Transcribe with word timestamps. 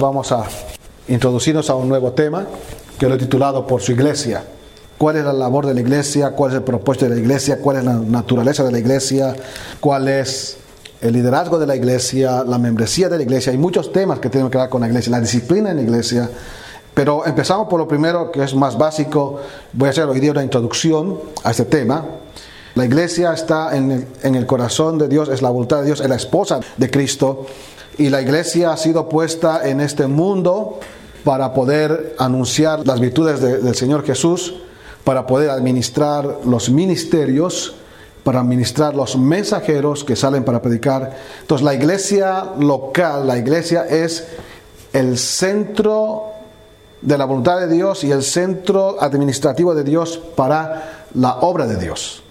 Vamos 0.00 0.32
a 0.32 0.44
introducirnos 1.08 1.68
a 1.68 1.74
un 1.74 1.88
nuevo 1.88 2.12
tema 2.12 2.46
que 2.98 3.08
lo 3.08 3.14
he 3.16 3.18
titulado 3.18 3.66
por 3.66 3.80
su 3.82 3.92
iglesia. 3.92 4.44
¿Cuál 4.96 5.16
es 5.16 5.24
la 5.24 5.32
labor 5.32 5.66
de 5.66 5.74
la 5.74 5.80
iglesia? 5.80 6.30
¿Cuál 6.30 6.52
es 6.52 6.56
el 6.58 6.62
propósito 6.62 7.06
de 7.06 7.16
la 7.16 7.20
iglesia? 7.20 7.58
¿Cuál 7.60 7.78
es 7.78 7.84
la 7.84 7.94
naturaleza 7.94 8.62
de 8.64 8.72
la 8.72 8.78
iglesia? 8.78 9.34
¿Cuál 9.80 10.08
es 10.08 10.56
el 11.00 11.12
liderazgo 11.12 11.58
de 11.58 11.66
la 11.66 11.74
iglesia? 11.74 12.44
¿La 12.44 12.58
membresía 12.58 13.08
de 13.08 13.16
la 13.16 13.22
iglesia? 13.24 13.52
Hay 13.52 13.58
muchos 13.58 13.92
temas 13.92 14.20
que 14.20 14.30
tienen 14.30 14.50
que 14.50 14.58
ver 14.58 14.68
con 14.68 14.80
la 14.80 14.86
iglesia, 14.86 15.10
la 15.10 15.20
disciplina 15.20 15.70
en 15.70 15.76
la 15.76 15.82
iglesia. 15.82 16.30
Pero 16.94 17.26
empezamos 17.26 17.68
por 17.68 17.80
lo 17.80 17.88
primero, 17.88 18.30
que 18.30 18.44
es 18.44 18.54
más 18.54 18.78
básico. 18.78 19.40
Voy 19.72 19.88
a 19.88 19.90
hacer 19.90 20.04
hoy 20.04 20.20
día 20.20 20.30
una 20.30 20.44
introducción 20.44 21.18
a 21.42 21.50
este 21.50 21.64
tema. 21.64 22.04
La 22.74 22.84
iglesia 22.84 23.32
está 23.32 23.76
en 23.76 23.90
el, 23.90 24.06
en 24.22 24.34
el 24.36 24.46
corazón 24.46 24.98
de 24.98 25.08
Dios, 25.08 25.28
es 25.28 25.42
la 25.42 25.50
voluntad 25.50 25.80
de 25.80 25.86
Dios, 25.86 26.00
es 26.00 26.08
la 26.08 26.16
esposa 26.16 26.60
de 26.76 26.90
Cristo. 26.90 27.46
Y 27.98 28.08
la 28.08 28.22
iglesia 28.22 28.72
ha 28.72 28.76
sido 28.76 29.08
puesta 29.08 29.68
en 29.68 29.80
este 29.80 30.06
mundo 30.06 30.80
para 31.24 31.54
poder 31.54 32.14
anunciar 32.18 32.86
las 32.86 33.00
virtudes 33.00 33.40
de, 33.40 33.58
del 33.58 33.74
Señor 33.74 34.04
Jesús, 34.04 34.54
para 35.04 35.26
poder 35.26 35.50
administrar 35.50 36.38
los 36.44 36.70
ministerios, 36.70 37.74
para 38.24 38.40
administrar 38.40 38.94
los 38.94 39.16
mensajeros 39.16 40.04
que 40.04 40.16
salen 40.16 40.44
para 40.44 40.62
predicar. 40.62 41.16
Entonces 41.40 41.64
la 41.64 41.74
iglesia 41.74 42.44
local, 42.58 43.26
la 43.26 43.36
iglesia 43.36 43.84
es 43.86 44.26
el 44.92 45.18
centro 45.18 46.32
de 47.00 47.18
la 47.18 47.24
voluntad 47.24 47.58
de 47.60 47.68
Dios 47.68 48.04
y 48.04 48.12
el 48.12 48.22
centro 48.22 49.02
administrativo 49.02 49.74
de 49.74 49.84
Dios 49.84 50.20
para 50.36 51.06
la 51.14 51.38
obra 51.40 51.66
de 51.66 51.76
Dios. 51.76 52.22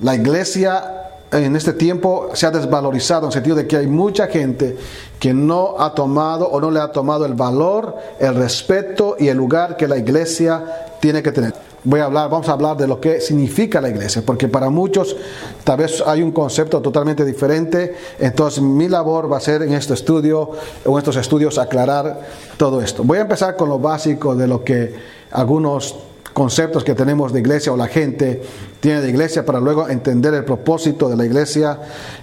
La 0.00 0.14
iglesia 0.14 1.11
en 1.32 1.56
este 1.56 1.72
tiempo 1.72 2.28
se 2.34 2.46
ha 2.46 2.50
desvalorizado 2.50 3.22
en 3.22 3.26
el 3.28 3.32
sentido 3.32 3.56
de 3.56 3.66
que 3.66 3.78
hay 3.78 3.86
mucha 3.86 4.26
gente 4.26 4.76
que 5.18 5.32
no 5.32 5.76
ha 5.78 5.94
tomado 5.94 6.46
o 6.46 6.60
no 6.60 6.70
le 6.70 6.80
ha 6.80 6.92
tomado 6.92 7.24
el 7.24 7.34
valor, 7.34 7.96
el 8.18 8.34
respeto 8.34 9.16
y 9.18 9.28
el 9.28 9.36
lugar 9.38 9.76
que 9.76 9.88
la 9.88 9.96
iglesia 9.96 10.62
tiene 11.00 11.22
que 11.22 11.32
tener. 11.32 11.54
Voy 11.84 12.00
a 12.00 12.04
hablar, 12.04 12.30
vamos 12.30 12.48
a 12.48 12.52
hablar 12.52 12.76
de 12.76 12.86
lo 12.86 13.00
que 13.00 13.20
significa 13.20 13.80
la 13.80 13.88
iglesia, 13.88 14.22
porque 14.24 14.46
para 14.46 14.70
muchos 14.70 15.16
tal 15.64 15.78
vez 15.78 16.02
hay 16.06 16.22
un 16.22 16.30
concepto 16.30 16.80
totalmente 16.80 17.24
diferente. 17.24 17.96
Entonces 18.20 18.62
mi 18.62 18.88
labor 18.88 19.32
va 19.32 19.38
a 19.38 19.40
ser 19.40 19.62
en 19.62 19.72
este 19.72 19.94
estudio 19.94 20.50
o 20.84 20.92
en 20.92 20.98
estos 20.98 21.16
estudios 21.16 21.58
aclarar 21.58 22.20
todo 22.56 22.80
esto. 22.80 23.02
Voy 23.02 23.18
a 23.18 23.22
empezar 23.22 23.56
con 23.56 23.68
lo 23.68 23.78
básico 23.78 24.36
de 24.36 24.46
lo 24.46 24.62
que 24.62 24.94
algunos 25.32 25.96
conceptos 26.32 26.84
que 26.84 26.94
tenemos 26.94 27.32
de 27.32 27.40
iglesia 27.40 27.72
o 27.72 27.76
la 27.76 27.88
gente 27.88 28.42
tiene 28.80 29.00
de 29.00 29.10
iglesia 29.10 29.44
para 29.44 29.60
luego 29.60 29.88
entender 29.88 30.34
el 30.34 30.44
propósito 30.44 31.08
de 31.08 31.16
la 31.16 31.24
iglesia. 31.24 31.78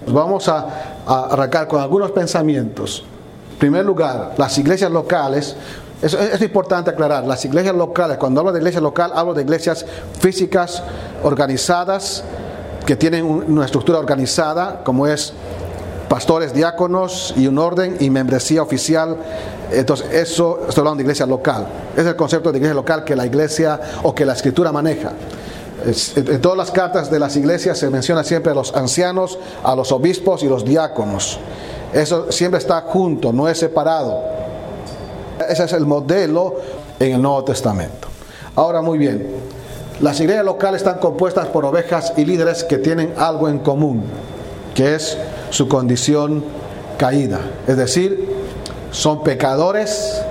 Vamos 0.06 0.48
a, 0.48 1.02
a 1.06 1.28
arrancar 1.30 1.68
con 1.68 1.80
algunos 1.80 2.10
pensamientos. 2.10 3.04
En 3.52 3.58
primer 3.58 3.84
lugar, 3.84 4.34
las 4.36 4.56
iglesias 4.58 4.90
locales, 4.90 5.54
es, 6.02 6.14
es, 6.14 6.40
importante 6.40 6.90
aclarar, 6.90 7.24
las 7.24 7.44
iglesias 7.44 7.74
locales, 7.74 8.16
cuando 8.16 8.40
hablo 8.40 8.52
de 8.52 8.58
iglesia 8.58 8.80
local, 8.80 9.12
hablo 9.14 9.34
de 9.34 9.42
iglesias 9.42 9.84
físicas 10.18 10.82
organizadas, 11.22 12.24
que 12.86 12.96
tienen 12.96 13.24
una 13.24 13.64
estructura 13.64 13.98
organizada, 13.98 14.82
como 14.82 15.06
es 15.06 15.32
pastores, 16.10 16.52
diáconos 16.52 17.32
y 17.36 17.46
un 17.46 17.56
orden 17.56 17.96
y 18.00 18.10
membresía 18.10 18.62
oficial. 18.62 19.16
Entonces, 19.70 20.10
eso 20.10 20.58
estoy 20.68 20.80
hablando 20.80 20.96
de 20.96 21.02
iglesia 21.04 21.24
local. 21.24 21.68
Es 21.96 22.04
el 22.04 22.16
concepto 22.16 22.50
de 22.50 22.58
iglesia 22.58 22.74
local 22.74 23.04
que 23.04 23.14
la 23.14 23.24
iglesia 23.24 23.80
o 24.02 24.12
que 24.12 24.26
la 24.26 24.32
escritura 24.32 24.72
maneja. 24.72 25.12
En 26.16 26.40
todas 26.40 26.58
las 26.58 26.72
cartas 26.72 27.12
de 27.12 27.20
las 27.20 27.36
iglesias 27.36 27.78
se 27.78 27.88
menciona 27.90 28.24
siempre 28.24 28.50
a 28.50 28.56
los 28.56 28.74
ancianos, 28.74 29.38
a 29.62 29.76
los 29.76 29.92
obispos 29.92 30.42
y 30.42 30.48
los 30.48 30.64
diáconos. 30.64 31.38
Eso 31.92 32.32
siempre 32.32 32.58
está 32.58 32.80
junto, 32.80 33.32
no 33.32 33.48
es 33.48 33.58
separado. 33.58 34.20
Ese 35.48 35.62
es 35.62 35.72
el 35.72 35.86
modelo 35.86 36.56
en 36.98 37.12
el 37.12 37.22
Nuevo 37.22 37.44
Testamento. 37.44 38.08
Ahora 38.56 38.82
muy 38.82 38.98
bien, 38.98 39.28
las 40.00 40.18
iglesias 40.18 40.44
locales 40.44 40.80
están 40.80 40.98
compuestas 40.98 41.46
por 41.46 41.64
ovejas 41.64 42.14
y 42.16 42.24
líderes 42.24 42.64
que 42.64 42.78
tienen 42.78 43.14
algo 43.16 43.48
en 43.48 43.60
común, 43.60 44.02
que 44.74 44.96
es 44.96 45.16
su 45.50 45.68
condición 45.68 46.44
caída. 46.98 47.40
Es 47.66 47.76
decir, 47.76 48.28
son 48.90 49.22
pecadores 49.22 50.22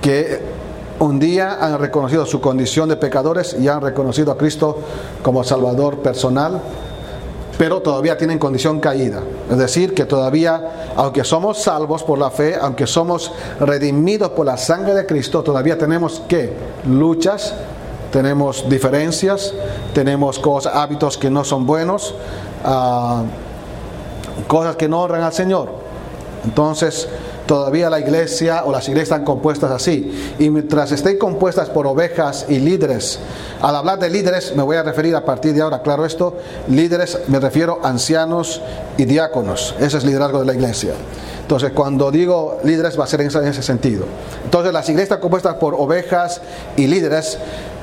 que 0.00 0.40
un 0.98 1.18
día 1.18 1.58
han 1.60 1.78
reconocido 1.78 2.26
su 2.26 2.40
condición 2.40 2.88
de 2.88 2.96
pecadores 2.96 3.56
y 3.58 3.68
han 3.68 3.80
reconocido 3.80 4.32
a 4.32 4.36
Cristo 4.36 4.78
como 5.22 5.44
Salvador 5.44 5.98
personal, 6.00 6.60
pero 7.56 7.80
todavía 7.80 8.16
tienen 8.16 8.38
condición 8.38 8.80
caída. 8.80 9.22
Es 9.50 9.58
decir, 9.58 9.94
que 9.94 10.04
todavía, 10.04 10.92
aunque 10.96 11.24
somos 11.24 11.62
salvos 11.62 12.02
por 12.02 12.18
la 12.18 12.30
fe, 12.30 12.56
aunque 12.60 12.86
somos 12.86 13.32
redimidos 13.60 14.30
por 14.30 14.46
la 14.46 14.56
sangre 14.56 14.94
de 14.94 15.06
Cristo, 15.06 15.42
todavía 15.42 15.78
tenemos 15.78 16.22
que 16.28 16.52
luchas, 16.86 17.54
tenemos 18.12 18.68
diferencias, 18.68 19.54
tenemos 19.94 20.38
cosas, 20.38 20.74
hábitos 20.74 21.16
que 21.16 21.30
no 21.30 21.44
son 21.44 21.66
buenos, 21.66 22.14
uh, 22.64 23.24
cosas 24.42 24.76
que 24.76 24.88
no 24.88 25.02
honran 25.02 25.22
al 25.22 25.32
Señor. 25.32 25.68
Entonces, 26.44 27.08
todavía 27.46 27.90
la 27.90 27.98
iglesia 27.98 28.62
o 28.64 28.72
las 28.72 28.88
iglesias 28.88 29.10
están 29.10 29.24
compuestas 29.24 29.70
así. 29.70 30.34
Y 30.38 30.50
mientras 30.50 30.92
estén 30.92 31.18
compuestas 31.18 31.68
por 31.68 31.86
ovejas 31.86 32.46
y 32.48 32.58
líderes, 32.58 33.18
al 33.60 33.76
hablar 33.76 33.98
de 33.98 34.08
líderes 34.08 34.54
me 34.54 34.62
voy 34.62 34.76
a 34.76 34.82
referir 34.82 35.16
a 35.16 35.24
partir 35.24 35.52
de 35.52 35.60
ahora, 35.60 35.82
claro 35.82 36.06
esto, 36.06 36.36
líderes 36.68 37.18
me 37.28 37.40
refiero 37.40 37.80
a 37.82 37.88
ancianos 37.88 38.62
y 38.96 39.04
diáconos. 39.04 39.74
Ese 39.80 39.98
es 39.98 40.04
liderazgo 40.04 40.40
de 40.40 40.46
la 40.46 40.54
iglesia. 40.54 40.92
Entonces, 41.42 41.72
cuando 41.72 42.12
digo 42.12 42.60
líderes 42.62 42.98
va 42.98 43.04
a 43.04 43.08
ser 43.08 43.20
en 43.22 43.26
ese 43.26 43.62
sentido. 43.62 44.04
Entonces, 44.44 44.72
las 44.72 44.88
iglesias 44.88 45.06
están 45.06 45.20
compuestas 45.20 45.56
por 45.56 45.74
ovejas 45.74 46.40
y 46.76 46.86
líderes 46.86 47.36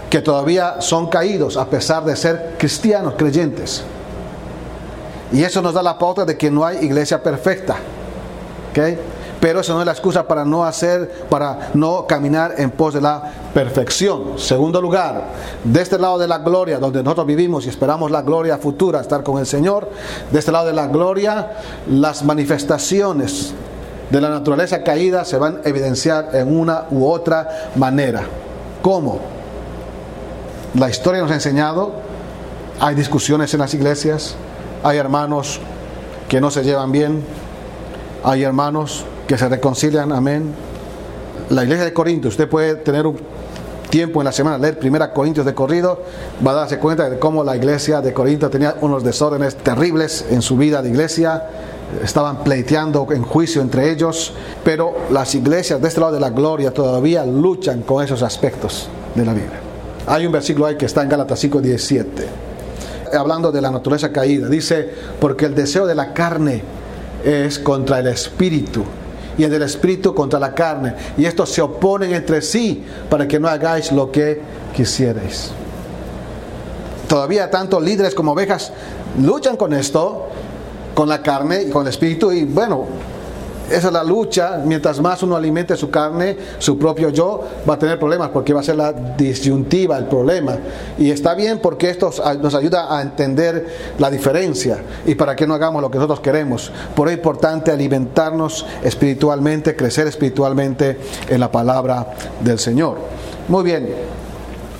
que 0.09 0.21
todavía 0.21 0.79
son 0.79 1.07
caídos 1.09 1.57
a 1.57 1.65
pesar 1.69 2.05
de 2.05 2.15
ser 2.15 2.55
cristianos, 2.57 3.15
creyentes. 3.17 3.83
Y 5.31 5.43
eso 5.43 5.61
nos 5.61 5.73
da 5.73 5.83
la 5.83 5.97
pauta 5.97 6.25
de 6.25 6.37
que 6.37 6.49
no 6.49 6.65
hay 6.65 6.85
iglesia 6.85 7.21
perfecta. 7.21 7.77
Pero 9.39 9.59
eso 9.59 9.73
no 9.73 9.81
es 9.81 9.85
la 9.85 9.91
excusa 9.91 10.27
para 10.27 10.43
no 10.45 10.65
hacer, 10.65 11.25
para 11.29 11.69
no 11.73 12.07
caminar 12.07 12.55
en 12.57 12.71
pos 12.71 12.93
de 12.93 13.01
la 13.01 13.21
perfección. 13.53 14.39
Segundo 14.39 14.81
lugar, 14.81 15.25
de 15.63 15.81
este 15.81 15.99
lado 15.99 16.17
de 16.17 16.27
la 16.27 16.39
gloria, 16.39 16.79
donde 16.79 17.03
nosotros 17.03 17.27
vivimos 17.27 17.65
y 17.65 17.69
esperamos 17.69 18.09
la 18.09 18.23
gloria 18.23 18.57
futura, 18.57 18.99
estar 18.99 19.23
con 19.23 19.39
el 19.39 19.45
Señor, 19.45 19.89
de 20.31 20.39
este 20.39 20.51
lado 20.51 20.67
de 20.67 20.73
la 20.73 20.87
gloria, 20.87 21.51
las 21.87 22.23
manifestaciones 22.23 23.53
de 24.09 24.21
la 24.21 24.29
naturaleza 24.29 24.83
caída 24.83 25.25
se 25.25 25.37
van 25.37 25.61
a 25.63 25.69
evidenciar 25.69 26.29
en 26.33 26.57
una 26.57 26.85
u 26.89 27.05
otra 27.05 27.71
manera. 27.75 28.23
¿Cómo? 28.81 29.19
La 30.73 30.89
historia 30.89 31.21
nos 31.21 31.31
ha 31.31 31.35
enseñado, 31.35 31.93
hay 32.79 32.95
discusiones 32.95 33.53
en 33.53 33.59
las 33.59 33.73
iglesias, 33.73 34.35
hay 34.87 34.97
hermanos 34.97 35.59
que 36.29 36.39
no 36.39 36.49
se 36.49 36.63
llevan 36.63 36.93
bien, 36.93 37.21
hay 38.23 38.43
hermanos 38.43 39.03
que 39.27 39.37
se 39.37 39.49
reconcilian, 39.49 40.13
amén. 40.13 40.53
La 41.49 41.65
iglesia 41.65 41.83
de 41.83 41.91
Corinto, 41.91 42.29
usted 42.29 42.47
puede 42.47 42.75
tener 42.75 43.05
un 43.05 43.17
tiempo 43.89 44.21
en 44.21 44.25
la 44.25 44.31
semana, 44.31 44.57
leer 44.57 44.79
Primera 44.79 45.11
Corintios 45.11 45.45
de 45.45 45.53
corrido, 45.53 46.03
va 46.45 46.51
a 46.51 46.55
darse 46.55 46.79
cuenta 46.79 47.09
de 47.09 47.19
cómo 47.19 47.43
la 47.43 47.57
iglesia 47.57 47.99
de 47.99 48.13
Corinto 48.13 48.49
tenía 48.49 48.77
unos 48.79 49.03
desórdenes 49.03 49.57
terribles 49.57 50.25
en 50.29 50.41
su 50.41 50.55
vida 50.55 50.81
de 50.81 50.87
iglesia, 50.89 51.43
estaban 52.01 52.45
pleiteando 52.45 53.05
en 53.11 53.23
juicio 53.23 53.61
entre 53.61 53.91
ellos, 53.91 54.31
pero 54.63 54.95
las 55.11 55.35
iglesias 55.35 55.81
de 55.81 55.87
este 55.89 55.99
lado 55.99 56.13
de 56.13 56.21
la 56.21 56.29
gloria 56.29 56.73
todavía 56.73 57.25
luchan 57.25 57.81
con 57.81 58.05
esos 58.05 58.23
aspectos 58.23 58.87
de 59.15 59.25
la 59.25 59.33
Biblia. 59.33 59.59
Hay 60.05 60.25
un 60.25 60.31
versículo 60.31 60.65
ahí 60.65 60.77
que 60.77 60.85
está 60.85 61.01
en 61.03 61.09
Gálatas 61.09 61.43
5:17, 61.43 62.46
hablando 63.13 63.51
de 63.51 63.61
la 63.61 63.71
naturaleza 63.71 64.11
caída, 64.11 64.47
dice, 64.49 64.89
porque 65.19 65.45
el 65.45 65.55
deseo 65.55 65.85
de 65.85 65.95
la 65.95 66.13
carne 66.13 66.61
es 67.23 67.59
contra 67.59 67.99
el 67.99 68.07
espíritu 68.07 68.83
y 69.37 69.43
el 69.43 69.51
del 69.51 69.63
espíritu 69.63 70.15
contra 70.15 70.39
la 70.39 70.53
carne. 70.53 70.95
Y 71.17 71.25
estos 71.25 71.49
se 71.49 71.61
oponen 71.61 72.13
entre 72.13 72.41
sí 72.41 72.83
para 73.09 73.27
que 73.27 73.39
no 73.39 73.47
hagáis 73.47 73.91
lo 73.91 74.11
que 74.11 74.41
quisierais. 74.75 75.51
Todavía 77.07 77.49
tanto 77.49 77.79
líderes 77.79 78.13
como 78.13 78.33
ovejas 78.33 78.71
luchan 79.21 79.55
con 79.55 79.73
esto, 79.73 80.27
con 80.93 81.07
la 81.07 81.21
carne 81.21 81.63
y 81.63 81.69
con 81.69 81.83
el 81.83 81.89
espíritu. 81.89 82.31
Y 82.31 82.43
bueno, 82.43 82.85
esa 83.69 83.87
es 83.87 83.93
la 83.93 84.03
lucha. 84.03 84.61
Mientras 84.63 84.99
más 84.99 85.23
uno 85.23 85.35
alimente 85.35 85.75
su 85.75 85.89
carne, 85.89 86.37
su 86.59 86.77
propio 86.77 87.09
yo, 87.09 87.43
va 87.69 87.75
a 87.75 87.79
tener 87.79 87.99
problemas 87.99 88.29
porque 88.29 88.53
va 88.53 88.61
a 88.61 88.63
ser 88.63 88.75
la 88.75 88.91
disyuntiva 88.93 89.97
el 89.97 90.05
problema. 90.05 90.57
Y 90.97 91.11
está 91.11 91.33
bien 91.35 91.59
porque 91.59 91.89
esto 91.89 92.11
nos 92.41 92.55
ayuda 92.55 92.97
a 92.97 93.01
entender 93.01 93.67
la 93.97 94.09
diferencia 94.09 94.79
y 95.05 95.15
para 95.15 95.35
que 95.35 95.45
no 95.45 95.53
hagamos 95.53 95.81
lo 95.81 95.91
que 95.91 95.97
nosotros 95.97 96.19
queremos. 96.19 96.71
Por 96.95 97.07
eso 97.07 97.13
es 97.13 97.17
importante 97.17 97.71
alimentarnos 97.71 98.65
espiritualmente, 98.83 99.75
crecer 99.75 100.07
espiritualmente 100.07 100.97
en 101.29 101.39
la 101.39 101.51
palabra 101.51 102.13
del 102.41 102.59
Señor. 102.59 102.97
Muy 103.47 103.63
bien. 103.63 103.89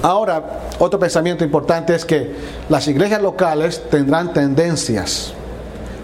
Ahora, 0.01 0.62
otro 0.80 1.00
pensamiento 1.00 1.44
importante 1.44 1.95
es 1.95 2.06
que 2.06 2.36
las 2.69 2.88
iglesias 2.88 3.22
locales 3.22 3.81
tendrán 3.90 4.31
tendencias 4.31 5.33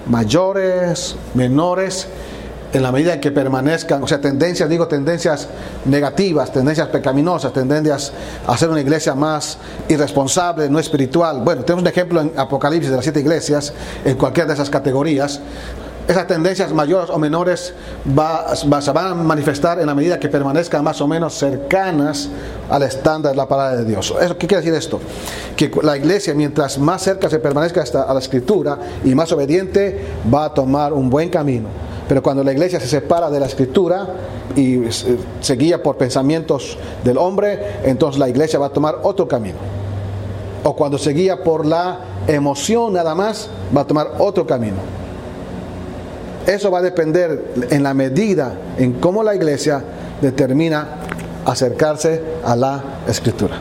mayores, 0.08 1.16
menores, 1.34 2.08
en 2.74 2.82
la 2.82 2.92
medida 2.92 3.22
que 3.22 3.32
permanezcan, 3.32 4.04
o 4.04 4.08
sea, 4.08 4.20
tendencias, 4.20 4.68
digo 4.68 4.88
tendencias 4.88 5.48
negativas, 5.86 6.52
tendencias 6.52 6.88
pecaminosas, 6.88 7.54
tendencias 7.54 8.12
a 8.48 8.58
ser 8.58 8.70
una 8.70 8.82
iglesia 8.82 9.14
más 9.14 9.60
irresponsable, 9.88 10.68
no 10.70 10.80
espiritual. 10.80 11.42
Bueno, 11.42 11.64
tenemos 11.64 11.84
un 11.84 11.88
ejemplo 11.88 12.20
en 12.20 12.34
Apocalipsis 12.36 12.90
de 12.90 12.96
las 12.96 13.06
siete 13.06 13.20
iglesias, 13.20 13.74
en 14.04 14.18
cualquiera 14.18 14.48
de 14.48 14.54
esas 14.56 14.72
categorías. 14.72 15.40
Esas 16.06 16.28
tendencias 16.28 16.74
mayores 16.74 17.10
o 17.12 17.18
menores 17.18 17.74
se 18.04 18.92
van 18.92 19.08
a 19.08 19.14
manifestar 19.14 19.80
en 19.80 19.86
la 19.86 19.96
medida 19.96 20.20
que 20.20 20.28
permanezcan 20.28 20.84
más 20.84 21.00
o 21.00 21.08
menos 21.08 21.34
cercanas 21.36 22.28
al 22.70 22.84
estándar 22.84 23.32
de 23.32 23.38
la 23.38 23.48
palabra 23.48 23.78
de 23.78 23.86
Dios. 23.86 24.14
¿Eso, 24.20 24.38
¿Qué 24.38 24.48
quiere 24.48 24.64
decir 24.64 24.78
esto? 24.78 25.00
Que 25.56 25.72
la 25.82 25.96
iglesia, 25.96 26.34
mientras 26.34 26.78
más 26.78 27.04
cerca 27.04 27.30
se 27.30 27.40
permanezca 27.40 27.86
a 28.06 28.14
la 28.14 28.20
escritura 28.20 28.78
y 29.06 29.16
más 29.16 29.32
obediente, 29.32 30.06
va 30.34 30.46
a 30.46 30.54
tomar 30.54 30.92
un 30.92 31.10
buen 31.10 31.30
camino 31.30 31.93
pero 32.14 32.22
cuando 32.22 32.44
la 32.44 32.52
iglesia 32.52 32.80
se 32.80 32.86
separa 32.86 33.32
de 33.32 33.40
la 33.40 33.48
escritura 33.48 34.08
y 34.56 34.84
se 35.42 35.56
guía 35.56 35.82
por 35.82 35.98
pensamientos 35.98 36.78
del 37.04 37.18
hombre, 37.18 37.80
entonces 37.86 38.20
la 38.20 38.30
iglesia 38.30 38.60
va 38.60 38.68
a 38.68 38.70
tomar 38.70 39.00
otro 39.02 39.28
camino. 39.28 39.58
O 40.64 40.76
cuando 40.76 41.00
se 41.00 41.10
guía 41.10 41.44
por 41.44 41.66
la 41.66 42.02
emoción 42.28 42.94
nada 42.94 43.16
más, 43.16 43.50
va 43.76 43.82
a 43.82 43.88
tomar 43.88 44.12
otro 44.20 44.46
camino. 44.46 44.76
Eso 46.46 46.70
va 46.70 46.78
a 46.78 46.82
depender 46.84 47.52
en 47.72 47.82
la 47.82 47.96
medida 47.96 48.60
en 48.78 48.94
cómo 48.94 49.24
la 49.24 49.34
iglesia 49.34 49.84
determina 50.22 51.00
acercarse 51.46 52.22
a 52.46 52.56
la 52.56 52.84
escritura. 53.08 53.56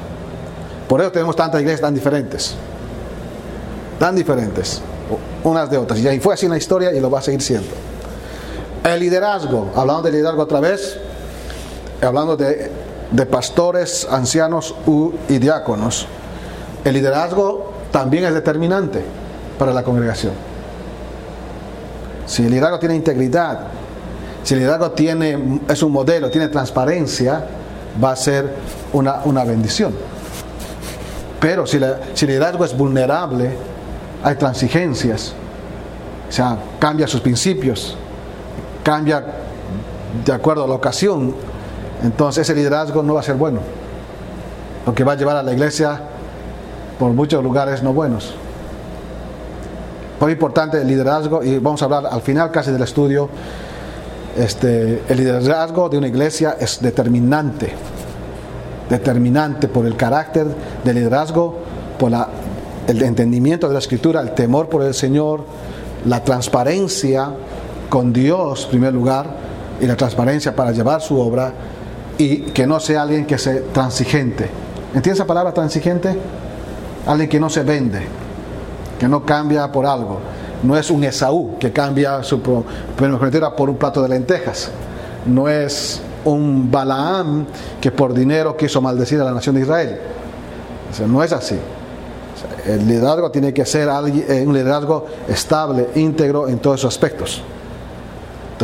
Por 0.91 1.01
eso 1.01 1.11
tenemos 1.11 1.37
tantas 1.37 1.59
iglesias 1.59 1.81
tan 1.81 1.95
diferentes. 1.95 2.55
Tan 3.99 4.15
diferentes 4.15 4.83
unas 5.43 5.71
de 5.71 5.79
otras. 5.79 5.99
Y 6.01 6.21
fue 6.21 6.35
así 6.35 6.45
en 6.45 6.53
la 6.53 6.59
historia 6.59 6.93
y 6.93 7.01
lo 7.01 7.11
va 7.11 7.21
a 7.21 7.23
seguir 7.23 7.41
siendo. 7.41 7.92
El 8.85 8.99
liderazgo, 8.99 9.71
hablando 9.77 10.03
de 10.03 10.11
liderazgo 10.11 10.43
otra 10.43 10.59
vez, 10.59 10.99
hablando 12.03 12.37
de, 12.37 12.71
pastores, 13.31 14.09
ancianos 14.11 14.75
y 15.29 15.39
diáconos, 15.39 16.07
el 16.85 16.95
liderazgo 16.95 17.73
también 17.93 18.25
es 18.25 18.35
determinante 18.35 19.05
para 19.57 19.73
la 19.73 19.85
congregación. 19.85 20.33
Si 22.27 22.45
el 22.45 22.51
liderazgo 22.51 22.81
tiene 22.81 22.97
integridad, 22.97 23.69
si 24.43 24.55
el 24.55 24.61
liderazgo 24.61 24.91
tiene, 24.91 25.61
es 25.69 25.83
un 25.83 25.93
modelo, 25.93 26.29
tiene 26.31 26.49
transparencia, 26.49 27.45
va 28.03 28.13
a 28.13 28.17
ser 28.17 28.53
una, 28.93 29.21
una 29.25 29.45
bendición. 29.45 29.95
Pero 31.39 31.67
si, 31.67 31.79
si 32.15 32.25
el 32.25 32.31
liderazgo 32.33 32.65
es 32.65 32.77
vulnerable, 32.77 33.57
hay 34.25 34.35
transigencias, 34.35 35.35
o 36.29 36.33
sea, 36.33 36.57
cambia 36.81 37.07
sus 37.07 37.21
principios, 37.21 37.97
cambia 38.83 39.25
de 40.25 40.33
acuerdo 40.33 40.65
a 40.65 40.69
la 40.69 40.75
ocasión, 40.75 41.35
entonces 42.03 42.49
ese 42.49 42.55
liderazgo 42.55 43.03
no 43.03 43.15
va 43.15 43.21
a 43.21 43.23
ser 43.23 43.37
bueno, 43.37 43.61
lo 44.87 44.95
que 44.95 45.05
va 45.05 45.13
a 45.13 45.17
llevar 45.17 45.37
a 45.37 45.43
la 45.43 45.53
iglesia 45.53 46.01
por 46.99 47.13
muchos 47.13 47.43
lugares 47.43 47.83
no 47.83 47.93
buenos. 47.93 48.35
Muy 50.21 50.33
importante 50.33 50.81
el 50.81 50.87
liderazgo, 50.87 51.43
y 51.43 51.59
vamos 51.59 51.83
a 51.83 51.87
hablar 51.87 52.07
al 52.11 52.21
final 52.21 52.51
casi 52.51 52.71
del 52.71 52.83
estudio, 52.83 53.29
este, 54.37 55.03
el 55.09 55.17
liderazgo 55.19 55.89
de 55.89 55.99
una 55.99 56.07
iglesia 56.07 56.57
es 56.61 56.81
determinante, 56.81 57.73
determinante 58.89 59.69
por 59.69 59.85
el 59.85 59.97
carácter 59.97 60.47
del 60.85 60.95
liderazgo, 60.95 61.59
por 61.99 62.11
la, 62.11 62.29
el 62.87 63.03
entendimiento 63.03 63.67
de 63.69 63.75
la 63.75 63.79
escritura, 63.79 64.21
el 64.21 64.33
temor 64.33 64.69
por 64.69 64.83
el 64.83 64.95
Señor, 64.95 65.45
la 66.07 66.23
transparencia 66.23 67.31
con 67.93 68.11
Dios 68.11 68.65
en 68.65 68.71
primer 68.71 68.95
lugar 68.95 69.27
y 69.79 69.85
la 69.85 69.95
transparencia 69.95 70.57
para 70.57 70.73
llevar 70.73 71.03
su 71.03 71.21
obra 71.21 71.53
y 72.17 72.39
que 72.39 72.67
no 72.67 72.81
sea 72.81 73.03
alguien 73.03 73.27
que 73.27 73.37
sea 73.37 73.61
transigente. 73.71 74.49
¿Entiendes 74.95 75.19
esa 75.19 75.27
palabra 75.27 75.53
transigente? 75.53 76.17
Alguien 77.07 77.29
que 77.29 77.39
no 77.39 77.51
se 77.51 77.63
vende, 77.63 78.01
que 78.99 79.07
no 79.07 79.27
cambia 79.27 79.71
por 79.71 79.85
algo. 79.85 80.21
No 80.63 80.75
es 80.75 80.91
un 80.91 81.05
Esaú 81.05 81.59
que 81.59 81.71
cambia 81.71 82.23
su 82.23 82.41
primogenitura 82.97 83.55
por 83.55 83.69
un 83.69 83.77
plato 83.77 84.01
de 84.01 84.09
lentejas. 84.09 84.71
No 85.27 85.47
es 85.47 86.01
un 86.25 86.71
Balaam 86.71 87.45
que 87.79 87.93
por 87.93 88.15
dinero 88.15 88.57
quiso 88.57 88.81
maldecir 88.81 89.21
a 89.21 89.25
la 89.25 89.33
nación 89.33 89.55
de 89.57 89.61
Israel. 89.61 89.99
no 91.07 91.23
es 91.23 91.33
así. 91.35 91.59
El 92.65 92.89
liderazgo 92.89 93.31
tiene 93.31 93.53
que 93.53 93.67
ser 93.67 93.91
eh, 93.91 94.45
un 94.47 94.55
liderazgo 94.55 95.05
estable, 95.29 95.91
íntegro 95.97 96.49
en 96.49 96.59
todos 96.59 96.81
sus 96.81 96.89
aspectos 96.89 97.43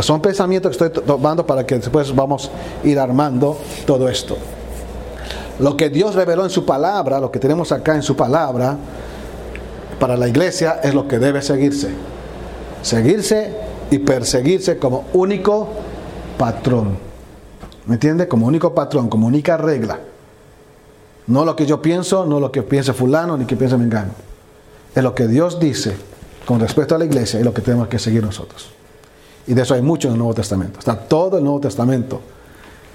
son 0.01 0.21
pensamientos 0.21 0.77
que 0.77 0.85
estoy 0.85 1.03
tomando 1.03 1.45
para 1.47 1.67
que 1.67 1.77
después 1.77 2.15
vamos 2.15 2.51
a 2.53 2.87
ir 2.87 2.99
armando 2.99 3.59
todo 3.87 4.09
esto. 4.09 4.37
Lo 5.59 5.77
que 5.77 5.91
Dios 5.91 6.15
reveló 6.15 6.45
en 6.45 6.51
su 6.51 6.65
palabra, 6.65 7.19
lo 7.19 7.33
que 7.33 7.41
tenemos 7.41 7.73
acá 7.73 7.97
en 7.97 8.03
su 8.03 8.15
palabra, 8.15 8.77
para 9.99 10.17
la 10.17 10.29
iglesia 10.29 10.81
es 10.83 10.95
lo 10.95 11.09
que 11.09 11.19
debe 11.19 11.43
seguirse. 11.43 11.91
Seguirse 12.83 13.53
y 13.91 13.99
perseguirse 13.99 14.79
como 14.79 15.07
único 15.13 15.69
patrón. 16.39 16.97
¿Me 17.87 17.95
entiende? 17.95 18.29
Como 18.29 18.47
único 18.47 18.75
patrón, 18.75 19.09
como 19.09 19.27
única 19.27 19.57
regla. 19.57 19.99
No 21.27 21.45
lo 21.45 21.57
que 21.57 21.67
yo 21.67 21.83
pienso, 21.83 22.25
no 22.25 22.39
lo 22.39 22.53
que 22.53 22.63
piense 22.63 22.93
fulano, 22.93 23.37
ni 23.37 23.45
que 23.45 23.57
piense 23.57 23.77
mengano. 23.77 24.13
Es 24.95 25.03
lo 25.03 25.15
que 25.15 25.27
Dios 25.27 25.59
dice 25.59 25.97
con 26.47 26.61
respecto 26.61 26.95
a 26.95 26.99
la 26.99 27.05
iglesia 27.05 27.41
y 27.41 27.43
lo 27.43 27.53
que 27.53 27.63
tenemos 27.63 27.89
que 27.89 27.99
seguir 27.99 28.23
nosotros. 28.23 28.78
Y 29.49 29.55
de 29.55 29.63
eso 29.63 29.73
hay 29.73 29.81
mucho 29.81 30.09
en 30.09 30.13
el 30.13 30.19
Nuevo 30.19 30.35
Testamento. 30.35 30.79
Está 30.79 30.95
todo 30.95 31.39
el 31.39 31.45
Nuevo 31.45 31.59
Testamento. 31.59 32.21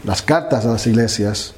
Las 0.06 0.22
cartas 0.22 0.66
a 0.66 0.70
las 0.70 0.86
iglesias, 0.86 1.56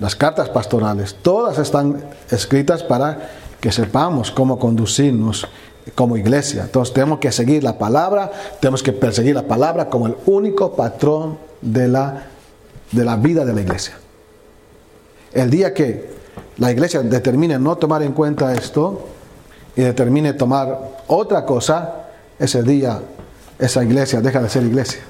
las 0.00 0.16
cartas 0.16 0.48
pastorales, 0.48 1.14
todas 1.22 1.58
están 1.58 2.02
escritas 2.28 2.82
para 2.82 3.30
que 3.60 3.70
sepamos 3.70 4.32
cómo 4.32 4.58
conducirnos 4.58 5.46
como 5.94 6.16
iglesia. 6.16 6.64
Entonces 6.64 6.92
tenemos 6.92 7.20
que 7.20 7.30
seguir 7.30 7.62
la 7.62 7.78
palabra, 7.78 8.32
tenemos 8.60 8.82
que 8.82 8.92
perseguir 8.92 9.36
la 9.36 9.46
palabra 9.46 9.88
como 9.88 10.08
el 10.08 10.16
único 10.26 10.74
patrón 10.74 11.38
de 11.62 11.86
la, 11.86 12.24
de 12.90 13.04
la 13.04 13.14
vida 13.14 13.44
de 13.44 13.54
la 13.54 13.60
iglesia. 13.60 13.96
El 15.32 15.50
día 15.50 15.72
que 15.72 16.10
la 16.58 16.72
iglesia 16.72 17.00
determine 17.02 17.60
no 17.60 17.76
tomar 17.76 18.02
en 18.02 18.12
cuenta 18.12 18.52
esto 18.54 19.06
y 19.76 19.82
determine 19.82 20.32
tomar 20.32 20.96
otra 21.06 21.46
cosa, 21.46 22.08
ese 22.40 22.64
día 22.64 23.00
esa 23.58 23.82
iglesia 23.82 24.20
deja 24.20 24.42
de 24.42 24.48
ser 24.48 24.62
iglesia, 24.64 25.00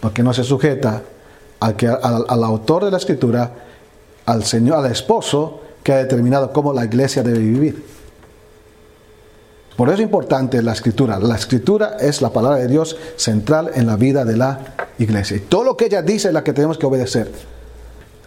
porque 0.00 0.22
no 0.22 0.32
se 0.32 0.44
sujeta 0.44 1.02
al, 1.60 1.76
que, 1.76 1.88
al, 1.88 2.44
autor 2.44 2.84
de 2.84 2.90
la 2.90 2.96
escritura, 2.96 3.52
al 4.26 4.44
Señor, 4.44 4.84
al 4.84 4.90
esposo 4.90 5.60
que 5.82 5.92
ha 5.92 5.96
determinado 5.96 6.52
cómo 6.52 6.72
la 6.72 6.84
iglesia 6.84 7.22
debe 7.22 7.38
vivir. 7.38 7.84
Por 9.76 9.88
eso 9.88 9.96
es 9.96 10.02
importante 10.02 10.62
la 10.62 10.72
escritura. 10.72 11.18
La 11.18 11.36
escritura 11.36 11.96
es 11.98 12.20
la 12.20 12.30
palabra 12.30 12.58
de 12.58 12.68
Dios 12.68 12.96
central 13.16 13.70
en 13.74 13.86
la 13.86 13.96
vida 13.96 14.26
de 14.26 14.36
la 14.36 14.60
iglesia. 14.98 15.38
Y 15.38 15.40
todo 15.40 15.64
lo 15.64 15.76
que 15.76 15.86
ella 15.86 16.02
dice 16.02 16.28
es 16.28 16.34
la 16.34 16.44
que 16.44 16.52
tenemos 16.52 16.76
que 16.76 16.84
obedecer. 16.84 17.30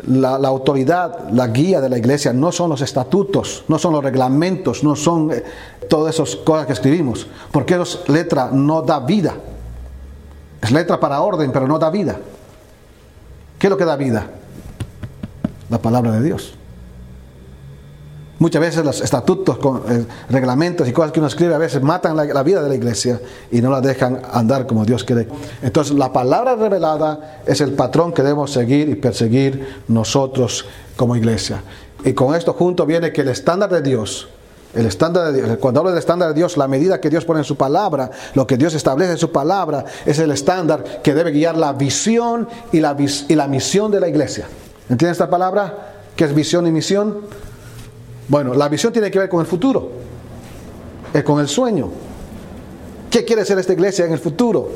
La, 0.07 0.36
autoridad, 0.36 1.29
la 1.31 1.48
guía 1.48 1.79
de 1.79 1.89
la 1.89 1.98
iglesia 1.98 2.33
no 2.33 2.51
son 2.51 2.69
los 2.69 2.81
estatutos, 2.81 3.63
no 3.67 3.79
son 3.79 3.93
los 3.93 4.03
reglamentos, 4.03 4.83
no 4.83 4.95
son 4.95 5.31
eh, 5.31 5.43
todas 5.89 6.15
esas 6.15 6.36
cosas 6.36 6.67
que 6.67 6.74
escribimos, 6.74 7.27
porque 7.51 7.75
es 7.75 8.00
letra 8.07 8.50
no 8.51 8.81
da 8.81 9.00
vida. 9.00 9.36
Es 10.62 10.72
letra 10.72 11.00
para 11.00 11.22
orden, 11.22 11.51
pero 11.51 11.67
no 11.67 11.79
da 11.79 11.89
vida. 11.89 12.17
¿Qué 13.60 13.67
es 13.67 13.72
lo 13.72 13.77
que 13.77 13.86
da 13.86 13.95
vida? 13.95 14.27
La 15.69 15.77
palabra 15.77 16.12
de 16.12 16.22
Dios. 16.22 16.53
Muchas 18.43 18.59
veces 18.59 18.83
los 18.83 19.00
estatutos, 19.00 19.57
eh, 19.89 20.05
reglamentos 20.29 20.85
y 20.85 20.91
cosas 20.91 21.13
que 21.13 21.21
uno 21.21 21.27
escribe 21.29 21.55
a 21.55 21.57
veces 21.57 21.81
matan 21.81 22.17
la, 22.17 22.43
vida 22.43 22.62
de 22.62 22.67
la 22.67 22.75
iglesia 22.75 23.21
y 23.50 23.62
no 23.62 23.71
la 23.71 23.79
dejan 23.79 24.21
andar 24.33 24.67
como 24.67 24.83
Dios 24.83 25.05
quiere. 25.05 25.29
Entonces 25.62 25.95
la 25.95 26.12
palabra 26.12 26.57
revelada 26.57 27.41
es 27.45 27.62
el 27.62 27.71
patrón 27.71 28.12
que 28.12 28.21
debemos 28.21 28.51
seguir 28.51 28.89
y 28.89 28.95
perseguir 28.95 29.83
nosotros 29.88 30.65
como 30.97 31.15
iglesia. 31.15 31.63
Y 32.03 32.12
con 32.12 32.35
esto 32.35 32.51
junto 32.51 32.85
viene 32.85 33.13
que 33.13 33.21
el 33.21 33.29
estándar 33.29 33.69
de 33.69 33.81
Dios, 33.81 34.27
el 34.73 34.88
estándar 34.88 35.31
de 35.31 35.41
Dios, 35.41 35.57
cuando 35.62 35.79
hablo 35.79 35.91
del 35.91 36.00
estándar 36.00 36.27
de 36.27 36.35
Dios, 36.35 36.57
la 36.57 36.67
medida 36.67 37.00
que 37.00 37.09
Dios 37.09 37.23
pone 37.23 37.39
en 37.39 37.45
su 37.45 37.55
palabra, 37.55 38.12
lo 38.33 38.45
que 38.45 38.57
Dios 38.57 38.73
establece 38.73 39.13
en 39.13 39.19
su 39.19 39.31
palabra, 39.31 39.85
es 40.05 40.19
el 40.19 40.31
estándar 40.31 41.01
que 41.01 41.13
debe 41.13 41.31
guiar 41.31 41.55
la 41.55 41.71
visión 41.71 42.50
y 42.73 42.81
la, 42.81 42.93
misión 43.47 43.89
de 43.89 44.01
la 44.01 44.09
iglesia. 44.09 44.50
¿Entiendes 44.89 45.15
esta 45.15 45.29
palabra? 45.29 45.93
¿Qué 46.17 46.25
es 46.25 46.35
visión 46.35 46.67
y 46.67 46.71
misión? 46.71 47.21
Bueno, 48.27 48.53
la 48.53 48.70
visión 48.70 48.94
tiene 48.94 49.12
que 49.12 49.20
ver 49.20 49.30
con 49.30 49.42
el 49.42 49.46
futuro, 49.46 49.89
es 51.13 51.24
con 51.24 51.39
el 51.39 51.48
sueño. 51.48 51.89
¿Qué 53.10 53.24
quiere 53.25 53.46
ser 53.46 53.60
esta 53.60 53.74
iglesia 53.74 54.06
en 54.06 54.13
el 54.13 54.20
futuro? 54.20 54.70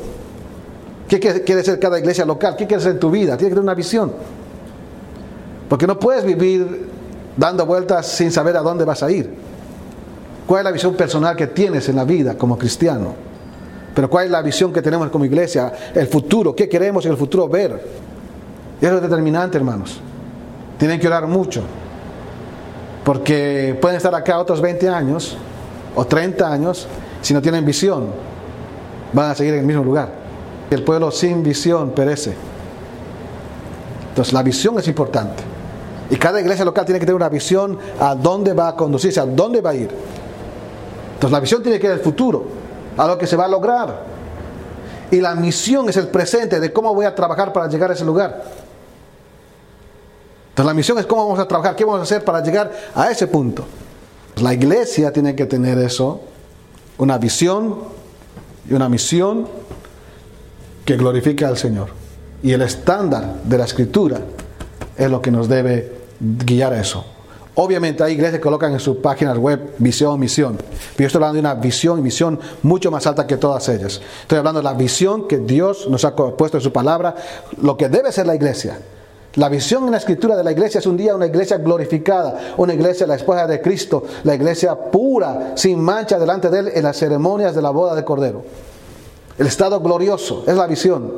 ¿Qué 1.08 1.18
quiere 1.18 1.64
ser 1.64 1.80
cada 1.80 1.98
iglesia 1.98 2.24
local? 2.24 2.54
¿Qué 2.56 2.66
quiere 2.66 2.82
ser 2.82 2.92
en 2.92 3.00
tu 3.00 3.10
vida? 3.10 3.36
Tiene 3.36 3.50
que 3.50 3.54
tener 3.54 3.62
una 3.62 3.74
visión. 3.74 4.12
Porque 5.68 5.86
no 5.86 5.98
puedes 5.98 6.24
vivir 6.24 6.88
dando 7.36 7.64
vueltas 7.66 8.06
sin 8.06 8.30
saber 8.30 8.56
a 8.56 8.60
dónde 8.60 8.84
vas 8.84 9.02
a 9.02 9.10
ir. 9.10 9.34
¿Cuál 10.46 10.60
es 10.60 10.64
la 10.64 10.70
visión 10.70 10.94
personal 10.94 11.34
que 11.34 11.46
tienes 11.48 11.88
en 11.88 11.96
la 11.96 12.04
vida 12.04 12.36
como 12.36 12.56
cristiano? 12.58 13.14
Pero 13.94 14.08
¿cuál 14.08 14.26
es 14.26 14.30
la 14.30 14.42
visión 14.42 14.72
que 14.72 14.82
tenemos 14.82 15.08
como 15.10 15.24
iglesia? 15.24 15.72
El 15.94 16.06
futuro, 16.06 16.54
¿qué 16.54 16.68
queremos 16.68 17.04
en 17.06 17.12
el 17.12 17.18
futuro 17.18 17.48
ver? 17.48 17.72
Eso 18.80 18.96
es 18.96 19.02
determinante, 19.02 19.58
hermanos. 19.58 19.98
Tienen 20.78 21.00
que 21.00 21.06
orar 21.06 21.26
mucho. 21.26 21.62
Porque 23.08 23.74
pueden 23.80 23.96
estar 23.96 24.14
acá 24.14 24.38
otros 24.38 24.60
20 24.60 24.86
años 24.90 25.34
o 25.96 26.04
30 26.04 26.46
años 26.46 26.86
si 27.22 27.32
no 27.32 27.40
tienen 27.40 27.64
visión. 27.64 28.08
Van 29.14 29.30
a 29.30 29.34
seguir 29.34 29.54
en 29.54 29.60
el 29.60 29.66
mismo 29.66 29.82
lugar. 29.82 30.10
El 30.70 30.84
pueblo 30.84 31.10
sin 31.10 31.42
visión 31.42 31.92
perece. 31.92 32.34
Entonces 34.10 34.34
la 34.34 34.42
visión 34.42 34.78
es 34.78 34.86
importante. 34.88 35.42
Y 36.10 36.16
cada 36.16 36.38
iglesia 36.38 36.66
local 36.66 36.84
tiene 36.84 37.00
que 37.00 37.06
tener 37.06 37.16
una 37.16 37.30
visión 37.30 37.78
a 37.98 38.14
dónde 38.14 38.52
va 38.52 38.68
a 38.68 38.76
conducirse, 38.76 39.20
a 39.20 39.24
dónde 39.24 39.62
va 39.62 39.70
a 39.70 39.74
ir. 39.74 39.88
Entonces 41.14 41.32
la 41.32 41.40
visión 41.40 41.62
tiene 41.62 41.80
que 41.80 41.86
ir 41.86 41.94
al 41.94 42.00
futuro 42.00 42.44
a 42.94 43.06
lo 43.06 43.16
que 43.16 43.26
se 43.26 43.36
va 43.36 43.46
a 43.46 43.48
lograr. 43.48 44.02
Y 45.10 45.22
la 45.22 45.34
misión 45.34 45.88
es 45.88 45.96
el 45.96 46.08
presente 46.08 46.60
de 46.60 46.70
cómo 46.74 46.94
voy 46.94 47.06
a 47.06 47.14
trabajar 47.14 47.54
para 47.54 47.68
llegar 47.68 47.90
a 47.90 47.94
ese 47.94 48.04
lugar. 48.04 48.67
Entonces 50.58 50.70
la 50.70 50.74
misión 50.74 50.98
es 50.98 51.06
cómo 51.06 51.22
vamos 51.22 51.38
a 51.38 51.46
trabajar, 51.46 51.76
qué 51.76 51.84
vamos 51.84 52.00
a 52.00 52.02
hacer 52.02 52.24
para 52.24 52.42
llegar 52.42 52.72
a 52.92 53.08
ese 53.12 53.28
punto. 53.28 53.64
La 54.42 54.52
iglesia 54.52 55.12
tiene 55.12 55.36
que 55.36 55.46
tener 55.46 55.78
eso, 55.78 56.20
una 56.98 57.16
visión 57.16 57.78
y 58.68 58.74
una 58.74 58.88
misión 58.88 59.46
que 60.84 60.96
glorifique 60.96 61.44
al 61.44 61.56
Señor. 61.56 61.90
Y 62.42 62.50
el 62.50 62.62
estándar 62.62 63.36
de 63.44 63.56
la 63.56 63.66
escritura 63.66 64.18
es 64.96 65.08
lo 65.08 65.22
que 65.22 65.30
nos 65.30 65.48
debe 65.48 65.92
guiar 66.18 66.72
a 66.72 66.80
eso. 66.80 67.04
Obviamente 67.54 68.02
hay 68.02 68.14
iglesias 68.14 68.38
que 68.38 68.42
colocan 68.42 68.72
en 68.72 68.80
sus 68.80 68.96
páginas 68.96 69.38
web 69.38 69.76
visión, 69.78 70.18
misión. 70.18 70.56
Pero 70.56 70.72
yo 70.98 71.06
estoy 71.06 71.18
hablando 71.18 71.34
de 71.34 71.40
una 71.40 71.54
visión 71.54 72.00
y 72.00 72.02
misión 72.02 72.40
mucho 72.64 72.90
más 72.90 73.06
alta 73.06 73.28
que 73.28 73.36
todas 73.36 73.68
ellas. 73.68 74.00
Estoy 74.22 74.38
hablando 74.38 74.58
de 74.58 74.64
la 74.64 74.74
visión 74.74 75.28
que 75.28 75.38
Dios 75.38 75.88
nos 75.88 76.04
ha 76.04 76.16
puesto 76.16 76.56
en 76.56 76.64
su 76.64 76.72
palabra, 76.72 77.14
lo 77.62 77.76
que 77.76 77.88
debe 77.88 78.10
ser 78.10 78.26
la 78.26 78.34
iglesia. 78.34 78.80
La 79.34 79.48
visión 79.48 79.84
en 79.84 79.92
la 79.92 79.98
escritura 79.98 80.36
de 80.36 80.42
la 80.42 80.52
iglesia 80.52 80.78
es 80.78 80.86
un 80.86 80.96
día 80.96 81.14
una 81.14 81.26
iglesia 81.26 81.58
glorificada, 81.58 82.54
una 82.56 82.74
iglesia, 82.74 83.06
la 83.06 83.16
esposa 83.16 83.46
de 83.46 83.60
Cristo, 83.60 84.04
la 84.24 84.34
iglesia 84.34 84.74
pura, 84.74 85.52
sin 85.54 85.80
mancha 85.80 86.18
delante 86.18 86.48
de 86.48 86.58
Él 86.60 86.70
en 86.74 86.82
las 86.82 86.96
ceremonias 86.96 87.54
de 87.54 87.62
la 87.62 87.70
boda 87.70 87.94
de 87.94 88.04
Cordero. 88.04 88.42
El 89.38 89.46
estado 89.46 89.80
glorioso 89.80 90.44
es 90.46 90.56
la 90.56 90.66
visión. 90.66 91.12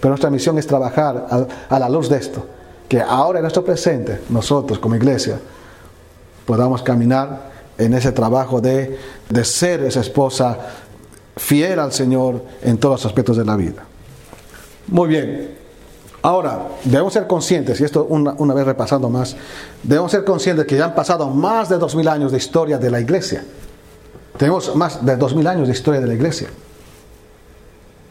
Pero 0.00 0.10
nuestra 0.10 0.30
misión 0.30 0.58
es 0.58 0.66
trabajar 0.66 1.48
a 1.68 1.78
la 1.78 1.88
luz 1.88 2.08
de 2.08 2.16
esto 2.16 2.44
que 2.92 3.00
ahora 3.00 3.38
en 3.38 3.44
nuestro 3.44 3.64
presente, 3.64 4.20
nosotros 4.28 4.78
como 4.78 4.94
iglesia, 4.94 5.40
podamos 6.44 6.82
caminar 6.82 7.50
en 7.78 7.94
ese 7.94 8.12
trabajo 8.12 8.60
de, 8.60 8.98
de 9.30 9.44
ser 9.46 9.82
esa 9.84 10.00
esposa 10.00 10.58
fiel 11.34 11.78
al 11.78 11.90
Señor 11.92 12.42
en 12.60 12.76
todos 12.76 12.96
los 12.96 13.06
aspectos 13.06 13.38
de 13.38 13.46
la 13.46 13.56
vida. 13.56 13.84
Muy 14.88 15.08
bien. 15.08 15.61
Ahora, 16.22 16.68
debemos 16.84 17.12
ser 17.12 17.26
conscientes, 17.26 17.80
y 17.80 17.84
esto 17.84 18.06
una, 18.08 18.32
una, 18.38 18.54
vez 18.54 18.64
repasando 18.64 19.10
más, 19.10 19.34
debemos 19.82 20.12
ser 20.12 20.24
conscientes 20.24 20.66
que 20.66 20.76
ya 20.76 20.84
han 20.84 20.94
pasado 20.94 21.28
más 21.28 21.68
de 21.68 21.78
dos 21.78 21.96
mil 21.96 22.06
años 22.06 22.30
de 22.30 22.38
historia 22.38 22.78
de 22.78 22.90
la 22.90 23.00
iglesia. 23.00 23.44
Tenemos 24.36 24.74
más 24.76 25.04
de 25.04 25.16
dos 25.16 25.34
mil 25.34 25.46
años 25.48 25.66
de 25.66 25.74
historia 25.74 26.00
de 26.00 26.06
la 26.06 26.14
iglesia. 26.14 26.48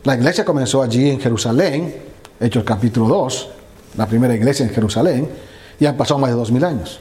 La 0.03 0.15
iglesia 0.15 0.43
comenzó 0.43 0.81
allí 0.81 1.09
en 1.09 1.21
Jerusalén, 1.21 1.95
Hechos 2.39 2.63
capítulo 2.65 3.07
2, 3.07 3.49
la 3.97 4.07
primera 4.07 4.35
iglesia 4.35 4.65
en 4.65 4.73
Jerusalén, 4.73 5.29
y 5.79 5.85
han 5.85 5.95
pasado 5.95 6.19
más 6.19 6.31
de 6.31 6.35
dos 6.35 6.51
mil 6.51 6.65
años. 6.65 6.99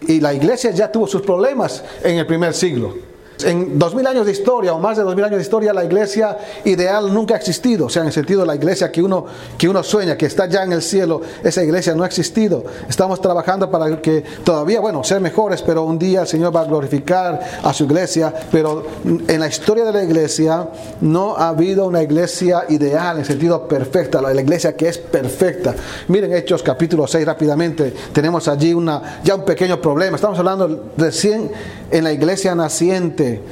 Y 0.00 0.20
la 0.20 0.32
iglesia 0.32 0.70
ya 0.70 0.90
tuvo 0.90 1.06
sus 1.06 1.20
problemas 1.20 1.84
en 2.02 2.18
el 2.18 2.26
primer 2.26 2.54
siglo. 2.54 2.94
En 3.42 3.78
dos 3.78 3.94
mil 3.94 4.06
años 4.06 4.26
de 4.26 4.32
historia 4.32 4.72
o 4.74 4.78
más 4.78 4.96
de 4.96 5.02
dos 5.02 5.14
mil 5.16 5.24
años 5.24 5.38
de 5.38 5.42
historia, 5.42 5.72
la 5.72 5.84
iglesia 5.84 6.38
ideal 6.64 7.12
nunca 7.12 7.34
ha 7.34 7.36
existido. 7.36 7.86
O 7.86 7.88
sea, 7.88 8.02
en 8.02 8.08
el 8.08 8.12
sentido 8.12 8.42
de 8.42 8.46
la 8.46 8.54
iglesia 8.54 8.92
que 8.92 9.02
uno, 9.02 9.26
que 9.58 9.68
uno 9.68 9.82
sueña, 9.82 10.16
que 10.16 10.26
está 10.26 10.46
ya 10.46 10.62
en 10.62 10.72
el 10.72 10.82
cielo, 10.82 11.20
esa 11.42 11.62
iglesia 11.62 11.94
no 11.94 12.04
ha 12.04 12.06
existido. 12.06 12.64
Estamos 12.88 13.20
trabajando 13.20 13.70
para 13.70 14.00
que 14.00 14.24
todavía, 14.44 14.80
bueno, 14.80 15.02
ser 15.02 15.20
mejores, 15.20 15.62
pero 15.62 15.82
un 15.82 15.98
día 15.98 16.22
el 16.22 16.26
Señor 16.28 16.54
va 16.54 16.60
a 16.60 16.64
glorificar 16.64 17.40
a 17.62 17.72
su 17.72 17.84
iglesia. 17.84 18.32
Pero 18.52 18.84
en 19.04 19.40
la 19.40 19.48
historia 19.48 19.84
de 19.84 19.92
la 19.92 20.04
iglesia 20.04 20.68
no 21.00 21.36
ha 21.36 21.48
habido 21.48 21.86
una 21.86 22.02
iglesia 22.02 22.64
ideal 22.68 23.18
en 23.18 23.24
sentido 23.24 23.66
perfecta, 23.66 24.22
la 24.22 24.32
iglesia 24.40 24.76
que 24.76 24.88
es 24.88 24.98
perfecta. 24.98 25.74
Miren 26.08 26.32
Hechos 26.32 26.62
capítulo 26.62 27.06
6 27.06 27.26
rápidamente, 27.26 27.92
tenemos 28.12 28.48
allí 28.48 28.72
una, 28.72 29.20
ya 29.24 29.34
un 29.34 29.44
pequeño 29.44 29.80
problema. 29.80 30.16
Estamos 30.16 30.38
hablando 30.38 30.92
recién 30.96 31.50
en 31.90 32.04
la 32.04 32.12
iglesia 32.12 32.54
naciente 32.54 33.42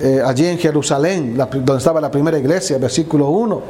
eh, 0.00 0.22
allí 0.24 0.46
en 0.46 0.58
Jerusalén, 0.58 1.36
donde 1.36 1.76
estaba 1.76 2.00
la 2.00 2.10
primera 2.10 2.38
iglesia, 2.38 2.78
versículo 2.78 3.28
1. 3.28 3.62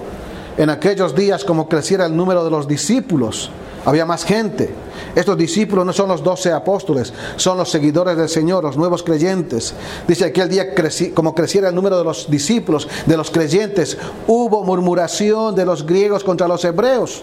En 0.58 0.68
aquellos 0.68 1.14
días, 1.14 1.44
como 1.44 1.68
creciera 1.68 2.06
el 2.06 2.14
número 2.14 2.44
de 2.44 2.50
los 2.50 2.68
discípulos, 2.68 3.50
había 3.84 4.04
más 4.04 4.24
gente. 4.24 4.68
Estos 5.14 5.36
discípulos 5.38 5.86
no 5.86 5.92
son 5.92 6.08
los 6.08 6.22
doce 6.22 6.52
apóstoles, 6.52 7.12
son 7.36 7.56
los 7.56 7.70
seguidores 7.70 8.16
del 8.16 8.28
Señor, 8.28 8.64
los 8.64 8.76
nuevos 8.76 9.02
creyentes. 9.02 9.72
Dice 10.06 10.26
aquel 10.26 10.48
día, 10.48 10.74
como 11.14 11.34
creciera 11.34 11.68
el 11.68 11.74
número 11.74 11.96
de 11.98 12.04
los 12.04 12.30
discípulos, 12.30 12.86
de 13.06 13.16
los 13.16 13.30
creyentes, 13.30 13.96
hubo 14.26 14.62
murmuración 14.62 15.54
de 15.54 15.64
los 15.64 15.86
griegos 15.86 16.22
contra 16.22 16.46
los 16.46 16.64
hebreos, 16.64 17.22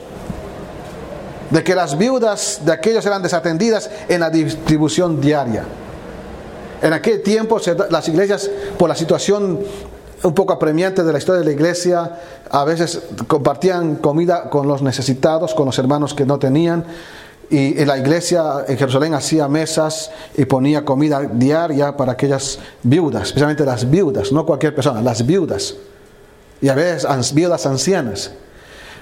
de 1.52 1.64
que 1.64 1.76
las 1.76 1.98
viudas 1.98 2.62
de 2.66 2.72
aquellos 2.74 3.06
eran 3.06 3.22
desatendidas 3.22 3.90
en 4.10 4.20
la 4.20 4.30
distribución 4.30 5.22
diaria. 5.22 5.64
En 6.82 6.94
aquel 6.94 7.22
tiempo 7.22 7.60
las 7.90 8.08
iglesias, 8.08 8.50
por 8.78 8.90
la 8.90 8.96
situación 8.96 9.60
un 10.24 10.34
poco 10.34 10.54
apremiante 10.54 11.04
de 11.04 11.12
la 11.12 11.20
historia 11.20 11.40
de 11.40 11.46
la 11.46 11.52
iglesia, 11.52 12.20
a 12.50 12.64
veces 12.66 13.02
compartían 13.28 13.98
comida 13.98 14.50
con 14.50 14.68
los 14.68 14.82
necesitados, 14.82 15.54
con 15.54 15.66
los 15.66 15.78
hermanos 15.78 16.14
que 16.14 16.26
no 16.26 16.40
tenían. 16.40 16.86
Y 17.50 17.86
la 17.86 17.98
iglesia 17.98 18.66
en 18.68 18.78
Jerusalén 18.78 19.14
hacía 19.14 19.48
mesas 19.48 20.12
y 20.36 20.44
ponía 20.46 20.84
comida 20.84 21.22
diaria 21.22 21.96
para 21.96 22.12
aquellas 22.12 22.60
viudas, 22.84 23.24
especialmente 23.28 23.64
las 23.64 23.90
viudas, 23.90 24.32
no 24.34 24.46
cualquier 24.46 24.76
persona, 24.76 25.02
las 25.02 25.26
viudas. 25.26 25.76
Y 26.62 26.68
a 26.68 26.76
veces 26.76 27.34
viudas 27.34 27.66
ancianas. 27.66 28.32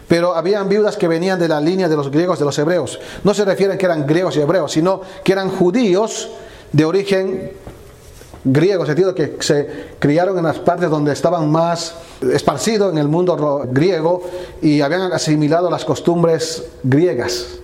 Pero 0.07 0.35
habían 0.35 0.69
viudas 0.69 0.97
que 0.97 1.07
venían 1.07 1.39
de 1.39 1.47
la 1.47 1.59
línea 1.59 1.89
de 1.89 1.95
los 1.95 2.11
griegos, 2.11 2.37
de 2.37 2.45
los 2.45 2.57
hebreos. 2.59 2.99
No 3.23 3.33
se 3.33 3.45
refieren 3.45 3.77
que 3.79 3.85
eran 3.85 4.05
griegos 4.05 4.37
y 4.37 4.41
hebreos, 4.41 4.71
sino 4.71 5.01
que 5.23 5.31
eran 5.31 5.49
judíos 5.49 6.29
de 6.71 6.85
origen 6.85 7.51
griego, 8.45 8.85
sentido 8.85 9.15
que 9.15 9.37
se 9.39 9.67
criaron 9.99 10.37
en 10.37 10.43
las 10.45 10.59
partes 10.59 10.89
donde 10.89 11.11
estaban 11.11 11.51
más 11.51 11.95
esparcidos 12.33 12.93
en 12.93 12.99
el 12.99 13.07
mundo 13.07 13.67
griego 13.71 14.23
y 14.61 14.81
habían 14.81 15.11
asimilado 15.11 15.69
las 15.69 15.83
costumbres 15.83 16.63
griegas. 16.83 17.59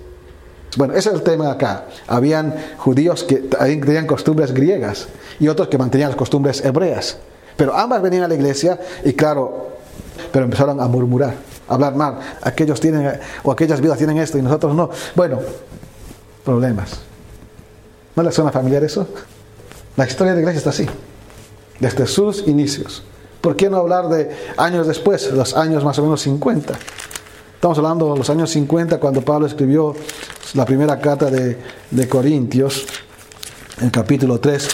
Bueno, 0.78 0.94
ese 0.94 1.10
es 1.10 1.16
el 1.16 1.22
tema 1.22 1.52
acá. 1.52 1.86
Habían 2.08 2.56
judíos 2.78 3.24
que 3.24 3.36
tenían 3.36 4.08
costumbres 4.08 4.54
griegas 4.54 5.08
y 5.40 5.48
otros 5.48 5.68
que 5.68 5.78
mantenían 5.78 6.10
las 6.10 6.18
costumbres 6.18 6.64
hebreas. 6.64 7.18
Pero 7.58 7.76
ambas 7.76 8.02
venían 8.02 8.24
a 8.24 8.28
la 8.28 8.36
iglesia 8.36 8.80
y 9.04 9.14
claro, 9.14 9.72
pero 10.32 10.46
empezaron 10.46 10.80
a 10.80 10.88
murmurar, 10.88 11.36
a 11.68 11.74
hablar 11.74 11.96
mal. 11.96 12.20
Aquellos 12.42 12.80
tienen, 12.80 13.20
o 13.44 13.52
aquellas 13.52 13.82
vidas 13.82 13.98
tienen 13.98 14.18
esto 14.18 14.38
y 14.38 14.42
nosotros 14.42 14.74
no. 14.74 14.90
Bueno, 15.14 15.40
problemas. 16.44 17.11
¿No 18.16 18.24
les 18.24 18.36
suena 18.36 18.52
familiar 18.52 18.84
eso? 18.84 19.08
La 19.98 20.06
historia 20.06 20.34
de 20.34 20.38
la 20.38 20.42
iglesia 20.42 20.58
está 20.60 20.70
así, 20.72 20.88
desde 21.80 22.08
sus 22.08 22.48
inicios. 22.48 23.04
¿Por 23.42 23.56
qué 23.56 23.70
no 23.70 23.78
hablar 23.78 24.10
de 24.10 24.30
años 24.58 24.88
después, 24.88 25.32
los 25.32 25.56
años 25.56 25.84
más 25.84 25.98
o 26.00 26.04
menos 26.04 26.22
50? 26.22 26.74
Estamos 27.56 27.78
hablando 27.78 28.12
de 28.14 28.18
los 28.18 28.30
años 28.30 28.50
50 28.52 29.00
cuando 29.00 29.22
Pablo 29.22 29.48
escribió 29.48 29.96
la 30.54 30.66
primera 30.66 31.00
carta 31.00 31.30
de, 31.30 31.58
de 31.90 32.08
Corintios, 32.08 32.86
en 33.80 33.90
capítulo 33.90 34.40
3, 34.40 34.68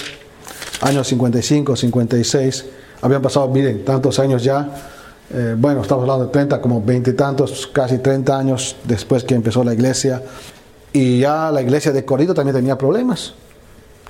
años 0.81 1.07
55, 1.07 1.75
56. 1.75 2.65
Habían 3.01 3.21
pasado, 3.21 3.47
miren, 3.49 3.85
tantos 3.85 4.19
años 4.19 4.43
ya. 4.43 4.69
Eh, 5.29 5.55
bueno, 5.57 5.81
estamos 5.81 6.03
hablando 6.03 6.25
de 6.25 6.31
30, 6.31 6.61
como 6.61 6.81
20 6.81 7.11
y 7.11 7.13
tantos, 7.13 7.67
casi 7.67 7.99
30 7.99 8.37
años 8.37 8.75
después 8.83 9.23
que 9.23 9.35
empezó 9.35 9.63
la 9.63 9.73
iglesia. 9.73 10.21
Y 10.93 11.19
ya 11.19 11.51
la 11.51 11.61
iglesia 11.61 11.91
de 11.91 12.03
Corinto 12.05 12.33
también 12.33 12.55
tenía 12.55 12.77
problemas 12.77 13.33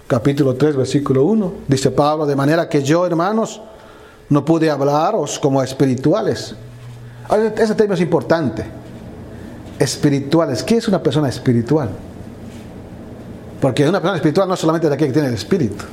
capítulo 0.07 0.55
3, 0.55 0.75
versículo 0.77 1.23
1. 1.25 1.53
Dice 1.67 1.91
Pablo, 1.91 2.25
de 2.25 2.35
manera 2.35 2.67
que 2.67 2.81
yo, 2.81 3.05
hermanos, 3.05 3.61
no 4.29 4.43
pude 4.43 4.71
hablaros 4.71 5.37
como 5.37 5.61
espirituales. 5.61 6.55
ese 7.57 7.75
tema 7.75 7.93
es 7.93 8.01
importante. 8.01 8.65
Espirituales. 9.77 10.63
¿Qué 10.63 10.77
es 10.77 10.87
una 10.87 11.03
persona 11.03 11.29
espiritual? 11.29 11.89
Porque 13.61 13.87
una 13.87 13.99
persona 13.99 14.15
espiritual 14.15 14.47
no 14.47 14.53
es 14.53 14.59
solamente 14.59 14.87
de 14.87 14.95
aquel 14.95 15.07
que 15.07 15.13
tiene 15.13 15.27
el 15.27 15.33
Espíritu. 15.33 15.83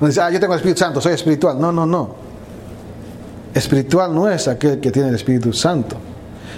No 0.00 0.06
dice, 0.06 0.20
ah, 0.20 0.30
yo 0.30 0.38
tengo 0.38 0.52
el 0.52 0.58
Espíritu 0.58 0.78
Santo, 0.78 1.00
soy 1.00 1.14
espiritual. 1.14 1.58
No, 1.58 1.72
no, 1.72 1.86
no. 1.86 2.14
Espiritual 3.54 4.14
no 4.14 4.28
es 4.28 4.46
aquel 4.46 4.78
que 4.80 4.90
tiene 4.90 5.08
el 5.08 5.14
Espíritu 5.14 5.52
Santo. 5.52 5.96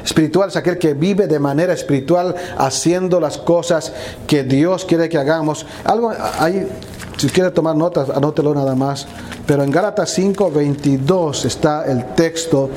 Espiritual 0.04 0.48
es 0.48 0.56
aquel 0.56 0.78
que 0.78 0.94
vive 0.94 1.26
de 1.26 1.38
manera 1.38 1.72
espiritual 1.72 2.34
haciendo 2.56 3.20
las 3.20 3.38
cosas 3.38 3.92
que 4.26 4.44
Dios 4.44 4.84
quiere 4.84 5.08
que 5.08 5.18
hagamos. 5.18 5.66
Algo 5.84 6.12
hay 6.38 6.66
Si 7.16 7.28
quiere 7.28 7.50
tomar 7.50 7.74
notas, 7.74 8.10
anótelo 8.10 8.54
nada 8.54 8.76
más. 8.76 9.06
Pero 9.44 9.64
en 9.64 9.72
Gálatas 9.72 10.10
5, 10.10 10.52
22 10.52 11.46
está 11.46 11.84
el 11.86 12.14
texto 12.14 12.70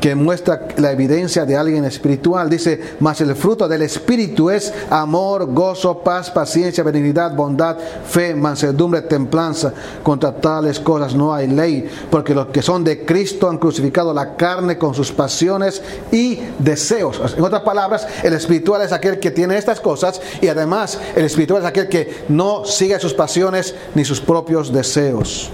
que 0.00 0.14
muestra 0.14 0.68
la 0.76 0.92
evidencia 0.92 1.44
de 1.44 1.56
alguien 1.56 1.84
espiritual. 1.84 2.48
Dice, 2.48 2.96
mas 3.00 3.20
el 3.20 3.34
fruto 3.34 3.66
del 3.66 3.82
espíritu 3.82 4.50
es 4.50 4.72
amor, 4.90 5.52
gozo, 5.52 5.98
paz, 5.98 6.30
paciencia, 6.30 6.84
benignidad, 6.84 7.34
bondad, 7.34 7.76
fe, 8.06 8.34
mansedumbre, 8.34 9.02
templanza. 9.02 9.72
Contra 10.02 10.32
tales 10.32 10.80
cosas 10.80 11.14
no 11.14 11.34
hay 11.34 11.48
ley, 11.48 11.88
porque 12.10 12.34
los 12.34 12.46
que 12.46 12.62
son 12.62 12.84
de 12.84 13.04
Cristo 13.04 13.48
han 13.48 13.58
crucificado 13.58 14.14
la 14.14 14.36
carne 14.36 14.78
con 14.78 14.94
sus 14.94 15.12
pasiones 15.12 15.82
y 16.12 16.40
deseos. 16.58 17.20
En 17.36 17.44
otras 17.44 17.62
palabras, 17.62 18.06
el 18.22 18.34
espiritual 18.34 18.82
es 18.82 18.92
aquel 18.92 19.18
que 19.18 19.30
tiene 19.30 19.56
estas 19.56 19.80
cosas 19.80 20.20
y 20.40 20.48
además 20.48 20.98
el 21.16 21.24
espiritual 21.24 21.62
es 21.62 21.68
aquel 21.68 21.88
que 21.88 22.24
no 22.28 22.64
sigue 22.64 22.98
sus 23.00 23.14
pasiones 23.14 23.74
ni 23.94 24.04
sus 24.04 24.20
propios 24.20 24.72
deseos, 24.72 25.50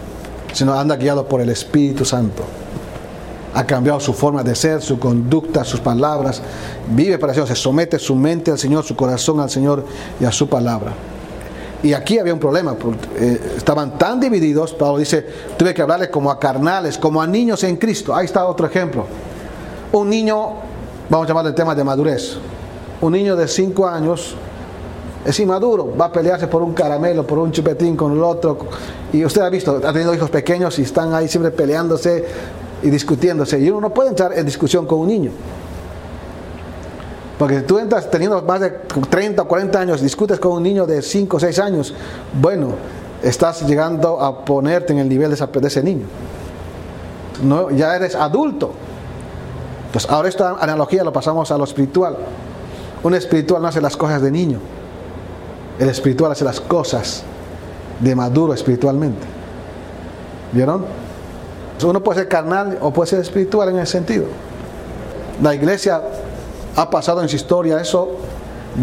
sino 0.53 0.75
anda 0.75 0.97
guiado 0.97 1.27
por 1.27 1.41
el 1.41 1.51
Espíritu 1.51 2.05
Santo 2.05 2.45
ha 3.55 3.65
cambiado 3.65 4.01
su 4.01 4.13
forma 4.13 4.43
de 4.43 4.55
ser, 4.55 4.83
su 4.83 4.99
conducta, 4.99 5.65
sus 5.65 5.81
palabras, 5.81 6.43
vive 6.91 7.19
para 7.19 7.33
el 7.33 7.37
Señor, 7.37 7.49
se 7.49 7.55
somete 7.55 7.99
su 7.99 8.17
mente 8.17 8.51
al 8.51 8.59
Señor, 8.59 8.85
su 8.85 8.97
corazón 8.97 9.41
al 9.41 9.49
Señor 9.49 9.85
y 10.21 10.25
a 10.25 10.33
su 10.33 10.49
palabra. 10.49 10.93
Y 11.83 11.93
aquí 11.93 12.19
había 12.19 12.35
un 12.35 12.41
problema, 12.41 12.77
eh, 13.17 13.55
estaban 13.57 13.97
tan 13.97 14.19
divididos, 14.19 14.73
Pablo 14.73 14.99
dice, 14.99 15.25
tuve 15.57 15.73
que 15.73 15.83
hablarles 15.83 16.09
como 16.09 16.31
a 16.31 16.41
carnales, 16.41 16.99
como 16.99 17.23
a 17.23 17.27
niños 17.27 17.63
en 17.63 17.77
Cristo. 17.77 18.15
Ahí 18.15 18.25
está 18.25 18.45
otro 18.47 18.67
ejemplo. 18.67 19.07
Un 19.93 20.09
niño, 20.09 20.37
vamos 21.09 21.27
a 21.27 21.29
llamarle 21.29 21.51
el 21.51 21.55
tema 21.55 21.75
de 21.75 21.85
madurez, 21.85 22.39
un 23.01 23.13
niño 23.13 23.37
de 23.37 23.47
5 23.47 23.87
años 23.87 24.35
es 25.25 25.41
inmaduro, 25.41 25.97
va 25.97 26.07
a 26.07 26.13
pelearse 26.13 26.49
por 26.49 26.63
un 26.63 26.75
caramelo, 26.75 27.27
por 27.27 27.39
un 27.39 27.51
chupetín 27.51 27.97
con 27.97 28.13
el 28.13 28.23
otro. 28.23 28.59
Y 29.13 29.25
usted 29.25 29.41
ha 29.41 29.49
visto, 29.49 29.81
ha 29.83 29.93
tenido 29.93 30.15
hijos 30.15 30.29
pequeños 30.29 30.79
y 30.79 30.83
están 30.83 31.15
ahí 31.15 31.29
siempre 31.29 31.51
peleándose 31.51 32.25
y 32.85 32.91
discutiéndose. 32.91 33.59
Y 33.59 33.71
uno 33.71 33.81
no 33.81 33.95
puede 33.95 34.11
entrar 34.11 34.39
en 34.39 34.45
discusión 34.45 34.87
con 34.87 35.01
un 35.01 35.09
niño. 35.09 35.31
Porque 37.39 37.61
si 37.61 37.65
tú 37.65 37.79
entras 37.79 38.11
teniendo 38.11 38.41
más 38.43 38.61
de 38.61 38.71
30 38.71 39.43
o 39.43 39.49
40 39.49 39.81
años, 39.81 40.01
discutes 40.01 40.39
con 40.39 40.53
un 40.53 40.63
niño 40.63 40.87
de 40.87 41.03
5 41.03 41.37
o 41.37 41.41
6 41.41 41.59
años, 41.59 41.95
bueno, 42.41 42.75
estás 43.23 43.67
llegando 43.67 44.21
a 44.21 44.45
ponerte 44.45 44.93
en 44.93 45.01
el 45.01 45.09
nivel 45.09 45.35
de 45.35 45.67
ese 45.67 45.83
niño. 45.83 46.05
No, 47.43 47.71
ya 47.71 47.97
eres 47.97 48.15
adulto. 48.15 48.73
Entonces, 49.87 50.11
ahora 50.11 50.29
esta 50.29 50.51
analogía 50.61 51.03
lo 51.03 51.13
pasamos 51.13 51.51
a 51.51 51.59
lo 51.59 51.65
espiritual. 51.65 52.17
Un 53.03 53.15
espiritual 53.15 53.63
no 53.63 53.69
hace 53.69 53.81
las 53.81 53.97
cosas 53.97 54.23
de 54.23 54.31
niño. 54.31 54.61
El 55.79 55.89
espiritual 55.89 56.33
hace 56.33 56.45
las 56.45 56.61
cosas 56.61 57.25
de 57.99 58.15
maduro 58.15 58.55
espiritualmente. 58.55 59.27
¿Vieron? 60.53 61.04
Uno 61.83 62.03
puede 62.03 62.21
ser 62.21 62.29
carnal 62.29 62.79
o 62.81 62.93
puede 62.93 63.11
ser 63.11 63.21
espiritual 63.21 63.69
en 63.71 63.79
ese 63.79 63.93
sentido. 63.93 64.27
La 65.43 65.55
iglesia 65.55 66.01
ha 66.77 66.91
pasado 66.91 67.23
en 67.23 67.29
su 67.29 67.37
historia, 67.37 67.81
eso 67.81 68.17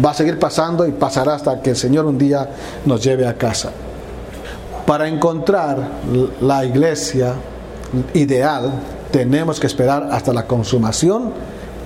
va 0.04 0.10
a 0.10 0.14
seguir 0.14 0.38
pasando 0.38 0.86
y 0.86 0.92
pasará 0.92 1.34
hasta 1.34 1.60
que 1.60 1.70
el 1.70 1.76
Señor 1.76 2.06
un 2.06 2.18
día 2.18 2.48
nos 2.84 3.02
lleve 3.02 3.26
a 3.26 3.34
casa. 3.34 3.70
Para 4.86 5.08
encontrar 5.08 5.78
la 6.40 6.64
iglesia 6.64 7.34
ideal, 8.14 8.72
tenemos 9.10 9.60
que 9.60 9.66
esperar 9.66 10.08
hasta 10.10 10.32
la 10.32 10.46
consumación 10.46 11.32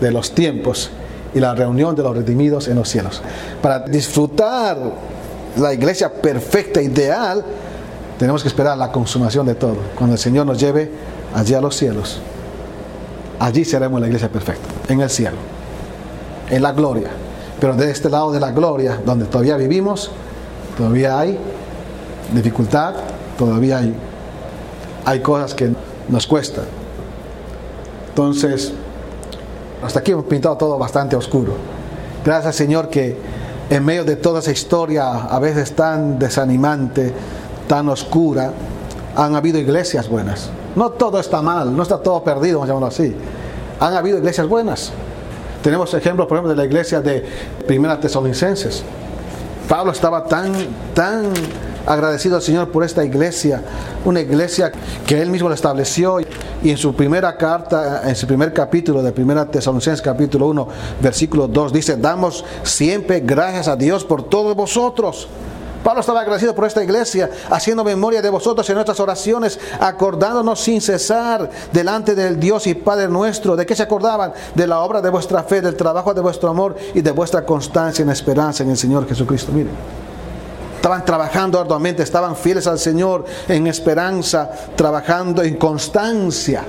de 0.00 0.10
los 0.10 0.32
tiempos 0.32 0.90
y 1.34 1.40
la 1.40 1.54
reunión 1.54 1.94
de 1.94 2.02
los 2.02 2.16
redimidos 2.16 2.68
en 2.68 2.76
los 2.76 2.88
cielos. 2.88 3.22
Para 3.60 3.80
disfrutar 3.80 4.78
la 5.56 5.74
iglesia 5.74 6.12
perfecta, 6.12 6.80
ideal, 6.80 7.44
tenemos 8.18 8.42
que 8.42 8.48
esperar 8.48 8.76
la 8.78 8.90
consumación 8.90 9.46
de 9.46 9.54
todo, 9.54 9.76
cuando 9.96 10.14
el 10.14 10.18
Señor 10.18 10.46
nos 10.46 10.58
lleve 10.58 10.90
allí 11.34 11.54
a 11.54 11.60
los 11.60 11.76
cielos. 11.76 12.20
Allí 13.38 13.64
seremos 13.64 14.00
la 14.00 14.06
iglesia 14.06 14.30
perfecta, 14.30 14.66
en 14.88 15.00
el 15.00 15.10
cielo, 15.10 15.36
en 16.48 16.62
la 16.62 16.72
gloria. 16.72 17.10
Pero 17.60 17.74
de 17.74 17.90
este 17.90 18.08
lado 18.08 18.32
de 18.32 18.40
la 18.40 18.50
gloria, 18.50 19.00
donde 19.04 19.26
todavía 19.26 19.56
vivimos, 19.56 20.10
todavía 20.76 21.18
hay 21.18 21.38
dificultad, 22.32 22.94
todavía 23.38 23.78
hay, 23.78 23.94
hay 25.04 25.20
cosas 25.20 25.54
que 25.54 25.70
nos 26.08 26.26
cuestan. 26.26 26.64
Entonces, 28.08 28.72
hasta 29.82 30.00
aquí 30.00 30.12
hemos 30.12 30.24
pintado 30.24 30.56
todo 30.56 30.78
bastante 30.78 31.16
oscuro. 31.16 31.54
Gracias 32.24 32.56
Señor 32.56 32.88
que 32.88 33.16
en 33.68 33.84
medio 33.84 34.04
de 34.04 34.16
toda 34.16 34.40
esa 34.40 34.52
historia, 34.52 35.24
a 35.24 35.38
veces 35.38 35.74
tan 35.74 36.18
desanimante, 36.18 37.12
tan 37.66 37.88
oscura, 37.88 38.52
han 39.14 39.34
habido 39.34 39.58
iglesias 39.58 40.08
buenas. 40.08 40.50
No 40.74 40.90
todo 40.90 41.18
está 41.18 41.40
mal, 41.42 41.74
no 41.74 41.82
está 41.82 41.98
todo 41.98 42.22
perdido, 42.22 42.58
vamos 42.58 42.68
a 42.68 42.74
llamarlo 42.74 42.86
así. 42.88 43.14
Han 43.80 43.94
habido 43.94 44.18
iglesias 44.18 44.46
buenas. 44.46 44.92
Tenemos 45.62 45.92
ejemplos, 45.94 46.28
por 46.28 46.36
ejemplo, 46.36 46.50
de 46.50 46.56
la 46.56 46.64
iglesia 46.64 47.00
de 47.00 47.24
Primera 47.66 47.98
Tesalonicenses. 47.98 48.84
Pablo 49.68 49.90
estaba 49.90 50.24
tan, 50.24 50.52
tan 50.94 51.32
agradecido 51.86 52.36
al 52.36 52.42
Señor 52.42 52.70
por 52.70 52.84
esta 52.84 53.04
iglesia, 53.04 53.62
una 54.04 54.20
iglesia 54.20 54.70
que 55.06 55.20
él 55.20 55.30
mismo 55.30 55.48
la 55.48 55.54
estableció 55.54 56.20
y 56.20 56.70
en 56.70 56.76
su 56.76 56.94
primera 56.94 57.36
carta, 57.36 58.08
en 58.08 58.14
su 58.14 58.26
primer 58.26 58.52
capítulo 58.52 59.02
de 59.02 59.12
Primera 59.12 59.46
Tesalonicenses 59.46 60.02
capítulo 60.02 60.46
1, 60.48 60.68
versículo 61.00 61.48
2 61.48 61.72
dice, 61.72 61.96
"Damos 61.96 62.44
siempre 62.62 63.20
gracias 63.20 63.68
a 63.68 63.76
Dios 63.76 64.04
por 64.04 64.24
todos 64.28 64.54
vosotros." 64.54 65.28
Pablo 65.86 66.00
estaba 66.00 66.22
agradecido 66.22 66.52
por 66.52 66.66
esta 66.66 66.82
iglesia, 66.82 67.30
haciendo 67.48 67.84
memoria 67.84 68.20
de 68.20 68.28
vosotros 68.28 68.68
en 68.68 68.74
nuestras 68.74 68.98
oraciones, 68.98 69.56
acordándonos 69.78 70.58
sin 70.58 70.80
cesar 70.80 71.48
delante 71.72 72.16
del 72.16 72.40
Dios 72.40 72.66
y 72.66 72.74
Padre 72.74 73.06
nuestro. 73.06 73.54
¿De 73.54 73.64
qué 73.64 73.76
se 73.76 73.84
acordaban? 73.84 74.32
De 74.56 74.66
la 74.66 74.80
obra 74.80 75.00
de 75.00 75.10
vuestra 75.10 75.44
fe, 75.44 75.60
del 75.60 75.76
trabajo 75.76 76.12
de 76.12 76.20
vuestro 76.20 76.48
amor 76.48 76.74
y 76.92 77.02
de 77.02 77.12
vuestra 77.12 77.46
constancia 77.46 78.02
en 78.02 78.10
esperanza 78.10 78.64
en 78.64 78.70
el 78.70 78.76
Señor 78.76 79.06
Jesucristo. 79.08 79.52
Miren. 79.52 79.74
Estaban 80.74 81.04
trabajando 81.04 81.60
arduamente, 81.60 82.02
estaban 82.02 82.34
fieles 82.34 82.66
al 82.66 82.80
Señor 82.80 83.24
en 83.46 83.68
esperanza, 83.68 84.50
trabajando 84.74 85.44
en 85.44 85.54
constancia. 85.54 86.64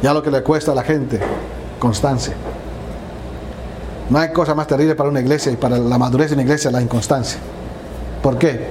Ya 0.00 0.14
lo 0.14 0.22
que 0.22 0.30
le 0.30 0.44
cuesta 0.44 0.70
a 0.70 0.74
la 0.76 0.84
gente, 0.84 1.18
constancia. 1.80 2.34
No 4.10 4.18
hay 4.18 4.32
cosa 4.32 4.56
más 4.56 4.66
terrible 4.66 4.96
para 4.96 5.08
una 5.08 5.20
iglesia 5.20 5.52
y 5.52 5.56
para 5.56 5.78
la 5.78 5.96
madurez 5.96 6.30
de 6.30 6.34
una 6.34 6.42
iglesia 6.42 6.70
la 6.72 6.82
inconstancia. 6.82 7.38
¿Por 8.20 8.36
qué? 8.36 8.68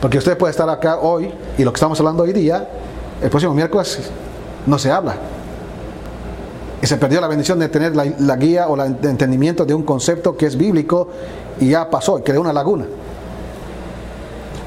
Porque 0.00 0.18
usted 0.18 0.38
puede 0.38 0.50
estar 0.50 0.68
acá 0.68 0.98
hoy 1.00 1.32
y 1.58 1.62
lo 1.62 1.72
que 1.72 1.76
estamos 1.76 2.00
hablando 2.00 2.22
hoy 2.22 2.32
día, 2.32 2.66
el 3.22 3.28
próximo 3.28 3.52
miércoles 3.52 3.98
no 4.66 4.78
se 4.78 4.90
habla. 4.90 5.16
Y 6.80 6.86
se 6.86 6.96
perdió 6.96 7.20
la 7.20 7.28
bendición 7.28 7.58
de 7.58 7.68
tener 7.68 7.94
la, 7.94 8.36
guía 8.36 8.68
o 8.68 8.82
el 8.82 8.96
entendimiento 9.04 9.66
de 9.66 9.74
un 9.74 9.82
concepto 9.82 10.34
que 10.34 10.46
es 10.46 10.56
bíblico 10.56 11.08
y 11.60 11.68
ya 11.68 11.88
pasó, 11.88 12.18
y 12.18 12.22
creó 12.22 12.40
una 12.40 12.54
laguna. 12.54 12.86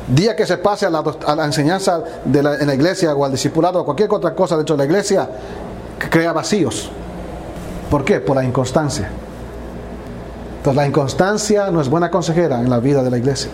Día 0.07 0.35
que 0.35 0.45
se 0.45 0.57
pase 0.57 0.85
a 0.85 0.89
la, 0.91 1.45
enseñanza 1.45 2.03
en 2.23 2.67
la 2.67 2.73
iglesia 2.75 3.15
o 3.15 3.25
al 3.25 3.31
discipulado 3.31 3.81
o 3.81 3.85
cualquier 3.85 4.13
otra 4.13 4.35
cosa 4.35 4.55
dentro 4.55 4.77
de 4.77 4.83
la 4.83 4.85
iglesia, 4.85 5.27
crea 6.09 6.31
vacíos. 6.31 6.89
¿Por 7.89 8.05
qué? 8.05 8.19
Por 8.21 8.35
la 8.35 8.43
inconstancia. 8.43 9.09
Entonces 10.65 10.81
la 10.81 10.87
inconstancia 10.87 11.69
no 11.69 11.79
es 11.79 11.89
buena 11.89 12.09
consejera 12.09 12.59
en 12.59 12.71
la 12.71 12.79
vida 12.79 13.03
de 13.03 13.11
la 13.11 13.19
iglesia. 13.19 13.51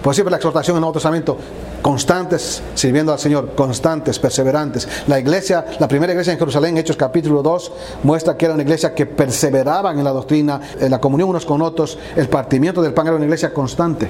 Por 0.00 0.14
siempre 0.14 0.30
la 0.30 0.36
exhortación 0.36 0.74
en 0.74 0.76
el 0.76 0.80
Nuevo 0.82 0.92
Testamento, 0.92 1.36
constantes 1.82 2.62
sirviendo 2.76 3.12
al 3.12 3.18
Señor, 3.18 3.56
constantes, 3.56 4.20
perseverantes. 4.20 4.86
La 5.08 5.18
iglesia, 5.18 5.64
la 5.80 5.88
primera 5.88 6.12
iglesia 6.12 6.34
en 6.34 6.38
Jerusalén, 6.38 6.78
Hechos 6.78 6.96
capítulo 6.96 7.42
2, 7.42 7.72
muestra 8.04 8.36
que 8.36 8.44
era 8.44 8.54
una 8.54 8.62
iglesia 8.62 8.94
que 8.94 9.06
perseveraban 9.06 9.98
en 9.98 10.04
la 10.04 10.12
doctrina, 10.12 10.60
en 10.78 10.88
la 10.88 11.00
comunión 11.00 11.30
unos 11.30 11.44
con 11.44 11.60
otros, 11.60 11.98
el 12.14 12.28
partimiento 12.28 12.80
del 12.80 12.94
pan 12.94 13.08
era 13.08 13.16
una 13.16 13.24
iglesia 13.24 13.52
constante. 13.52 14.08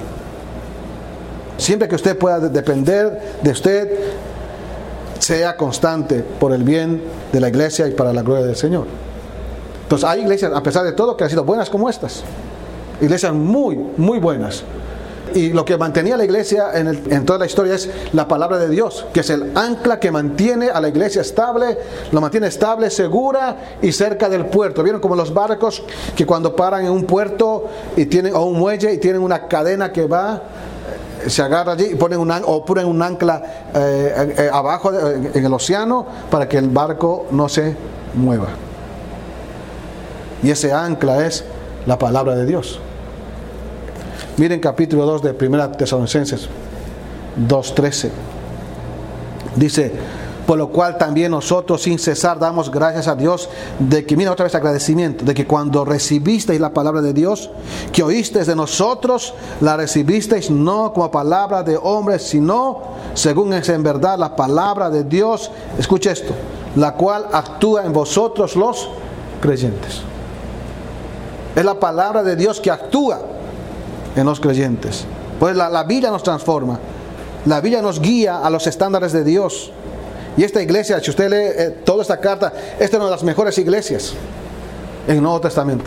Siempre 1.56 1.88
que 1.88 1.94
usted 1.94 2.18
pueda 2.18 2.38
depender 2.38 3.38
de 3.42 3.50
usted, 3.50 3.98
sea 5.18 5.56
constante 5.56 6.22
por 6.38 6.52
el 6.52 6.64
bien 6.64 7.02
de 7.32 7.40
la 7.40 7.48
iglesia 7.48 7.88
y 7.88 7.92
para 7.92 8.12
la 8.12 8.20
gloria 8.20 8.44
del 8.44 8.56
Señor. 8.56 9.11
Entonces 9.92 10.08
hay 10.08 10.22
iglesias, 10.22 10.50
a 10.54 10.62
pesar 10.62 10.86
de 10.86 10.92
todo, 10.92 11.18
que 11.18 11.24
han 11.24 11.28
sido 11.28 11.44
buenas 11.44 11.68
como 11.68 11.86
estas. 11.86 12.22
Iglesias 13.02 13.34
muy, 13.34 13.76
muy 13.98 14.18
buenas. 14.18 14.64
Y 15.34 15.50
lo 15.50 15.66
que 15.66 15.76
mantenía 15.76 16.16
la 16.16 16.24
iglesia 16.24 16.70
en, 16.72 17.26
toda 17.26 17.40
la 17.40 17.44
historia 17.44 17.74
es 17.74 17.90
la 18.14 18.26
palabra 18.26 18.56
de 18.56 18.70
Dios, 18.70 19.04
que 19.12 19.20
es 19.20 19.28
el 19.28 19.54
ancla 19.54 20.00
que 20.00 20.10
mantiene 20.10 20.70
a 20.70 20.80
la 20.80 20.88
iglesia 20.88 21.20
estable, 21.20 21.76
lo 22.10 22.22
mantiene 22.22 22.46
estable, 22.46 22.88
segura 22.88 23.76
y 23.82 23.92
cerca 23.92 24.30
del 24.30 24.46
puerto. 24.46 24.82
¿Vieron 24.82 24.98
como 24.98 25.14
los 25.14 25.34
barcos 25.34 25.82
que 26.16 26.24
cuando 26.24 26.56
paran 26.56 26.86
en 26.86 26.90
un 26.90 27.04
puerto 27.04 27.68
y 27.94 28.06
tienen, 28.06 28.34
o 28.34 28.46
un 28.46 28.58
muelle 28.58 28.94
y 28.94 28.96
tienen 28.96 29.20
una 29.20 29.46
cadena 29.46 29.92
que 29.92 30.06
va, 30.06 30.40
se 31.26 31.42
agarra 31.42 31.72
allí 31.72 31.88
y 31.92 31.94
ponen 31.96 32.18
un, 32.18 32.32
o 32.46 32.64
ponen 32.64 32.86
un 32.86 33.02
ancla 33.02 33.42
eh, 33.74 34.34
eh, 34.38 34.50
abajo 34.50 34.90
en 34.90 35.44
el 35.44 35.52
océano 35.52 36.06
para 36.30 36.48
que 36.48 36.56
el 36.56 36.70
barco 36.70 37.26
no 37.30 37.46
se 37.46 37.76
mueva? 38.14 38.71
Y 40.42 40.50
ese 40.50 40.72
ancla 40.72 41.26
es 41.26 41.44
la 41.86 41.98
palabra 41.98 42.34
de 42.34 42.46
Dios. 42.46 42.78
Miren 44.36 44.60
capítulo 44.60 45.04
2 45.06 45.22
de 45.22 45.46
1 45.46 45.70
Tesalonicenses 45.72 46.48
2.13. 47.48 48.10
Dice, 49.56 49.92
por 50.46 50.58
lo 50.58 50.70
cual 50.70 50.98
también 50.98 51.30
nosotros 51.30 51.82
sin 51.82 51.98
cesar 51.98 52.38
damos 52.38 52.70
gracias 52.70 53.06
a 53.06 53.14
Dios 53.14 53.48
de 53.78 54.04
que, 54.04 54.16
mira 54.16 54.32
otra 54.32 54.44
vez 54.44 54.54
agradecimiento, 54.54 55.24
de 55.24 55.34
que 55.34 55.46
cuando 55.46 55.84
recibisteis 55.84 56.60
la 56.60 56.72
palabra 56.72 57.00
de 57.02 57.12
Dios, 57.12 57.50
que 57.92 58.02
oísteis 58.02 58.46
de 58.46 58.56
nosotros, 58.56 59.34
la 59.60 59.76
recibisteis 59.76 60.50
no 60.50 60.92
como 60.92 61.10
palabra 61.10 61.62
de 61.62 61.76
hombres, 61.76 62.22
sino 62.22 62.82
según 63.14 63.52
es 63.52 63.68
en 63.68 63.82
verdad 63.82 64.18
la 64.18 64.34
palabra 64.34 64.90
de 64.90 65.04
Dios, 65.04 65.50
escuche 65.78 66.10
esto, 66.10 66.32
la 66.76 66.94
cual 66.94 67.26
actúa 67.32 67.84
en 67.84 67.92
vosotros 67.92 68.56
los 68.56 68.88
creyentes. 69.40 70.11
Es 71.54 71.64
la 71.64 71.74
palabra 71.74 72.22
de 72.22 72.36
Dios 72.36 72.60
que 72.60 72.70
actúa 72.70 73.20
en 74.16 74.24
los 74.24 74.40
creyentes. 74.40 75.04
Pues 75.38 75.56
la, 75.56 75.68
la 75.68 75.84
Biblia 75.84 76.10
nos 76.10 76.22
transforma. 76.22 76.78
La 77.46 77.60
Biblia 77.60 77.82
nos 77.82 78.00
guía 78.00 78.38
a 78.38 78.50
los 78.50 78.66
estándares 78.66 79.12
de 79.12 79.24
Dios. 79.24 79.72
Y 80.36 80.44
esta 80.44 80.62
iglesia, 80.62 81.00
si 81.00 81.10
usted 81.10 81.28
lee 81.28 81.62
eh, 81.62 81.70
toda 81.84 82.02
esta 82.02 82.18
carta, 82.18 82.52
esta 82.78 82.84
es 82.84 82.94
una 82.94 83.04
de 83.06 83.10
las 83.10 83.22
mejores 83.22 83.58
iglesias 83.58 84.14
en 85.06 85.16
el 85.16 85.22
Nuevo 85.22 85.40
Testamento. 85.40 85.84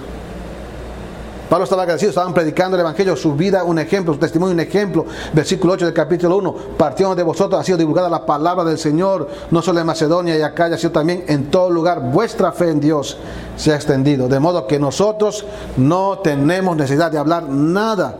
Pablo 1.50 1.66
estaba 1.66 1.84
agradecido, 1.84 2.10
estaban 2.10 2.34
predicando 2.34 2.76
el 2.76 2.82
Evangelio, 2.82 3.16
su 3.16 3.36
vida 3.36 3.64
un 3.64 3.78
ejemplo, 3.78 4.14
su 4.14 4.20
testimonio 4.20 4.54
un 4.54 4.60
ejemplo. 4.60 5.06
Versículo 5.34 5.74
8 5.74 5.86
del 5.86 5.94
capítulo 5.94 6.38
1, 6.38 6.56
partiendo 6.78 7.16
de 7.16 7.22
vosotros 7.22 7.62
ha 7.62 7.64
sido 7.64 7.78
divulgada 7.78 8.10
la 8.10 8.26
palabra 8.26 8.64
del 8.64 8.80
Señor, 8.80 9.30
no 9.52 9.62
solo 9.62 9.80
en 9.80 9.86
Macedonia 9.86 10.36
y 10.38 10.42
acá, 10.42 10.76
sino 10.78 10.92
también 10.92 11.24
en 11.28 11.52
todo 11.52 11.70
lugar. 11.70 12.00
Vuestra 12.12 12.52
fe 12.52 12.70
en 12.70 12.80
Dios 12.80 13.18
se 13.58 13.72
ha 13.72 13.76
extendido, 13.76 14.28
de 14.28 14.40
modo 14.40 14.66
que 14.66 14.80
nosotros 14.80 15.46
no 15.78 16.20
tenemos 16.20 16.76
necesidad 16.76 17.12
de 17.12 17.20
hablar 17.20 17.44
nada. 17.44 18.16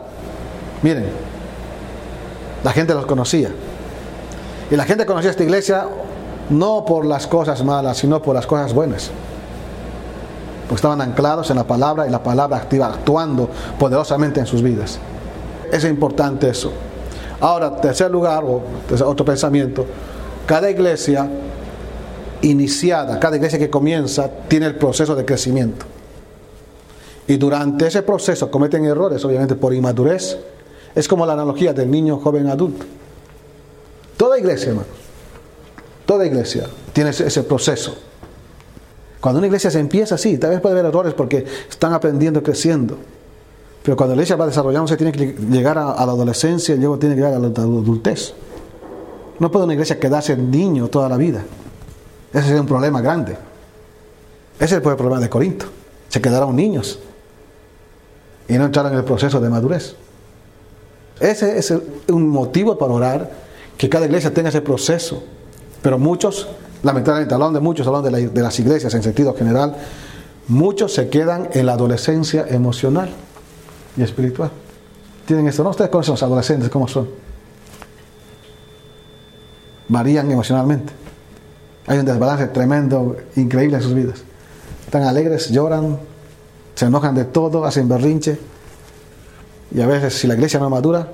Miren, 0.82 1.06
la 2.62 2.72
gente 2.72 2.94
los 2.94 3.06
conocía. 3.06 3.50
Y 4.70 4.76
la 4.76 4.84
gente 4.84 5.04
conocía 5.04 5.30
esta 5.30 5.44
iglesia 5.44 5.86
no 6.50 6.84
por 6.84 7.04
las 7.04 7.26
cosas 7.26 7.64
malas, 7.64 7.98
sino 7.98 8.22
por 8.22 8.34
las 8.34 8.46
cosas 8.46 8.72
buenas. 8.72 9.10
Porque 10.68 10.76
estaban 10.76 11.00
anclados 11.00 11.50
en 11.50 11.56
la 11.56 11.64
palabra 11.64 12.06
y 12.06 12.10
la 12.10 12.22
palabra 12.22 12.56
activa, 12.56 12.86
actuando 12.86 13.48
poderosamente 13.78 14.40
en 14.40 14.46
sus 14.46 14.62
vidas. 14.62 14.98
Es 15.72 15.84
importante 15.84 16.48
eso. 16.48 16.72
Ahora, 17.40 17.76
tercer 17.80 18.10
lugar, 18.10 18.44
o 18.44 18.62
otro 19.04 19.24
pensamiento, 19.24 19.86
cada 20.46 20.70
iglesia 20.70 21.28
iniciada, 22.42 23.18
cada 23.20 23.36
iglesia 23.36 23.58
que 23.58 23.70
comienza, 23.70 24.28
tiene 24.48 24.66
el 24.66 24.76
proceso 24.76 25.14
de 25.14 25.24
crecimiento. 25.24 25.86
Y 27.28 27.36
durante 27.36 27.86
ese 27.86 28.02
proceso 28.02 28.50
cometen 28.50 28.84
errores, 28.84 29.24
obviamente 29.24 29.56
por 29.56 29.74
inmadurez. 29.74 30.38
Es 30.94 31.08
como 31.08 31.26
la 31.26 31.34
analogía 31.34 31.72
del 31.72 31.90
niño, 31.90 32.18
joven, 32.18 32.48
adulto. 32.48 32.86
Toda 34.16 34.38
iglesia, 34.38 34.68
hermanos, 34.68 34.90
toda 36.06 36.24
iglesia 36.24 36.66
tiene 36.92 37.10
ese 37.10 37.42
proceso. 37.42 37.96
Cuando 39.26 39.38
una 39.38 39.48
iglesia 39.48 39.72
se 39.72 39.80
empieza 39.80 40.14
así, 40.14 40.38
tal 40.38 40.50
vez 40.50 40.60
puede 40.60 40.74
haber 40.74 40.86
errores 40.86 41.12
porque 41.12 41.44
están 41.68 41.92
aprendiendo, 41.92 42.44
creciendo. 42.44 42.96
Pero 43.82 43.96
cuando 43.96 44.14
la 44.14 44.20
iglesia 44.20 44.36
va 44.36 44.46
desarrollándose, 44.46 44.96
tiene 44.96 45.10
que 45.10 45.34
llegar 45.50 45.78
a, 45.78 45.96
la 45.96 46.12
adolescencia 46.12 46.76
y 46.76 46.78
luego 46.78 46.96
tiene 46.96 47.16
que 47.16 47.22
llegar 47.22 47.34
a 47.34 47.40
la 47.40 47.48
adultez. 47.48 48.34
No 49.40 49.50
puede 49.50 49.64
una 49.64 49.74
iglesia 49.74 49.98
quedarse 49.98 50.36
niño 50.36 50.86
toda 50.86 51.08
la 51.08 51.16
vida. 51.16 51.44
Ese 52.32 52.54
es 52.54 52.60
un 52.60 52.66
problema 52.66 53.00
grande. 53.00 53.32
Ese 54.60 54.64
es 54.64 54.72
el 54.74 54.82
problema 54.82 55.18
de 55.18 55.28
Corinto. 55.28 55.66
Se 56.08 56.20
quedaron 56.20 56.54
niños 56.54 57.00
y 58.46 58.52
no 58.52 58.66
entraron 58.66 58.92
en 58.92 58.98
el 58.98 59.04
proceso 59.04 59.40
de 59.40 59.48
madurez. 59.48 59.96
Ese 61.18 61.58
es 61.58 61.74
un 62.06 62.28
motivo 62.28 62.78
para 62.78 62.92
orar 62.92 63.32
que 63.76 63.88
cada 63.88 64.06
iglesia 64.06 64.32
tenga 64.32 64.50
ese 64.50 64.60
proceso. 64.60 65.24
Pero 65.82 65.98
muchos 65.98 66.46
lamentablemente 66.86 67.34
hablando 67.34 67.58
de 67.58 67.64
muchos, 67.64 67.86
hablando 67.86 68.10
de, 68.10 68.42
las 68.42 68.58
iglesias 68.60 68.94
en 68.94 69.02
sentido 69.02 69.34
general, 69.34 69.76
muchos 70.46 70.94
se 70.94 71.08
quedan 71.08 71.48
en 71.52 71.66
la 71.66 71.72
adolescencia 71.72 72.46
emocional 72.48 73.10
y 73.96 74.02
espiritual. 74.02 74.50
Tienen 75.26 75.48
esto, 75.48 75.64
¿no? 75.64 75.70
Ustedes 75.70 75.90
conocen 75.90 76.12
los 76.12 76.22
adolescentes, 76.22 76.70
¿cómo 76.70 76.86
son? 76.86 77.08
Varían 79.88 80.30
emocionalmente. 80.30 80.92
Hay 81.88 81.98
un 81.98 82.04
desbalance 82.04 82.46
tremendo, 82.48 83.16
increíble 83.34 83.76
en 83.76 83.82
sus 83.82 83.94
vidas. 83.94 84.22
Están 84.84 85.02
alegres, 85.02 85.50
lloran, 85.50 85.98
se 86.76 86.86
enojan 86.86 87.16
de 87.16 87.24
todo, 87.24 87.64
hacen 87.64 87.88
berrinche. 87.88 88.38
Y 89.72 89.80
a 89.80 89.86
veces, 89.88 90.14
si 90.14 90.28
la 90.28 90.34
iglesia 90.34 90.60
no 90.60 90.70
madura, 90.70 91.08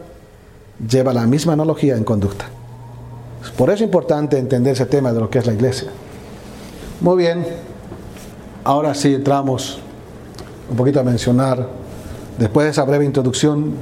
lleva 0.87 1.15
la 1.15 1.27
misma 1.27 1.55
analogía 1.55 1.97
en 1.97 2.05
conducta. 2.05 2.47
Por 3.57 3.70
eso 3.70 3.76
es 3.76 3.83
importante 3.83 4.38
entender 4.38 4.74
ese 4.74 4.87
tema 4.87 5.12
de 5.12 5.20
lo 5.20 5.28
que 5.28 5.38
es 5.38 5.46
la 5.46 5.52
iglesia. 5.52 5.88
Muy 7.00 7.16
bien, 7.16 7.44
ahora 8.64 8.94
sí 8.94 9.14
entramos 9.14 9.78
un 10.70 10.76
poquito 10.76 11.00
a 11.00 11.02
mencionar, 11.02 11.68
después 12.38 12.64
de 12.64 12.70
esa 12.70 12.85
breve 12.85 13.05
introducción, 13.05 13.74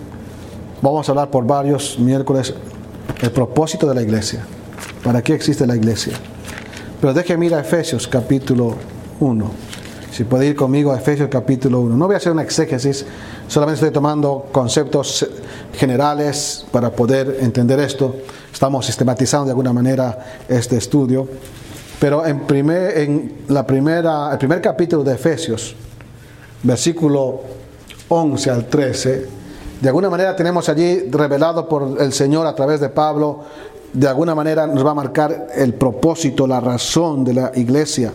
vamos 0.82 1.08
a 1.08 1.12
hablar 1.12 1.30
por 1.30 1.46
varios 1.46 1.98
miércoles 1.98 2.54
el 3.20 3.30
propósito 3.30 3.86
de 3.86 3.94
la 3.94 4.02
iglesia. 4.02 4.44
¿Para 5.04 5.22
qué 5.22 5.34
existe 5.34 5.66
la 5.66 5.76
iglesia? 5.76 6.14
Pero 7.00 7.14
deje 7.14 7.36
mirar 7.36 7.60
Efesios 7.60 8.08
capítulo 8.08 8.76
1. 9.20 9.50
Si 10.12 10.24
puede 10.24 10.46
ir 10.46 10.56
conmigo 10.56 10.90
a 10.90 10.96
Efesios 10.96 11.28
capítulo 11.30 11.80
1. 11.80 11.96
No 11.96 12.06
voy 12.06 12.14
a 12.14 12.16
hacer 12.16 12.32
una 12.32 12.42
exégesis, 12.42 13.06
solamente 13.46 13.76
estoy 13.76 13.92
tomando 13.92 14.48
conceptos 14.50 15.24
generales 15.72 16.66
para 16.72 16.90
poder 16.90 17.38
entender 17.40 17.78
esto. 17.78 18.16
Estamos 18.52 18.86
sistematizando 18.86 19.44
de 19.46 19.50
alguna 19.52 19.72
manera 19.72 20.42
este 20.48 20.78
estudio. 20.78 21.28
Pero 22.00 22.26
en, 22.26 22.40
primer, 22.40 22.98
en 22.98 23.36
la 23.48 23.64
primera, 23.64 24.32
el 24.32 24.38
primer 24.38 24.60
capítulo 24.60 25.04
de 25.04 25.14
Efesios, 25.14 25.76
versículo 26.64 27.42
11 28.08 28.50
al 28.50 28.64
13, 28.66 29.28
de 29.80 29.88
alguna 29.88 30.10
manera 30.10 30.34
tenemos 30.34 30.68
allí 30.68 31.08
revelado 31.08 31.68
por 31.68 32.00
el 32.00 32.12
Señor 32.12 32.48
a 32.48 32.54
través 32.54 32.80
de 32.80 32.88
Pablo, 32.88 33.44
de 33.92 34.08
alguna 34.08 34.34
manera 34.34 34.66
nos 34.66 34.84
va 34.84 34.90
a 34.90 34.94
marcar 34.94 35.48
el 35.54 35.74
propósito, 35.74 36.48
la 36.48 36.58
razón 36.58 37.24
de 37.24 37.34
la 37.34 37.52
iglesia. 37.54 38.12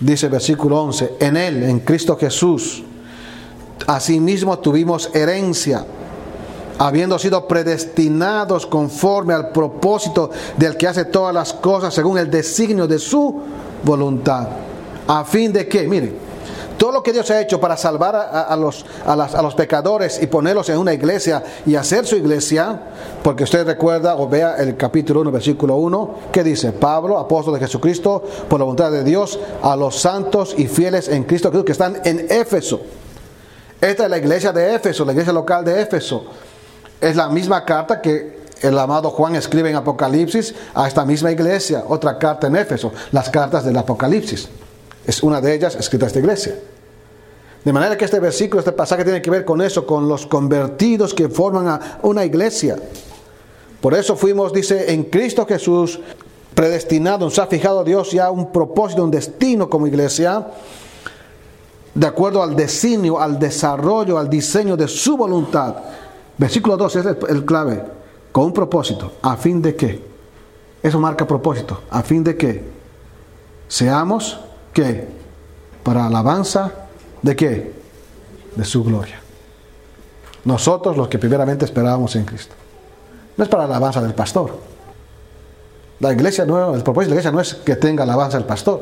Dice 0.00 0.28
versículo 0.28 0.80
11, 0.82 1.16
en 1.20 1.36
Él, 1.36 1.62
en 1.64 1.80
Cristo 1.80 2.16
Jesús, 2.16 2.84
asimismo 3.86 4.58
tuvimos 4.58 5.10
herencia 5.14 5.84
habiendo 6.78 7.18
sido 7.18 7.46
predestinados 7.48 8.64
conforme 8.66 9.34
al 9.34 9.50
propósito 9.50 10.30
del 10.56 10.76
que 10.76 10.86
hace 10.86 11.04
todas 11.06 11.34
las 11.34 11.52
cosas 11.52 11.92
según 11.92 12.18
el 12.18 12.30
designio 12.30 12.86
de 12.86 12.98
su 12.98 13.42
voluntad. 13.82 14.48
A 15.08 15.24
fin 15.24 15.52
de 15.52 15.66
que, 15.66 15.88
miren, 15.88 16.27
todo 16.78 16.92
lo 16.92 17.02
que 17.02 17.12
Dios 17.12 17.28
ha 17.30 17.40
hecho 17.40 17.60
para 17.60 17.76
salvar 17.76 18.14
a, 18.14 18.56
los, 18.56 19.54
pecadores 19.56 20.22
y 20.22 20.28
ponerlos 20.28 20.68
en 20.68 20.78
una 20.78 20.94
iglesia 20.94 21.42
y 21.66 21.74
hacer 21.74 22.06
su 22.06 22.14
iglesia, 22.14 22.80
porque 23.22 23.42
usted 23.44 23.66
recuerda 23.66 24.14
o 24.16 24.28
vea 24.28 24.56
el 24.56 24.76
capítulo 24.76 25.20
1, 25.22 25.32
versículo 25.32 25.76
1, 25.76 26.14
que 26.32 26.44
dice, 26.44 26.70
Pablo, 26.70 27.18
apóstol 27.18 27.54
de 27.54 27.60
Jesucristo, 27.60 28.22
por 28.48 28.60
la 28.60 28.64
voluntad 28.64 28.92
de 28.92 29.02
Dios, 29.02 29.40
a 29.60 29.74
los 29.74 30.00
santos 30.00 30.54
y 30.56 30.68
fieles 30.68 31.08
en 31.08 31.24
Cristo 31.24 31.50
que 31.64 31.72
están 31.72 32.00
en 32.04 32.26
Éfeso. 32.30 32.80
Esta 33.80 34.04
es 34.04 34.10
la 34.10 34.18
iglesia 34.18 34.52
de 34.52 34.74
Éfeso, 34.74 35.04
la 35.04 35.12
iglesia 35.12 35.32
local 35.32 35.64
de 35.64 35.82
Éfeso. 35.82 36.26
Es 37.00 37.16
la 37.16 37.28
misma 37.28 37.64
carta 37.64 38.00
que 38.00 38.38
el 38.62 38.78
amado 38.78 39.10
Juan 39.10 39.34
escribe 39.34 39.68
en 39.70 39.76
Apocalipsis 39.76 40.54
a 40.74 40.86
esta 40.86 41.04
misma 41.04 41.32
iglesia, 41.32 41.82
otra 41.88 42.18
carta 42.18 42.46
en 42.46 42.54
Éfeso, 42.54 42.92
las 43.10 43.30
cartas 43.30 43.64
del 43.64 43.76
Apocalipsis. 43.76 44.48
Es 45.08 45.22
una 45.22 45.40
de 45.40 45.54
ellas 45.54 45.74
escrita 45.74 46.04
esta 46.04 46.18
iglesia. 46.18 46.54
De 47.64 47.72
manera 47.72 47.96
que 47.96 48.04
este 48.04 48.20
versículo, 48.20 48.58
este 48.58 48.72
pasaje 48.72 49.04
tiene 49.04 49.22
que 49.22 49.30
ver 49.30 49.42
con 49.42 49.62
eso, 49.62 49.86
con 49.86 50.06
los 50.06 50.26
convertidos 50.26 51.14
que 51.14 51.30
forman 51.30 51.80
una 52.02 52.26
iglesia. 52.26 52.76
Por 53.80 53.94
eso 53.94 54.16
fuimos, 54.16 54.52
dice, 54.52 54.92
en 54.92 55.04
Cristo 55.04 55.46
Jesús, 55.46 55.98
predestinado, 56.54 57.24
nos 57.24 57.38
ha 57.38 57.46
fijado 57.46 57.84
Dios 57.84 58.12
ya 58.12 58.30
un 58.30 58.52
propósito, 58.52 59.02
un 59.02 59.10
destino 59.10 59.70
como 59.70 59.86
iglesia, 59.86 60.46
de 61.94 62.06
acuerdo 62.06 62.42
al 62.42 62.54
designio, 62.54 63.18
al 63.18 63.38
desarrollo, 63.38 64.18
al 64.18 64.28
diseño 64.28 64.76
de 64.76 64.88
su 64.88 65.16
voluntad. 65.16 65.74
Versículo 66.36 66.76
2 66.76 66.96
es 66.96 67.06
el, 67.30 67.46
clave, 67.46 67.82
con 68.30 68.44
un 68.44 68.52
propósito, 68.52 69.12
a 69.22 69.38
fin 69.38 69.62
de 69.62 69.74
que, 69.74 70.02
eso 70.82 71.00
marca 71.00 71.26
propósito, 71.26 71.80
a 71.88 72.02
fin 72.02 72.22
de 72.22 72.36
que 72.36 72.62
seamos, 73.68 74.40
que 74.78 75.08
Para 75.82 76.06
alabanza 76.06 76.70
de 77.22 77.34
qué? 77.34 77.72
De 78.54 78.64
su 78.64 78.84
gloria. 78.84 79.20
Nosotros 80.44 80.96
los 80.96 81.08
que 81.08 81.18
primeramente 81.18 81.64
esperábamos 81.64 82.14
en 82.14 82.24
Cristo. 82.24 82.54
No 83.36 83.42
es 83.42 83.50
para 83.50 83.64
la 83.64 83.76
alabanza 83.76 84.00
del 84.00 84.14
pastor. 84.14 84.56
La 85.98 86.12
iglesia 86.12 86.44
no, 86.46 86.74
el 86.74 86.82
propósito 86.82 87.10
de 87.10 87.16
la 87.16 87.20
iglesia 87.20 87.32
no 87.32 87.40
es 87.40 87.54
que 87.54 87.74
tenga 87.74 88.04
alabanza 88.04 88.38
el 88.38 88.44
pastor, 88.44 88.80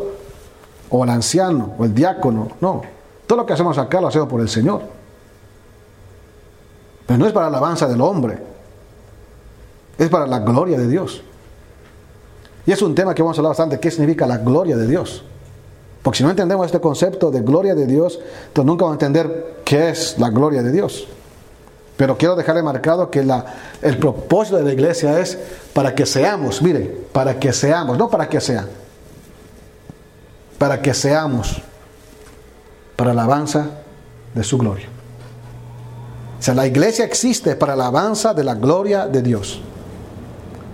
o 0.91 1.05
el 1.05 1.11
anciano, 1.11 1.75
o 1.79 1.85
el 1.85 1.95
diácono, 1.95 2.49
no. 2.61 2.83
Todo 3.27 3.39
lo 3.39 3.47
que 3.47 3.55
hacemos 3.55 3.79
acá 3.79 4.01
lo 4.01 4.09
hacemos 4.09 4.29
por 4.29 4.41
el 4.41 4.49
Señor. 4.49 4.83
Pero 7.07 7.19
no 7.19 7.27
es 7.27 7.33
para 7.33 7.49
la 7.49 7.57
alabanza 7.57 7.89
del 7.89 8.01
hombre, 8.03 8.39
es 9.97 10.09
para 10.11 10.27
la 10.27 10.41
gloria 10.41 10.79
de 10.79 10.89
Dios. 10.89 11.23
Y 12.67 12.73
es 12.73 12.83
un 12.83 12.95
tema 12.95 13.15
que 13.15 13.23
vamos 13.23 13.39
a 13.39 13.41
hablar 13.41 13.51
bastante, 13.51 13.81
¿qué 13.81 13.91
significa 13.91 14.27
la 14.27 14.39
gloria 14.39 14.77
de 14.77 14.87
Dios? 14.87 15.25
Porque 16.07 16.19
si 16.19 16.23
no 16.23 16.31
entendemos 16.31 16.67
este 16.67 16.79
concepto 16.79 17.33
de 17.33 17.41
gloria 17.41 17.75
de 17.75 17.85
Dios, 17.85 18.21
entonces 18.47 18.65
nunca 18.65 18.85
vamos 18.85 19.03
a 19.03 19.07
entender 19.07 19.57
qué 19.65 19.89
es 19.89 20.17
la 20.21 20.31
gloria 20.31 20.63
de 20.63 20.71
Dios. 20.71 21.09
Pero 21.97 22.17
quiero 22.17 22.37
dejarle 22.37 22.63
marcado 22.63 23.11
que 23.11 23.27
el 23.83 23.99
propósito 23.99 24.57
de 24.57 24.63
la 24.63 24.73
iglesia 24.73 25.19
es 25.19 25.37
para 25.73 25.97
que 25.97 26.07
seamos, 26.07 26.63
mire, 26.63 26.83
para 27.13 27.41
que 27.41 27.53
seamos, 27.53 27.99
no 27.99 28.09
para 28.09 28.29
que 28.29 28.41
sean, 28.41 28.69
para 30.59 30.81
que 30.81 30.95
seamos 30.95 31.61
para 32.95 33.13
la 33.13 33.23
alabanza 33.23 33.67
de 34.33 34.45
su 34.45 34.59
gloria. 34.59 34.87
O 36.39 36.41
sea, 36.41 36.55
la 36.55 36.69
iglesia 36.69 37.05
existe 37.05 37.57
para 37.57 37.75
la 37.75 37.89
alabanza 37.89 38.33
de 38.33 38.45
la 38.45 38.55
gloria 38.55 39.09
de 39.09 39.23
Dios. 39.23 39.61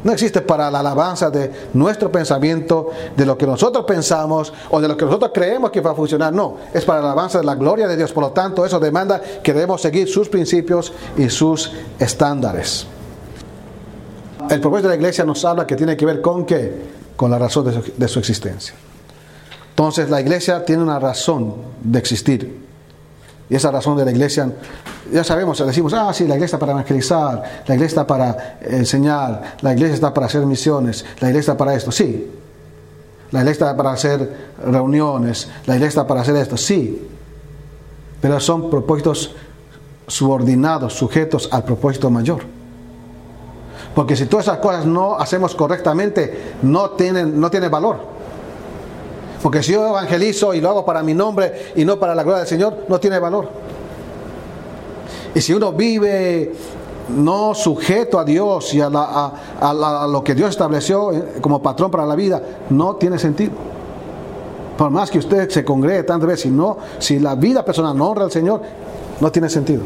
No 0.05 0.13
existe 0.13 0.41
para 0.41 0.71
la 0.71 0.81
alabanza 0.81 1.31
de 1.31 1.51
nuestro 1.75 2.11
pensamiento, 2.11 2.91
de 3.17 3.25
lo 3.25 3.39
que 3.39 3.47
nosotros 3.47 3.85
pensamos 3.87 4.53
o 4.71 4.81
de 4.81 4.89
lo 4.89 4.97
que 4.97 5.05
nosotros 5.05 5.31
creemos 5.33 5.71
que 5.71 5.81
va 5.81 5.93
a 5.93 5.95
funcionar. 5.95 6.33
No, 6.33 6.57
es 6.75 6.85
para 6.85 7.01
la 7.01 7.07
alabanza 7.07 7.39
de 7.39 7.45
la 7.45 7.55
gloria 7.55 7.87
de 7.87 7.97
Dios. 7.97 8.13
Por 8.13 8.25
lo 8.25 8.31
tanto, 8.31 8.67
eso 8.67 8.81
demanda 8.81 9.21
que 9.43 9.53
debemos 9.53 9.81
seguir 9.81 10.09
sus 10.09 10.29
principios 10.29 10.93
y 11.17 11.29
sus 11.29 11.73
estándares. 11.99 12.87
El 14.51 14.61
propósito 14.61 14.89
de 14.89 14.97
la 14.97 15.01
iglesia 15.01 15.25
nos 15.25 15.45
habla 15.45 15.67
que 15.67 15.77
tiene 15.77 15.97
que 15.97 16.05
ver 16.05 16.21
con 16.21 16.45
qué? 16.45 17.03
Con 17.15 17.31
la 17.31 17.39
razón 17.39 17.65
de 17.65 17.73
su, 17.73 17.93
de 17.97 18.09
su 18.09 18.19
existencia. 18.19 18.75
Entonces, 19.71 20.11
la 20.11 20.21
iglesia 20.21 20.65
tiene 20.65 20.83
una 20.83 20.99
razón 20.99 21.55
de 21.81 21.99
existir. 21.99 22.72
Y 23.53 23.57
esa 23.57 23.71
razón 23.71 23.99
de 23.99 24.07
la 24.07 24.11
iglesia, 24.11 24.51
ya 25.13 25.23
sabemos, 25.23 25.59
decimos, 25.59 25.93
ah, 25.93 26.11
sí, 26.15 26.27
la 26.27 26.37
iglesia 26.37 26.57
está 26.57 26.59
para 26.59 26.73
evangelizar, 26.73 27.43
la 27.67 27.75
iglesia 27.75 28.01
está 28.01 28.07
para 28.07 28.57
enseñar, 28.63 29.57
la 29.61 29.75
iglesia 29.75 29.93
está 29.93 30.15
para 30.15 30.25
hacer 30.25 30.47
misiones, 30.47 31.05
la 31.21 31.29
iglesia 31.29 31.53
está 31.53 31.57
para 31.59 31.75
esto, 31.75 31.93
sí. 31.93 32.31
La 33.31 33.41
iglesia 33.41 33.67
está 33.67 33.77
para 33.77 33.93
hacer 33.93 34.53
reuniones, 34.65 35.51
la 35.67 35.75
iglesia 35.75 36.01
está 36.01 36.07
para 36.07 36.23
hacer 36.23 36.35
esto, 36.37 36.57
sí. 36.57 37.07
Pero 38.23 38.41
son 38.41 38.71
propósitos 38.71 39.35
subordinados, 40.07 40.95
sujetos 40.95 41.51
al 41.53 41.63
propósito 41.63 42.09
mayor. 42.09 42.41
Porque 43.95 44.17
si 44.17 44.25
todas 44.25 44.47
esas 44.47 44.61
cosas 44.61 44.87
no 44.87 45.19
hacemos 45.19 45.55
correctamente, 45.55 46.55
no 46.63 46.93
tienen, 46.93 47.39
no 47.39 47.51
tienen 47.51 47.71
valor. 47.71 48.12
Porque 49.43 49.63
si 49.63 49.73
yo 49.73 49.89
evangelizo 49.89 50.55
y 50.55 50.61
lo 50.61 50.71
hago 50.71 50.85
para 50.85 51.03
mi 51.03 51.15
nombre 51.15 51.73
y 51.75 51.85
no 51.85 51.99
para 51.99 52.15
la 52.15 52.23
gloria 52.23 52.41
del 52.41 52.49
Señor, 52.49 52.85
no 52.89 53.01
tiene 53.01 53.19
valor. 53.19 53.49
Y 55.35 55.41
si 55.41 55.53
uno 55.53 55.73
vive 55.73 56.53
no 57.09 57.53
sujeto 57.53 58.21
a 58.21 58.25
Dios 58.25 58.73
y 58.73 58.81
a, 58.81 58.89
lo 60.09 60.23
que 60.23 60.37
Dios 60.37 60.51
estableció 60.51 61.13
eh, 61.13 61.25
como 61.41 61.61
patrón 61.61 61.91
para 61.91 62.07
la 62.07 62.15
vida, 62.15 62.41
no 62.71 62.95
tiene 62.95 63.19
sentido. 63.19 63.53
Por 64.79 64.91
más 64.91 65.11
que 65.11 65.19
usted 65.19 65.51
se 65.51 65.65
congregue 65.65 66.05
tantas 66.05 66.29
veces, 66.29 66.53
si 67.01 67.19
la 67.19 67.35
vida 67.35 67.65
personal 67.65 67.97
no 67.97 68.11
honra 68.11 68.25
al 68.25 68.31
Señor, 68.31 68.63
no 69.21 69.33
tiene 69.33 69.49
sentido. 69.49 69.83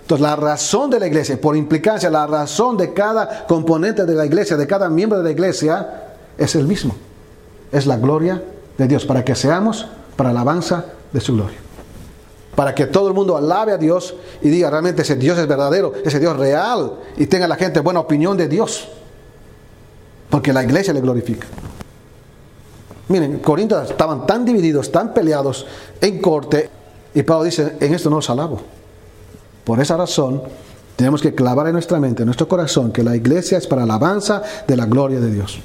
Entonces, 0.00 0.22
la 0.22 0.36
razón 0.36 0.88
de 0.88 0.98
la 0.98 1.06
iglesia, 1.06 1.38
por 1.38 1.54
implicancia, 1.54 2.08
la 2.08 2.26
razón 2.26 2.78
de 2.78 2.94
cada 2.94 3.46
componente 3.46 4.06
de 4.06 4.14
la 4.14 4.24
iglesia, 4.24 4.56
de 4.56 4.66
cada 4.66 4.88
miembro 4.88 5.18
de 5.18 5.24
la 5.24 5.30
iglesia, 5.30 6.04
es 6.38 6.54
el 6.54 6.66
mismo 6.66 6.94
es 7.72 7.86
la 7.86 7.96
gloria 7.96 8.42
de 8.76 8.88
Dios, 8.88 9.04
para 9.04 9.24
que 9.24 9.34
seamos 9.34 9.86
para 10.16 10.32
la 10.32 10.40
alabanza 10.40 10.86
de 11.12 11.20
su 11.20 11.34
gloria. 11.34 11.58
Para 12.54 12.74
que 12.74 12.86
todo 12.86 13.08
el 13.08 13.14
mundo 13.14 13.36
alabe 13.36 13.72
a 13.72 13.76
Dios 13.76 14.14
y 14.42 14.48
diga 14.48 14.70
realmente 14.70 15.02
ese 15.02 15.16
Dios 15.16 15.38
es 15.38 15.46
verdadero, 15.46 15.92
ese 16.04 16.18
Dios 16.18 16.36
real 16.36 16.94
y 17.16 17.26
tenga 17.26 17.46
la 17.46 17.56
gente 17.56 17.80
buena 17.80 18.00
opinión 18.00 18.36
de 18.36 18.48
Dios. 18.48 18.88
Porque 20.28 20.52
la 20.52 20.64
iglesia 20.64 20.92
le 20.92 21.00
glorifica. 21.00 21.46
Miren, 23.08 23.38
Corintios 23.38 23.90
estaban 23.90 24.26
tan 24.26 24.44
divididos, 24.44 24.90
tan 24.90 25.14
peleados 25.14 25.66
en 26.00 26.20
corte 26.20 26.68
y 27.14 27.22
Pablo 27.22 27.44
dice, 27.44 27.76
en 27.80 27.94
esto 27.94 28.10
no 28.10 28.16
los 28.16 28.28
alabo. 28.28 28.60
Por 29.64 29.80
esa 29.80 29.96
razón, 29.96 30.42
tenemos 30.96 31.22
que 31.22 31.34
clavar 31.34 31.68
en 31.68 31.74
nuestra 31.74 32.00
mente, 32.00 32.22
en 32.22 32.26
nuestro 32.26 32.48
corazón, 32.48 32.90
que 32.90 33.04
la 33.04 33.14
iglesia 33.14 33.56
es 33.56 33.66
para 33.66 33.86
la 33.86 33.94
alabanza 33.94 34.42
de 34.66 34.76
la 34.76 34.86
gloria 34.86 35.20
de 35.20 35.30
Dios. 35.30 35.60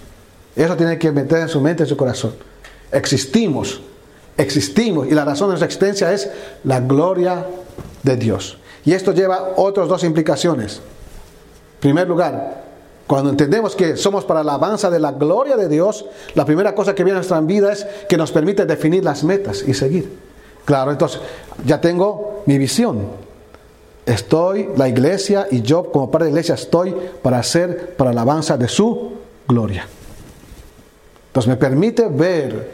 Eso 0.55 0.75
tiene 0.75 0.97
que 0.97 1.11
meter 1.11 1.39
en 1.39 1.49
su 1.49 1.59
mente, 1.61 1.83
en 1.83 1.89
su 1.89 1.97
corazón. 1.97 2.33
Existimos, 2.91 3.81
existimos, 4.37 5.07
y 5.07 5.11
la 5.11 5.25
razón 5.25 5.47
de 5.47 5.53
nuestra 5.53 5.65
existencia 5.65 6.13
es 6.13 6.29
la 6.63 6.79
gloria 6.79 7.45
de 8.03 8.17
Dios. 8.17 8.57
Y 8.85 8.93
esto 8.93 9.13
lleva 9.13 9.53
otras 9.55 9.87
dos 9.87 10.03
implicaciones. 10.03 10.77
En 10.77 11.79
primer 11.79 12.07
lugar, 12.07 12.63
cuando 13.07 13.29
entendemos 13.29 13.75
que 13.75 13.97
somos 13.97 14.25
para 14.25 14.43
la 14.43 14.53
alabanza 14.53 14.89
de 14.89 14.99
la 14.99 15.11
gloria 15.11 15.57
de 15.57 15.67
Dios, 15.67 16.05
la 16.35 16.45
primera 16.45 16.75
cosa 16.75 16.95
que 16.95 17.03
viene 17.03 17.17
a 17.17 17.19
nuestra 17.19 17.41
vida 17.41 17.73
es 17.73 17.85
que 18.07 18.17
nos 18.17 18.31
permite 18.31 18.65
definir 18.65 19.03
las 19.03 19.23
metas 19.23 19.63
y 19.67 19.73
seguir. 19.73 20.17
Claro, 20.65 20.91
entonces 20.91 21.19
ya 21.65 21.81
tengo 21.81 22.43
mi 22.45 22.57
visión. 22.57 23.07
Estoy, 24.05 24.69
la 24.75 24.87
iglesia 24.87 25.47
y 25.49 25.61
yo 25.61 25.91
como 25.91 26.11
parte 26.11 26.25
de 26.25 26.31
la 26.31 26.39
iglesia 26.39 26.55
estoy 26.55 26.95
para 27.21 27.39
hacer 27.39 27.95
para 27.95 28.13
la 28.13 28.21
alabanza 28.21 28.57
de 28.57 28.67
su 28.67 29.13
gloria. 29.47 29.87
Entonces 31.33 31.49
me 31.49 31.55
permite 31.55 32.07
ver, 32.09 32.69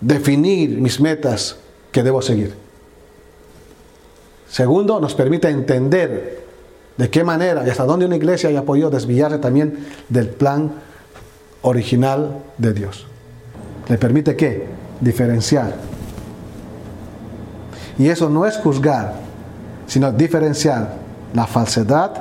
definir 0.00 0.80
mis 0.80 0.98
metas 0.98 1.56
que 1.92 2.02
debo 2.02 2.22
seguir. 2.22 2.54
Segundo, 4.48 4.98
nos 5.00 5.14
permite 5.14 5.50
entender 5.50 6.46
de 6.96 7.10
qué 7.10 7.22
manera 7.22 7.62
y 7.66 7.68
hasta 7.68 7.84
dónde 7.84 8.06
una 8.06 8.16
iglesia 8.16 8.48
haya 8.48 8.62
podido 8.62 8.88
desviarse 8.88 9.36
también 9.36 9.86
del 10.08 10.30
plan 10.30 10.72
original 11.60 12.38
de 12.56 12.72
Dios. 12.72 13.06
Le 13.86 13.98
permite 13.98 14.34
qué? 14.34 14.66
Diferenciar. 15.02 15.74
Y 17.98 18.08
eso 18.08 18.30
no 18.30 18.46
es 18.46 18.56
juzgar, 18.56 19.12
sino 19.86 20.10
diferenciar 20.10 20.94
la 21.34 21.46
falsedad 21.46 22.14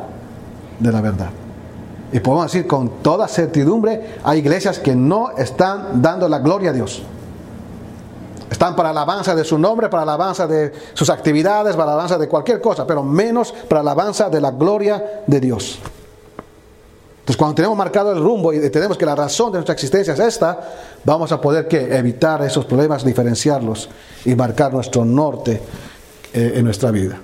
de 0.77 0.91
la 0.91 0.99
verdad. 0.99 1.29
Y 2.11 2.19
podemos 2.19 2.51
decir 2.51 2.67
con 2.67 3.01
toda 3.01 3.27
certidumbre, 3.27 4.15
hay 4.23 4.39
iglesias 4.39 4.79
que 4.79 4.95
no 4.95 5.31
están 5.37 6.01
dando 6.01 6.27
la 6.27 6.39
gloria 6.39 6.71
a 6.71 6.73
Dios. 6.73 7.03
Están 8.49 8.75
para 8.75 8.91
la 8.91 9.01
alabanza 9.01 9.33
de 9.33 9.45
su 9.45 9.57
nombre, 9.57 9.87
para 9.87 10.03
la 10.05 10.13
alabanza 10.13 10.45
de 10.45 10.73
sus 10.93 11.09
actividades, 11.09 11.73
para 11.73 11.85
la 11.85 11.93
alabanza 11.93 12.17
de 12.17 12.27
cualquier 12.27 12.59
cosa, 12.59 12.85
pero 12.85 13.01
menos 13.01 13.53
para 13.53 13.81
la 13.81 13.91
alabanza 13.91 14.29
de 14.29 14.41
la 14.41 14.51
gloria 14.51 15.23
de 15.25 15.39
Dios. 15.39 15.79
Entonces, 17.21 17.37
cuando 17.37 17.55
tenemos 17.55 17.77
marcado 17.77 18.11
el 18.11 18.19
rumbo 18.19 18.51
y 18.51 18.69
tenemos 18.69 18.97
que 18.97 19.05
la 19.05 19.15
razón 19.15 19.51
de 19.51 19.59
nuestra 19.59 19.73
existencia 19.73 20.13
es 20.13 20.19
esta, 20.19 20.59
vamos 21.05 21.31
a 21.31 21.39
poder 21.39 21.67
¿qué? 21.67 21.95
evitar 21.95 22.43
esos 22.43 22.65
problemas, 22.65 23.05
diferenciarlos 23.05 23.89
y 24.25 24.35
marcar 24.35 24.73
nuestro 24.73 25.05
norte 25.05 25.61
eh, 26.33 26.53
en 26.55 26.65
nuestra 26.65 26.91
vida. 26.91 27.19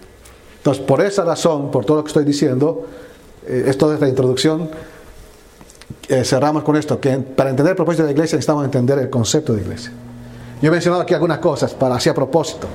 Entonces, 0.58 0.84
por 0.86 1.02
esa 1.02 1.26
razón, 1.26 1.72
por 1.72 1.84
todo 1.84 1.98
lo 1.98 2.04
que 2.04 2.10
estoy 2.10 2.26
diciendo, 2.26 2.86
esto 3.48 3.94
es 3.94 4.00
la 4.00 4.08
introducción. 4.08 4.70
Eh, 6.10 6.24
cerramos 6.24 6.64
con 6.64 6.76
esto, 6.76 7.00
que 7.00 7.18
para 7.18 7.50
entender 7.50 7.72
el 7.72 7.76
propósito 7.76 8.04
de 8.04 8.08
la 8.08 8.12
iglesia 8.14 8.38
necesitamos 8.38 8.66
entender 8.66 8.98
el 9.00 9.10
concepto 9.10 9.54
de 9.54 9.62
iglesia. 9.62 9.92
Yo 10.62 10.70
he 10.70 10.72
mencionado 10.72 11.04
aquí 11.04 11.14
algunas 11.14 11.40
cosas 11.40 11.74
para 11.74 11.96
así 11.96 12.10
a 12.10 12.14
propósito. 12.14 12.68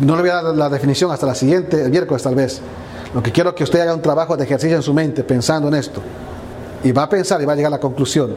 No 0.00 0.16
le 0.16 0.22
voy 0.22 0.30
a 0.30 0.42
dar 0.42 0.54
la 0.54 0.68
definición 0.68 1.10
hasta 1.10 1.26
la 1.26 1.34
siguiente, 1.34 1.82
el 1.82 1.90
miércoles 1.90 2.22
tal 2.22 2.34
vez. 2.34 2.60
Lo 3.14 3.22
que 3.22 3.32
quiero 3.32 3.50
es 3.50 3.56
que 3.56 3.64
usted 3.64 3.80
haga 3.80 3.94
un 3.94 4.02
trabajo 4.02 4.36
de 4.36 4.44
ejercicio 4.44 4.76
en 4.76 4.82
su 4.82 4.94
mente 4.94 5.24
pensando 5.24 5.68
en 5.68 5.74
esto. 5.74 6.00
Y 6.82 6.92
va 6.92 7.02
a 7.02 7.08
pensar 7.08 7.42
y 7.42 7.44
va 7.44 7.52
a 7.52 7.56
llegar 7.56 7.72
a 7.72 7.76
la 7.76 7.80
conclusión. 7.80 8.34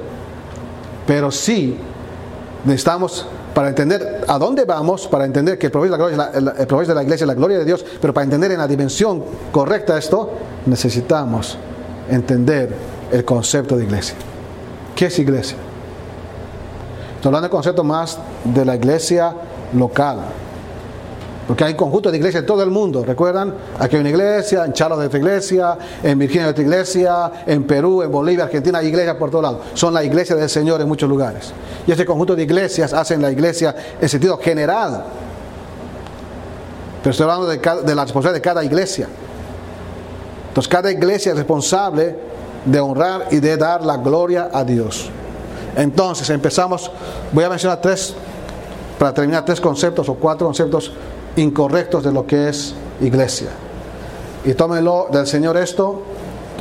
Pero 1.08 1.32
sí 1.32 1.78
necesitamos, 2.66 3.26
para 3.54 3.70
entender 3.70 4.26
a 4.28 4.38
dónde 4.38 4.66
vamos, 4.66 5.08
para 5.08 5.26
entender 5.26 5.58
que 5.58 5.68
el 5.68 5.74
la, 5.92 6.32
el 6.58 6.68
de 6.88 6.96
la 6.96 7.04
iglesia 7.04 7.24
es 7.24 7.28
la 7.28 7.34
gloria 7.34 7.60
de 7.60 7.66
Dios, 7.66 7.86
pero 8.02 8.14
para 8.14 8.24
entender 8.24 8.52
en 8.52 8.58
la 8.58 8.68
dimensión 8.68 9.24
correcta 9.52 9.98
esto, 9.98 10.32
necesitamos 10.66 11.58
entender 12.10 12.74
el 13.12 13.24
concepto 13.24 13.78
de 13.78 13.86
iglesia. 13.86 14.16
¿Qué 14.96 15.06
es 15.06 15.20
iglesia? 15.20 15.58
Estoy 17.16 17.30
hablando 17.30 17.48
del 17.48 17.52
concepto 17.52 17.84
más 17.84 18.18
de 18.44 18.66
la 18.66 18.76
iglesia 18.76 19.34
local. 19.74 20.20
Porque 21.48 21.66
hay 21.66 21.74
conjuntos 21.74 22.12
de 22.12 22.18
iglesias 22.18 22.42
en 22.42 22.48
todo 22.48 22.64
el 22.64 22.70
mundo. 22.70 23.04
¿Recuerdan? 23.04 23.54
Aquí 23.78 23.96
hay 23.96 24.02
una 24.02 24.10
iglesia, 24.10 24.64
en 24.66 24.72
Charlotte 24.72 25.02
hay 25.02 25.08
otra 25.08 25.20
iglesia, 25.20 25.78
en 26.02 26.18
Virginia 26.18 26.46
hay 26.46 26.52
otra 26.52 26.64
iglesia, 26.64 27.32
en 27.46 27.64
Perú, 27.66 28.02
en 28.02 28.12
Bolivia, 28.12 28.46
Argentina 28.46 28.80
hay 28.80 28.88
iglesias 28.88 29.16
por 29.18 29.30
todos 29.30 29.44
lados. 29.44 29.60
Son 29.74 29.94
la 29.94 30.04
iglesia 30.04 30.36
del 30.36 30.50
Señor 30.50 30.80
en 30.80 30.88
muchos 30.88 31.10
lugares. 31.10 31.54
Y 31.86 31.92
ese 31.92 32.06
conjunto 32.06 32.36
de 32.36 32.44
iglesias 32.44 32.94
hacen 32.94 33.22
la 33.22 33.30
iglesia 33.30 33.76
en 34.00 34.08
sentido 34.08 34.38
general. 34.38 35.04
Pero 37.02 37.12
estoy 37.12 37.24
hablando 37.30 37.48
de, 37.48 37.58
de 37.58 37.96
la 37.96 38.04
responsabilidad 38.04 38.36
de 38.36 38.42
cada 38.42 38.64
iglesia. 38.64 39.10
Entonces 40.48 40.70
cada 40.70 40.92
iglesia 40.92 41.34
es 41.34 41.38
responsable 41.38 42.16
de 42.64 42.80
honrar 42.80 43.28
y 43.32 43.40
de 43.40 43.58
dar 43.58 43.84
la 43.84 43.98
gloria 43.98 44.50
a 44.54 44.64
Dios. 44.64 45.10
Entonces 45.76 46.30
empezamos, 46.30 46.90
voy 47.34 47.44
a 47.44 47.50
mencionar 47.50 47.82
tres, 47.82 48.14
para 48.98 49.14
terminar, 49.14 49.44
tres 49.44 49.60
conceptos 49.60 50.08
o 50.08 50.14
cuatro 50.14 50.48
conceptos 50.48 50.94
incorrectos 51.36 52.04
de 52.04 52.12
lo 52.12 52.26
que 52.26 52.50
es 52.50 52.74
iglesia. 53.02 53.50
Y 54.46 54.54
tómelo 54.54 55.08
del 55.12 55.26
Señor 55.26 55.58
esto, 55.58 56.02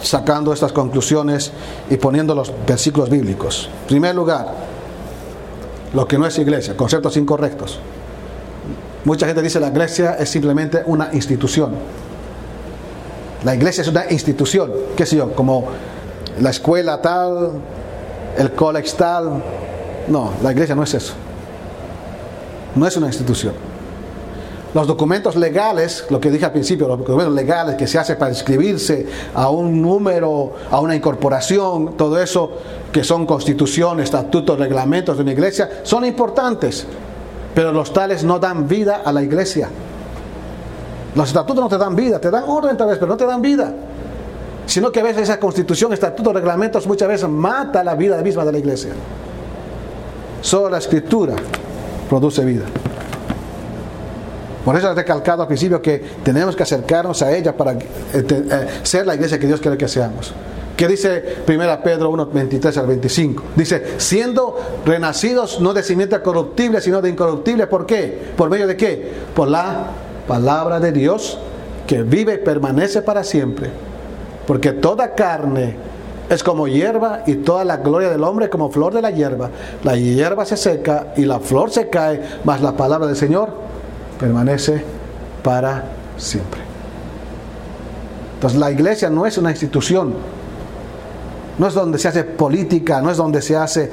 sacando 0.02 0.52
estas 0.52 0.72
conclusiones 0.72 1.52
y 1.90 1.96
poniendo 1.96 2.34
los 2.34 2.52
versículos 2.66 3.10
bíblicos. 3.10 3.68
En 3.82 3.86
primer 3.88 4.14
lugar, 4.14 4.46
lo 5.94 6.06
que 6.06 6.18
no 6.18 6.26
es 6.26 6.38
iglesia, 6.38 6.76
conceptos 6.76 7.16
incorrectos. 7.16 7.78
Mucha 9.04 9.26
gente 9.26 9.42
dice 9.42 9.58
la 9.58 9.68
iglesia 9.68 10.16
es 10.18 10.28
simplemente 10.30 10.82
una 10.86 11.10
institución. 11.12 11.72
La 13.44 13.54
iglesia 13.54 13.82
es 13.82 13.88
una 13.88 14.10
institución, 14.10 14.72
qué 14.96 15.04
sé 15.04 15.16
yo, 15.16 15.32
como 15.32 15.66
la 16.40 16.50
escuela 16.50 17.02
tal, 17.02 17.50
el 18.38 18.52
college 18.52 18.92
tal. 18.96 19.42
No, 20.08 20.32
la 20.42 20.52
iglesia 20.52 20.74
no 20.74 20.84
es 20.84 20.94
eso. 20.94 21.14
No 22.76 22.86
es 22.86 22.96
una 22.96 23.08
institución. 23.08 23.71
Los 24.74 24.86
documentos 24.86 25.36
legales, 25.36 26.06
lo 26.08 26.18
que 26.18 26.30
dije 26.30 26.46
al 26.46 26.52
principio, 26.52 26.88
los 26.88 26.98
documentos 26.98 27.34
legales 27.34 27.76
que 27.76 27.86
se 27.86 27.98
hace 27.98 28.16
para 28.16 28.30
inscribirse 28.30 29.06
a 29.34 29.50
un 29.50 29.82
número, 29.82 30.54
a 30.70 30.80
una 30.80 30.96
incorporación, 30.96 31.94
todo 31.96 32.20
eso 32.20 32.52
que 32.90 33.04
son 33.04 33.26
constituciones, 33.26 34.04
estatutos, 34.04 34.58
reglamentos 34.58 35.16
de 35.16 35.22
una 35.24 35.32
iglesia, 35.32 35.68
son 35.82 36.06
importantes. 36.06 36.86
Pero 37.54 37.70
los 37.70 37.92
tales 37.92 38.24
no 38.24 38.38
dan 38.38 38.66
vida 38.66 39.02
a 39.04 39.12
la 39.12 39.22
iglesia. 39.22 39.68
Los 41.14 41.28
estatutos 41.28 41.62
no 41.62 41.68
te 41.68 41.76
dan 41.76 41.94
vida, 41.94 42.18
te 42.18 42.30
dan 42.30 42.44
orden 42.46 42.74
tal 42.74 42.88
vez, 42.88 42.96
pero 42.96 43.08
no 43.08 43.16
te 43.18 43.26
dan 43.26 43.42
vida. 43.42 43.74
Sino 44.64 44.90
que 44.90 45.00
a 45.00 45.02
veces 45.02 45.24
esa 45.24 45.38
constitución, 45.38 45.92
estatutos, 45.92 46.32
reglamentos 46.32 46.86
muchas 46.86 47.08
veces 47.08 47.28
mata 47.28 47.84
la 47.84 47.94
vida 47.94 48.22
misma 48.22 48.42
de 48.46 48.52
la 48.52 48.58
iglesia. 48.58 48.92
Solo 50.40 50.70
la 50.70 50.78
escritura 50.78 51.34
produce 52.08 52.42
vida. 52.42 52.64
Por 54.64 54.76
eso 54.76 54.90
he 54.90 54.94
recalcado 54.94 55.42
al 55.42 55.48
principio 55.48 55.82
que 55.82 56.02
tenemos 56.22 56.54
que 56.54 56.62
acercarnos 56.62 57.22
a 57.22 57.36
ella 57.36 57.56
para 57.56 57.72
eh, 57.72 57.78
eh, 58.12 58.68
ser 58.82 59.06
la 59.06 59.14
iglesia 59.14 59.38
que 59.38 59.46
Dios 59.46 59.60
quiere 59.60 59.76
que 59.76 59.88
seamos. 59.88 60.32
¿Qué 60.76 60.88
dice 60.88 61.36
1 61.46 61.82
Pedro 61.82 62.10
1, 62.10 62.26
23 62.26 62.78
al 62.78 62.86
25? 62.86 63.42
Dice, 63.56 63.94
siendo 63.98 64.58
renacidos 64.84 65.60
no 65.60 65.74
de 65.74 65.82
simiente 65.82 66.20
corruptible, 66.20 66.80
sino 66.80 67.02
de 67.02 67.10
incorruptible. 67.10 67.66
¿Por 67.66 67.86
qué? 67.86 68.32
¿Por 68.36 68.50
medio 68.50 68.66
de 68.66 68.76
qué? 68.76 69.12
Por 69.34 69.48
la 69.48 69.86
palabra 70.26 70.80
de 70.80 70.92
Dios 70.92 71.38
que 71.86 72.02
vive 72.02 72.34
y 72.34 72.38
permanece 72.38 73.02
para 73.02 73.22
siempre. 73.22 73.70
Porque 74.46 74.72
toda 74.72 75.14
carne 75.14 75.76
es 76.30 76.42
como 76.42 76.66
hierba 76.66 77.22
y 77.26 77.34
toda 77.36 77.64
la 77.64 77.76
gloria 77.78 78.10
del 78.10 78.24
hombre 78.24 78.48
como 78.48 78.70
flor 78.70 78.94
de 78.94 79.02
la 79.02 79.10
hierba. 79.10 79.50
La 79.84 79.96
hierba 79.96 80.46
se 80.46 80.56
seca 80.56 81.12
y 81.16 81.26
la 81.26 81.40
flor 81.40 81.70
se 81.70 81.90
cae, 81.90 82.22
mas 82.44 82.62
la 82.62 82.72
palabra 82.72 83.06
del 83.06 83.16
Señor 83.16 83.50
permanece 84.22 84.84
para 85.42 85.82
siempre. 86.16 86.60
Entonces 88.34 88.58
la 88.60 88.70
iglesia 88.70 89.10
no 89.10 89.26
es 89.26 89.36
una 89.36 89.50
institución, 89.50 90.14
no 91.58 91.66
es 91.66 91.74
donde 91.74 91.98
se 91.98 92.06
hace 92.06 92.22
política, 92.22 93.02
no 93.02 93.10
es 93.10 93.16
donde 93.16 93.42
se 93.42 93.56
hace, 93.56 93.90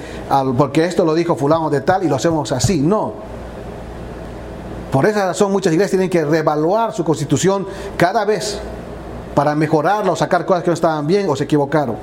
porque 0.56 0.86
esto 0.86 1.04
lo 1.04 1.16
dijo 1.16 1.36
fulano 1.36 1.72
de 1.72 1.82
tal 1.82 2.04
y 2.04 2.08
lo 2.08 2.16
hacemos 2.16 2.52
así, 2.52 2.80
no. 2.80 3.14
Por 4.92 5.08
esa 5.08 5.26
razón 5.26 5.52
muchas 5.52 5.74
iglesias 5.74 5.92
tienen 5.92 6.10
que 6.12 6.24
reevaluar 6.24 6.94
su 6.94 7.04
constitución 7.04 7.66
cada 7.98 8.24
vez 8.24 8.60
para 9.34 9.56
mejorarla 9.56 10.12
o 10.12 10.16
sacar 10.16 10.46
cosas 10.46 10.64
que 10.64 10.70
no 10.70 10.76
estaban 10.76 11.08
bien 11.08 11.28
o 11.28 11.36
se 11.36 11.46
equivocaron. 11.46 11.96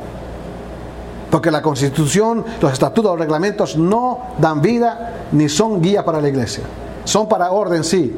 Porque 1.31 1.53
la 1.53 1.63
constitución, 1.63 2.45
los 2.61 2.73
estatutos, 2.73 3.13
los 3.13 3.21
reglamentos 3.21 3.77
no 3.77 4.19
dan 4.39 4.61
vida 4.61 5.27
ni 5.31 5.49
son 5.49 5.81
guía 5.81 6.05
para 6.05 6.21
la 6.21 6.29
iglesia. 6.29 6.65
Son 7.07 7.29
para 7.29 7.51
orden, 7.53 7.85
sí. 7.85 8.15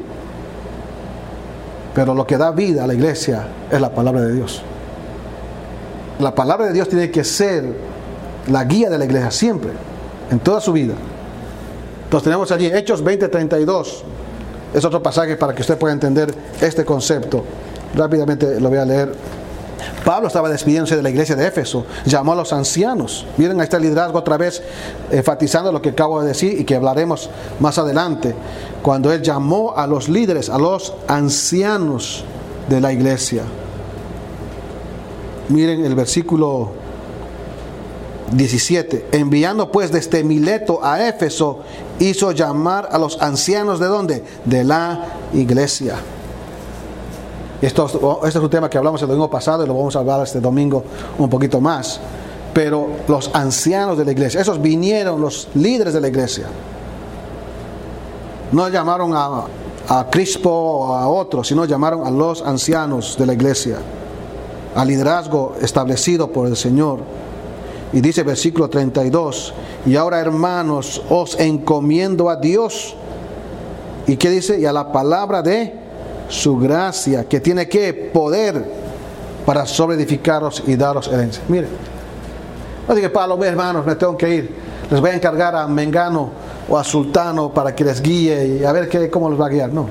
Pero 1.93 2.13
lo 2.13 2.25
que 2.25 2.37
da 2.37 2.51
vida 2.51 2.83
a 2.83 2.87
la 2.87 2.95
iglesia 2.95 3.47
es 3.71 3.79
la 3.79 3.93
palabra 3.93 4.21
de 4.21 4.33
Dios. 4.33 4.61
La 6.19 6.35
palabra 6.35 6.67
de 6.67 6.73
Dios 6.73 6.89
tiene 6.89 7.09
que 7.09 7.23
ser 7.23 7.63
la 8.47 8.65
guía 8.65 8.89
de 8.89 8.97
la 8.97 9.05
iglesia 9.05 9.31
siempre, 9.31 9.71
en 10.31 10.39
toda 10.39 10.59
su 10.59 10.73
vida. 10.73 10.95
Entonces 12.03 12.23
tenemos 12.23 12.51
allí 12.51 12.65
Hechos 12.65 13.03
20:32. 13.03 14.03
Es 14.73 14.83
otro 14.83 15.01
pasaje 15.01 15.35
para 15.37 15.53
que 15.53 15.61
usted 15.61 15.77
pueda 15.77 15.93
entender 15.93 16.33
este 16.59 16.83
concepto. 16.83 17.43
Rápidamente 17.95 18.59
lo 18.59 18.69
voy 18.69 18.79
a 18.79 18.85
leer 18.85 19.11
Pablo 20.05 20.27
estaba 20.27 20.49
despidiéndose 20.49 20.95
de 20.95 21.03
la 21.03 21.09
iglesia 21.09 21.35
de 21.35 21.47
Éfeso, 21.47 21.85
llamó 22.05 22.33
a 22.33 22.35
los 22.35 22.53
ancianos. 22.53 23.25
Miren, 23.37 23.59
ahí 23.59 23.65
está 23.65 23.77
el 23.77 23.83
liderazgo 23.83 24.19
otra 24.19 24.37
vez, 24.37 24.61
enfatizando 25.11 25.71
lo 25.71 25.81
que 25.81 25.89
acabo 25.89 26.21
de 26.21 26.27
decir 26.29 26.59
y 26.59 26.63
que 26.63 26.75
hablaremos 26.75 27.29
más 27.59 27.77
adelante. 27.77 28.33
Cuando 28.81 29.11
él 29.11 29.21
llamó 29.21 29.73
a 29.75 29.87
los 29.87 30.09
líderes, 30.09 30.49
a 30.49 30.57
los 30.57 30.93
ancianos 31.07 32.23
de 32.69 32.81
la 32.81 32.93
iglesia. 32.93 33.43
Miren 35.49 35.83
el 35.83 35.95
versículo 35.95 36.71
17. 38.31 39.07
Enviando 39.11 39.71
pues 39.71 39.91
desde 39.91 40.23
Mileto 40.23 40.83
a 40.83 41.07
Éfeso, 41.07 41.59
hizo 41.99 42.31
llamar 42.31 42.89
a 42.91 42.97
los 42.97 43.21
ancianos 43.21 43.79
de 43.79 43.87
dónde? 43.87 44.23
De 44.45 44.63
la 44.63 45.05
iglesia. 45.33 45.95
Esto, 47.61 48.21
este 48.23 48.39
es 48.39 48.43
un 48.43 48.49
tema 48.49 48.69
que 48.69 48.77
hablamos 48.77 49.01
el 49.01 49.07
domingo 49.09 49.29
pasado 49.29 49.63
y 49.63 49.67
lo 49.67 49.73
vamos 49.73 49.95
a 49.95 49.99
hablar 49.99 50.23
este 50.23 50.39
domingo 50.39 50.83
un 51.17 51.29
poquito 51.29 51.59
más. 51.59 51.99
Pero 52.53 52.89
los 53.07 53.29
ancianos 53.33 53.97
de 53.97 54.05
la 54.05 54.11
iglesia, 54.11 54.41
esos 54.41 54.61
vinieron 54.61 55.19
los 55.19 55.49
líderes 55.55 55.93
de 55.93 56.01
la 56.01 56.07
iglesia. 56.07 56.47
No 58.51 58.69
llamaron 58.69 59.13
a, 59.13 59.43
a 59.89 60.09
Crispo 60.09 60.49
o 60.49 60.95
a 60.95 61.07
otros, 61.07 61.47
sino 61.47 61.65
llamaron 61.65 62.07
a 62.07 62.11
los 62.11 62.41
ancianos 62.41 63.17
de 63.17 63.25
la 63.25 63.33
iglesia, 63.33 63.77
al 64.73 64.87
liderazgo 64.87 65.55
establecido 65.61 66.31
por 66.31 66.47
el 66.47 66.55
Señor. 66.55 66.99
Y 67.91 68.01
dice 68.01 68.23
versículo 68.23 68.69
32, 68.69 69.53
y 69.85 69.95
ahora 69.95 70.19
hermanos, 70.19 71.01
os 71.09 71.37
encomiendo 71.39 72.29
a 72.29 72.37
Dios. 72.37 72.95
¿Y 74.07 74.15
qué 74.15 74.29
dice? 74.29 74.59
Y 74.59 74.65
a 74.65 74.71
la 74.71 74.91
palabra 74.91 75.41
de 75.41 75.88
su 76.29 76.57
gracia, 76.57 77.27
que 77.27 77.39
tiene 77.39 77.67
que 77.67 77.93
poder 77.93 78.63
para 79.45 79.65
sobreedificaros 79.65 80.63
y 80.67 80.75
daros 80.75 81.07
herencia. 81.07 81.43
Miren, 81.47 81.69
no 82.87 82.95
que 82.95 83.09
para 83.09 83.27
los 83.27 83.43
hermanos 83.43 83.85
me 83.85 83.95
tengo 83.95 84.17
que 84.17 84.29
ir, 84.29 84.55
les 84.89 85.01
voy 85.01 85.11
a 85.11 85.15
encargar 85.15 85.55
a 85.55 85.67
Mengano 85.67 86.29
o 86.69 86.77
a 86.77 86.83
Sultano 86.83 87.51
para 87.53 87.75
que 87.75 87.83
les 87.83 88.01
guíe 88.01 88.59
y 88.59 88.63
a 88.63 88.71
ver 88.71 88.87
qué, 88.87 89.09
cómo 89.09 89.29
los 89.29 89.39
va 89.39 89.47
a 89.47 89.49
guiar. 89.49 89.71
No, 89.71 89.87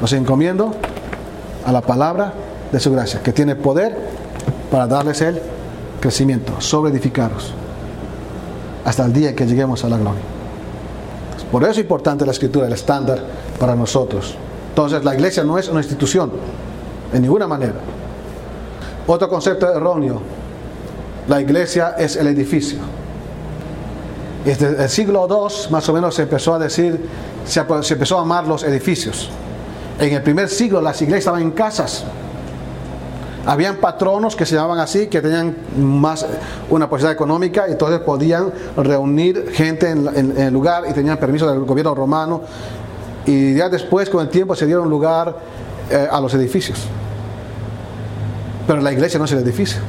los 0.00 0.12
encomiendo 0.12 0.74
a 1.64 1.72
la 1.72 1.80
palabra 1.80 2.32
de 2.70 2.80
su 2.80 2.92
gracia, 2.92 3.22
que 3.22 3.32
tiene 3.32 3.56
poder 3.56 3.96
para 4.70 4.86
darles 4.86 5.20
el 5.20 5.40
crecimiento, 6.00 6.60
sobreedificaros 6.60 7.52
hasta 8.84 9.04
el 9.04 9.12
día 9.12 9.34
que 9.34 9.46
lleguemos 9.46 9.84
a 9.84 9.88
la 9.88 9.98
gloria. 9.98 10.22
Por 11.50 11.62
eso 11.62 11.72
es 11.72 11.78
importante 11.78 12.24
la 12.24 12.32
escritura, 12.32 12.66
el 12.66 12.72
estándar 12.72 13.18
para 13.58 13.74
nosotros. 13.74 14.36
Entonces 14.70 15.04
la 15.04 15.14
iglesia 15.14 15.44
no 15.44 15.58
es 15.58 15.68
una 15.68 15.80
institución, 15.80 16.30
en 17.12 17.22
ninguna 17.22 17.46
manera. 17.46 17.74
Otro 19.06 19.28
concepto 19.28 19.68
erróneo, 19.68 20.22
la 21.28 21.40
iglesia 21.40 21.96
es 21.98 22.16
el 22.16 22.28
edificio. 22.28 22.78
Desde 24.44 24.82
el 24.82 24.88
siglo 24.88 25.26
II 25.28 25.70
más 25.70 25.88
o 25.88 25.92
menos 25.92 26.14
se 26.14 26.22
empezó 26.22 26.54
a 26.54 26.58
decir, 26.58 27.08
se, 27.44 27.60
empezó 27.60 28.18
a 28.18 28.22
amar 28.22 28.46
los 28.46 28.62
edificios. 28.62 29.28
En 29.98 30.14
el 30.14 30.22
primer 30.22 30.48
siglo 30.48 30.80
las 30.80 31.02
iglesias 31.02 31.20
estaban 31.20 31.42
en 31.42 31.50
casas. 31.50 32.04
Habían 33.44 33.76
patronos 33.76 34.36
que 34.36 34.46
se 34.46 34.54
llamaban 34.54 34.78
así, 34.78 35.08
que 35.08 35.20
tenían 35.20 35.56
más 35.78 36.24
una 36.68 36.88
posibilidad 36.88 37.12
económica 37.12 37.66
entonces 37.68 38.00
podían 38.00 38.52
reunir 38.76 39.50
gente 39.52 39.90
en 39.90 40.36
el 40.38 40.52
lugar 40.52 40.84
y 40.88 40.92
tenían 40.92 41.16
permiso 41.18 41.50
del 41.50 41.60
gobierno 41.60 41.94
romano 41.94 42.42
y 43.26 43.54
ya 43.54 43.68
después 43.68 44.08
con 44.08 44.22
el 44.22 44.28
tiempo 44.28 44.54
se 44.54 44.66
dieron 44.66 44.88
lugar 44.88 45.36
eh, 45.90 46.08
a 46.10 46.20
los 46.20 46.32
edificios. 46.34 46.78
Pero 48.66 48.80
la 48.80 48.92
iglesia 48.92 49.18
no 49.18 49.24
es 49.24 49.32
el 49.32 49.40
edificio. 49.40 49.80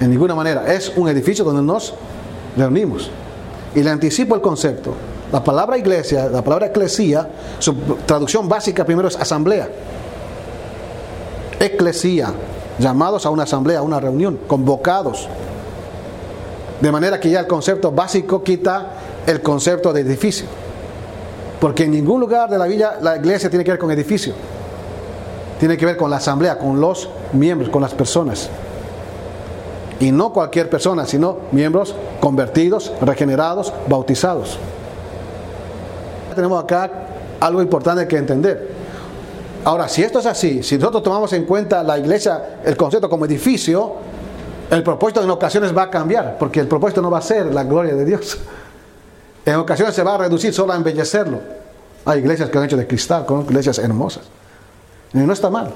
En 0.00 0.10
ninguna 0.10 0.34
manera. 0.34 0.72
Es 0.72 0.92
un 0.96 1.08
edificio 1.08 1.44
donde 1.44 1.62
nos 1.62 1.94
reunimos. 2.56 3.10
Y 3.74 3.82
le 3.82 3.90
anticipo 3.90 4.34
el 4.34 4.40
concepto. 4.40 4.94
La 5.32 5.44
palabra 5.44 5.76
iglesia, 5.76 6.28
la 6.28 6.42
palabra 6.42 6.66
eclesía, 6.66 7.28
su 7.58 7.74
traducción 8.06 8.48
básica 8.48 8.84
primero 8.84 9.08
es 9.08 9.16
asamblea. 9.16 9.68
Eclesía, 11.60 12.32
llamados 12.78 13.26
a 13.26 13.30
una 13.30 13.42
asamblea, 13.42 13.80
a 13.80 13.82
una 13.82 14.00
reunión, 14.00 14.38
convocados. 14.46 15.28
De 16.80 16.92
manera 16.92 17.20
que 17.20 17.30
ya 17.30 17.40
el 17.40 17.46
concepto 17.46 17.90
básico 17.90 18.42
quita 18.42 18.92
el 19.26 19.42
concepto 19.42 19.92
de 19.92 20.00
edificio. 20.00 20.46
Porque 21.60 21.84
en 21.84 21.92
ningún 21.92 22.20
lugar 22.20 22.48
de 22.48 22.58
la 22.58 22.66
villa 22.66 22.98
la 23.00 23.16
iglesia 23.16 23.50
tiene 23.50 23.64
que 23.64 23.72
ver 23.72 23.80
con 23.80 23.90
edificio. 23.90 24.34
Tiene 25.58 25.76
que 25.76 25.84
ver 25.84 25.96
con 25.96 26.10
la 26.10 26.16
asamblea, 26.16 26.56
con 26.58 26.80
los 26.80 27.08
miembros, 27.32 27.70
con 27.70 27.82
las 27.82 27.94
personas. 27.94 28.48
Y 29.98 30.12
no 30.12 30.32
cualquier 30.32 30.70
persona, 30.70 31.04
sino 31.04 31.38
miembros 31.50 31.94
convertidos, 32.20 32.92
regenerados, 33.00 33.72
bautizados. 33.88 34.58
Tenemos 36.34 36.62
acá 36.62 36.90
algo 37.40 37.60
importante 37.60 38.06
que 38.06 38.16
entender. 38.16 38.78
Ahora, 39.64 39.88
si 39.88 40.04
esto 40.04 40.20
es 40.20 40.26
así, 40.26 40.62
si 40.62 40.78
nosotros 40.78 41.02
tomamos 41.02 41.32
en 41.32 41.44
cuenta 41.44 41.82
la 41.82 41.98
iglesia, 41.98 42.60
el 42.64 42.76
concepto 42.76 43.10
como 43.10 43.24
edificio, 43.24 43.94
el 44.70 44.82
propósito 44.84 45.22
en 45.22 45.30
ocasiones 45.30 45.76
va 45.76 45.82
a 45.82 45.90
cambiar, 45.90 46.36
porque 46.38 46.60
el 46.60 46.68
propósito 46.68 47.02
no 47.02 47.10
va 47.10 47.18
a 47.18 47.22
ser 47.22 47.52
la 47.52 47.64
gloria 47.64 47.94
de 47.94 48.04
Dios. 48.04 48.38
En 49.48 49.54
ocasiones 49.54 49.94
se 49.94 50.02
va 50.02 50.16
a 50.16 50.18
reducir 50.18 50.52
solo 50.52 50.74
a 50.74 50.76
embellecerlo. 50.76 51.40
Hay 52.04 52.18
iglesias 52.18 52.50
que 52.50 52.58
han 52.58 52.64
hecho 52.64 52.76
de 52.76 52.86
cristal, 52.86 53.24
con 53.24 53.46
iglesias 53.46 53.78
hermosas. 53.78 54.24
Y 55.14 55.18
no 55.20 55.32
está 55.32 55.48
mal. 55.48 55.72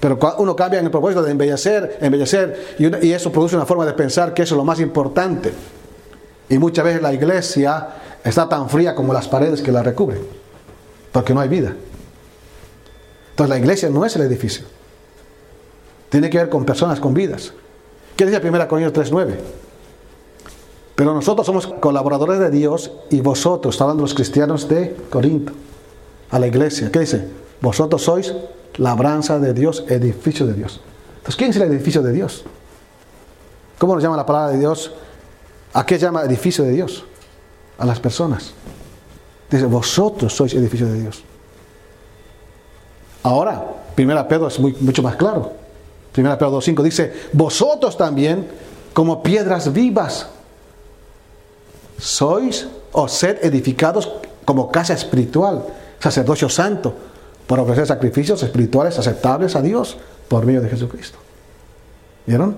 Pero 0.00 0.18
uno 0.38 0.56
cambia 0.56 0.78
en 0.78 0.86
el 0.86 0.90
propósito 0.90 1.22
de 1.22 1.32
embellecer, 1.32 1.98
embellecer, 2.00 2.76
y, 2.78 3.12
eso 3.12 3.30
produce 3.30 3.56
una 3.56 3.66
forma 3.66 3.84
de 3.84 3.92
pensar 3.92 4.32
que 4.32 4.40
eso 4.40 4.54
es 4.54 4.56
lo 4.56 4.64
más 4.64 4.80
importante. 4.80 5.52
Y 6.48 6.56
muchas 6.56 6.82
veces 6.86 7.02
la 7.02 7.12
iglesia 7.12 7.88
está 8.24 8.48
tan 8.48 8.70
fría 8.70 8.94
como 8.94 9.12
las 9.12 9.28
paredes 9.28 9.60
que 9.60 9.70
la 9.70 9.82
recubren, 9.82 10.22
porque 11.12 11.34
no 11.34 11.40
hay 11.40 11.50
vida. 11.50 11.74
Entonces 13.32 13.50
la 13.50 13.58
iglesia 13.58 13.90
no 13.90 14.06
es 14.06 14.16
el 14.16 14.22
edificio. 14.22 14.64
Tiene 16.08 16.30
que 16.30 16.38
ver 16.38 16.48
con 16.48 16.64
personas 16.64 17.00
con 17.00 17.12
vidas. 17.12 17.52
¿Qué 18.16 18.24
dice 18.24 18.40
1 18.42 18.66
Corintios 18.66 19.10
3.9? 19.10 19.65
Pero 20.96 21.12
nosotros 21.12 21.46
somos 21.46 21.66
colaboradores 21.66 22.40
de 22.40 22.50
Dios 22.50 22.90
y 23.10 23.20
vosotros, 23.20 23.74
está 23.74 23.84
hablando 23.84 24.02
los 24.02 24.14
cristianos 24.14 24.66
de 24.66 24.96
Corinto, 25.10 25.52
a 26.30 26.38
la 26.38 26.46
iglesia. 26.46 26.90
¿Qué 26.90 27.00
dice? 27.00 27.28
Vosotros 27.60 28.02
sois 28.02 28.34
labranza 28.78 29.38
de 29.38 29.52
Dios, 29.52 29.84
edificio 29.88 30.46
de 30.46 30.54
Dios. 30.54 30.80
Entonces, 31.18 31.36
¿quién 31.36 31.50
es 31.50 31.56
el 31.56 31.62
edificio 31.64 32.02
de 32.02 32.12
Dios? 32.12 32.44
¿Cómo 33.78 33.94
nos 33.94 34.02
llama 34.02 34.16
la 34.16 34.24
palabra 34.24 34.52
de 34.52 34.58
Dios? 34.58 34.90
¿A 35.74 35.84
qué 35.84 35.98
llama 35.98 36.22
edificio 36.22 36.64
de 36.64 36.72
Dios? 36.72 37.04
A 37.76 37.84
las 37.84 38.00
personas. 38.00 38.52
Dice, 39.50 39.66
vosotros 39.66 40.34
sois 40.34 40.54
edificio 40.54 40.86
de 40.86 41.02
Dios. 41.02 41.22
Ahora, 43.22 43.62
1 43.98 44.28
Pedro 44.28 44.48
es 44.48 44.58
mucho 44.58 45.02
más 45.02 45.16
claro. 45.16 45.52
1 46.16 46.38
Pedro 46.38 46.58
2.5 46.58 46.82
dice, 46.82 47.12
vosotros 47.34 47.98
también, 47.98 48.48
como 48.94 49.22
piedras 49.22 49.70
vivas, 49.74 50.28
sois 51.98 52.66
o 52.92 53.08
sed 53.08 53.38
edificados 53.42 54.10
como 54.44 54.70
casa 54.70 54.94
espiritual, 54.94 55.64
sacerdocio 55.98 56.48
santo, 56.48 56.94
para 57.46 57.62
ofrecer 57.62 57.86
sacrificios 57.86 58.42
espirituales 58.42 58.98
aceptables 58.98 59.56
a 59.56 59.62
Dios 59.62 59.96
por 60.28 60.44
medio 60.44 60.60
de 60.60 60.68
Jesucristo. 60.68 61.18
¿Vieron? 62.26 62.56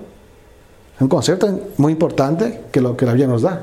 Es 0.95 1.01
un 1.01 1.09
concepto 1.09 1.47
muy 1.77 1.93
importante 1.93 2.61
que 2.71 2.81
lo 2.81 2.97
que 2.97 3.05
la 3.05 3.13
Biblia 3.13 3.27
nos 3.27 3.43
da. 3.43 3.61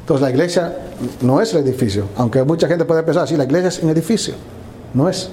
Entonces 0.00 0.22
la 0.22 0.30
iglesia 0.30 0.74
no 1.20 1.40
es 1.40 1.52
el 1.52 1.66
edificio, 1.66 2.06
aunque 2.16 2.42
mucha 2.42 2.66
gente 2.66 2.84
puede 2.84 3.02
pensar 3.02 3.24
así, 3.24 3.36
la 3.36 3.44
iglesia 3.44 3.68
es 3.68 3.82
un 3.82 3.90
edificio. 3.90 4.34
No 4.94 5.08
es. 5.08 5.28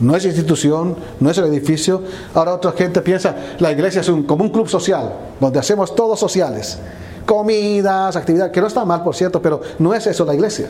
No 0.00 0.16
es 0.16 0.24
institución, 0.24 0.96
no 1.20 1.30
es 1.30 1.38
el 1.38 1.44
edificio. 1.46 2.02
Ahora 2.34 2.54
otra 2.54 2.72
gente 2.72 3.00
piensa, 3.00 3.34
la 3.58 3.72
iglesia 3.72 4.00
es 4.00 4.08
un, 4.08 4.24
como 4.24 4.44
un 4.44 4.50
club 4.50 4.68
social, 4.68 5.12
donde 5.40 5.58
hacemos 5.58 5.94
todos 5.94 6.18
sociales 6.18 6.78
comidas, 7.24 8.16
actividades, 8.16 8.52
que 8.52 8.60
no 8.60 8.66
está 8.66 8.84
mal, 8.84 9.02
por 9.02 9.14
cierto, 9.14 9.40
pero 9.40 9.60
no 9.78 9.94
es 9.94 10.06
eso 10.06 10.24
la 10.24 10.34
iglesia. 10.34 10.68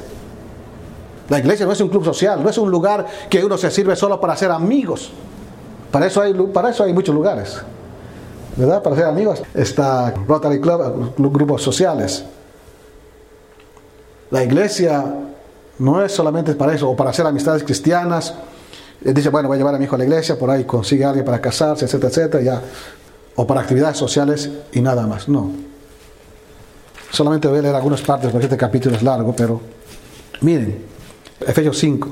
La 1.29 1.39
iglesia 1.39 1.65
no 1.65 1.73
es 1.73 1.81
un 1.81 1.89
club 1.89 2.05
social, 2.05 2.43
no 2.43 2.51
es 2.51 2.59
un 2.59 2.71
lugar 2.71 3.07
que 3.31 3.45
uno 3.45 3.57
se 3.57 3.71
sirve 3.71 3.97
solo 3.97 4.21
para 4.21 4.35
hacer 4.35 4.51
amigos. 4.51 5.11
Para 5.91 6.07
eso 6.07 6.21
hay, 6.21 6.35
para 6.35 6.71
eso 6.71 6.85
hay 6.85 6.93
muchos 6.93 7.15
lugares. 7.15 7.61
¿Verdad? 8.57 8.83
Para 8.83 8.97
ser 8.97 9.07
amigos 9.07 9.43
está 9.55 10.13
Rotary 10.27 10.61
Club, 10.61 11.15
grupos 11.17 11.63
sociales. 11.63 12.25
La 14.31 14.45
iglesia 14.45 15.05
no 15.79 16.05
es 16.05 16.13
solamente 16.13 16.55
para 16.55 16.75
eso, 16.75 16.91
o 16.91 16.97
para 16.97 17.11
hacer 17.11 17.27
amistades 17.27 17.65
cristianas. 17.65 18.35
Dice, 19.01 19.29
bueno, 19.29 19.49
voy 19.49 19.57
a 19.57 19.59
llevar 19.59 19.75
a 19.75 19.79
mi 19.79 19.85
hijo 19.85 19.97
a 19.97 19.99
la 19.99 20.05
iglesia, 20.05 20.39
por 20.39 20.51
ahí 20.51 20.65
consigue 20.65 21.05
a 21.05 21.09
alguien 21.09 21.25
para 21.25 21.41
casarse, 21.41 21.85
etcétera, 21.85 22.09
etcétera, 22.11 22.43
ya. 22.43 22.63
O 23.37 23.47
para 23.47 23.61
actividades 23.61 23.97
sociales 23.97 24.51
y 24.73 24.81
nada 24.81 25.07
más. 25.07 25.29
No. 25.29 25.74
Solamente 27.15 27.47
voy 27.47 27.61
a 27.61 27.62
leer 27.62 27.77
algunas 27.77 28.03
partes 28.03 28.33
porque 28.33 28.47
este 28.47 28.57
capítulo 28.57 28.97
es 28.97 29.03
largo, 29.05 29.37
pero 29.37 29.61
miren, 30.41 30.85
Efesios 31.47 31.79
5, 31.79 32.09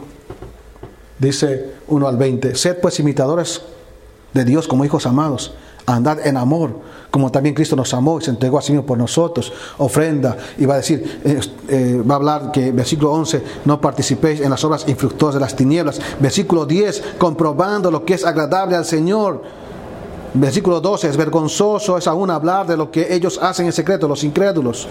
dice 1.19 1.73
1 1.89 2.07
al 2.07 2.17
20, 2.17 2.55
sed 2.55 2.79
pues 2.81 3.01
imitadores 3.01 3.63
de 4.33 4.45
Dios 4.45 4.69
como 4.69 4.85
hijos 4.85 5.05
amados, 5.07 5.55
andad 5.87 6.25
en 6.25 6.37
amor, 6.37 6.79
como 7.11 7.33
también 7.33 7.53
Cristo 7.53 7.75
nos 7.75 7.93
amó 7.95 8.21
y 8.21 8.23
se 8.23 8.31
entregó 8.31 8.61
a 8.61 8.63
sí 8.63 8.71
mismo 8.71 8.87
por 8.87 8.97
nosotros, 8.97 9.53
ofrenda, 9.79 10.37
y 10.57 10.67
va 10.67 10.75
a 10.75 10.77
decir, 10.77 11.21
eh, 11.25 11.41
eh, 11.67 12.03
va 12.09 12.15
a 12.15 12.19
hablar 12.19 12.53
que 12.53 12.71
versículo 12.71 13.11
11, 13.11 13.43
no 13.65 13.81
participéis 13.81 14.41
en 14.41 14.51
las 14.51 14.63
obras 14.63 14.85
infructuosas 14.87 15.35
de 15.35 15.41
las 15.41 15.57
tinieblas, 15.57 16.01
versículo 16.21 16.65
10, 16.65 17.15
comprobando 17.19 17.91
lo 17.91 18.05
que 18.05 18.15
es 18.15 18.25
agradable 18.25 18.77
al 18.77 18.85
Señor, 18.85 19.43
Versículo 20.35 20.81
12, 20.81 21.11
es 21.11 21.17
vergonzoso 21.17 21.99
es 21.99 22.07
aún 22.07 22.31
hablar 22.31 22.67
de 22.67 22.77
lo 22.77 22.91
que 22.91 23.15
ellos 23.15 23.39
hacen 23.43 23.67
en 23.67 23.73
secreto, 23.73 24.09
los 24.09 24.25
incrédulos. 24.25 24.89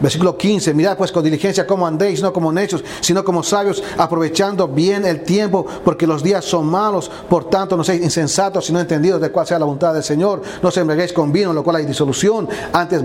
Versículo 0.00 0.34
15, 0.34 0.72
mirad 0.72 0.96
pues 0.96 1.12
con 1.12 1.22
diligencia 1.22 1.66
cómo 1.66 1.86
andéis, 1.86 2.22
no 2.22 2.32
como 2.32 2.50
necios, 2.50 2.82
sino 3.02 3.22
como 3.22 3.42
sabios, 3.42 3.82
aprovechando 3.98 4.66
bien 4.66 5.04
el 5.04 5.22
tiempo, 5.22 5.66
porque 5.84 6.06
los 6.06 6.22
días 6.22 6.42
son 6.42 6.66
malos, 6.66 7.10
por 7.28 7.50
tanto 7.50 7.76
no 7.76 7.84
seáis 7.84 8.02
insensatos, 8.02 8.64
sino 8.64 8.80
entendidos 8.80 9.20
de 9.20 9.30
cuál 9.30 9.46
sea 9.46 9.58
la 9.58 9.66
voluntad 9.66 9.92
del 9.92 10.02
Señor. 10.02 10.40
No 10.62 10.70
se 10.70 10.80
embriaguéis 10.80 11.12
con 11.12 11.30
vino, 11.30 11.50
en 11.50 11.56
lo 11.56 11.62
cual 11.62 11.76
hay 11.76 11.84
disolución, 11.84 12.48
antes 12.72 13.02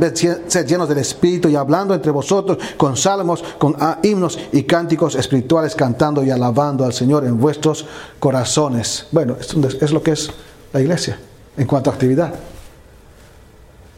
sed 0.47 0.65
llenos 0.65 0.87
del 0.87 0.99
Espíritu 0.99 1.49
y 1.49 1.57
hablando 1.57 1.93
entre 1.93 2.11
vosotros 2.11 2.57
con 2.77 2.95
salmos, 2.95 3.43
con 3.57 3.75
himnos 4.01 4.39
y 4.53 4.63
cánticos 4.63 5.15
espirituales, 5.15 5.75
cantando 5.75 6.23
y 6.23 6.31
alabando 6.31 6.85
al 6.85 6.93
Señor 6.93 7.25
en 7.25 7.37
vuestros 7.37 7.85
corazones. 8.19 9.07
Bueno, 9.11 9.35
es 9.41 9.91
lo 9.91 10.01
que 10.01 10.11
es 10.11 10.31
la 10.71 10.79
iglesia 10.79 11.19
en 11.57 11.67
cuanto 11.67 11.89
a 11.89 11.93
actividad. 11.93 12.33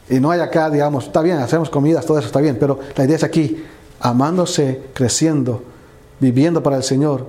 Y 0.10 0.20
no 0.20 0.32
hay 0.32 0.40
acá, 0.40 0.70
digamos, 0.70 1.06
está 1.06 1.22
bien, 1.22 1.38
hacemos 1.38 1.70
comidas, 1.70 2.06
todo 2.06 2.18
eso 2.18 2.28
está 2.28 2.40
bien, 2.40 2.58
pero 2.60 2.80
la 2.96 3.04
idea 3.04 3.18
es 3.18 3.24
aquí, 3.24 3.64
amándose, 4.00 4.82
creciendo, 4.94 5.64
viviendo 6.20 6.64
para 6.64 6.78
el 6.78 6.84
Señor, 6.84 7.28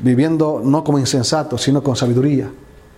viviendo 0.00 0.60
no 0.62 0.84
como 0.84 0.98
insensatos, 0.98 1.62
sino 1.62 1.82
con 1.82 1.96
sabiduría, 1.96 2.50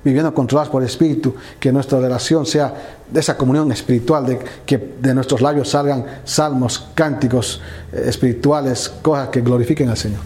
viviendo 0.03 0.35
controlados 0.35 0.70
por 0.70 0.83
el 0.83 0.89
Espíritu, 0.89 1.35
que 1.61 1.70
nuestra 1.70 2.01
relación 2.01 2.45
sea 2.45 2.74
de 3.09 3.20
esa 3.20 3.37
comunión 3.37 3.70
espiritual, 3.70 4.26
de 4.26 4.39
que 4.66 4.78
de 5.01 5.14
nuestros 5.14 5.41
labios 5.41 5.68
salgan 5.68 6.05
salmos, 6.24 6.89
cánticos 6.95 7.61
eh, 7.93 8.05
espirituales, 8.07 8.89
cosas 8.89 9.28
que 9.28 9.43
glorifiquen 9.43 9.89
al 9.89 9.97
Señor. 9.97 10.20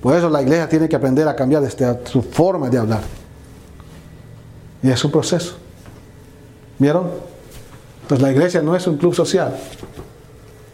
Por 0.00 0.14
eso 0.14 0.30
la 0.30 0.40
iglesia 0.40 0.68
tiene 0.68 0.88
que 0.88 0.96
aprender 0.96 1.28
a 1.28 1.36
cambiar 1.36 1.68
su 2.04 2.22
forma 2.22 2.70
de 2.70 2.78
hablar. 2.78 3.00
Y 4.86 4.90
es 4.92 5.04
un 5.04 5.10
proceso. 5.10 5.54
¿Vieron? 6.78 7.10
Pues 8.06 8.22
la 8.22 8.30
iglesia 8.30 8.62
no 8.62 8.76
es 8.76 8.86
un 8.86 8.96
club 8.96 9.16
social. 9.16 9.56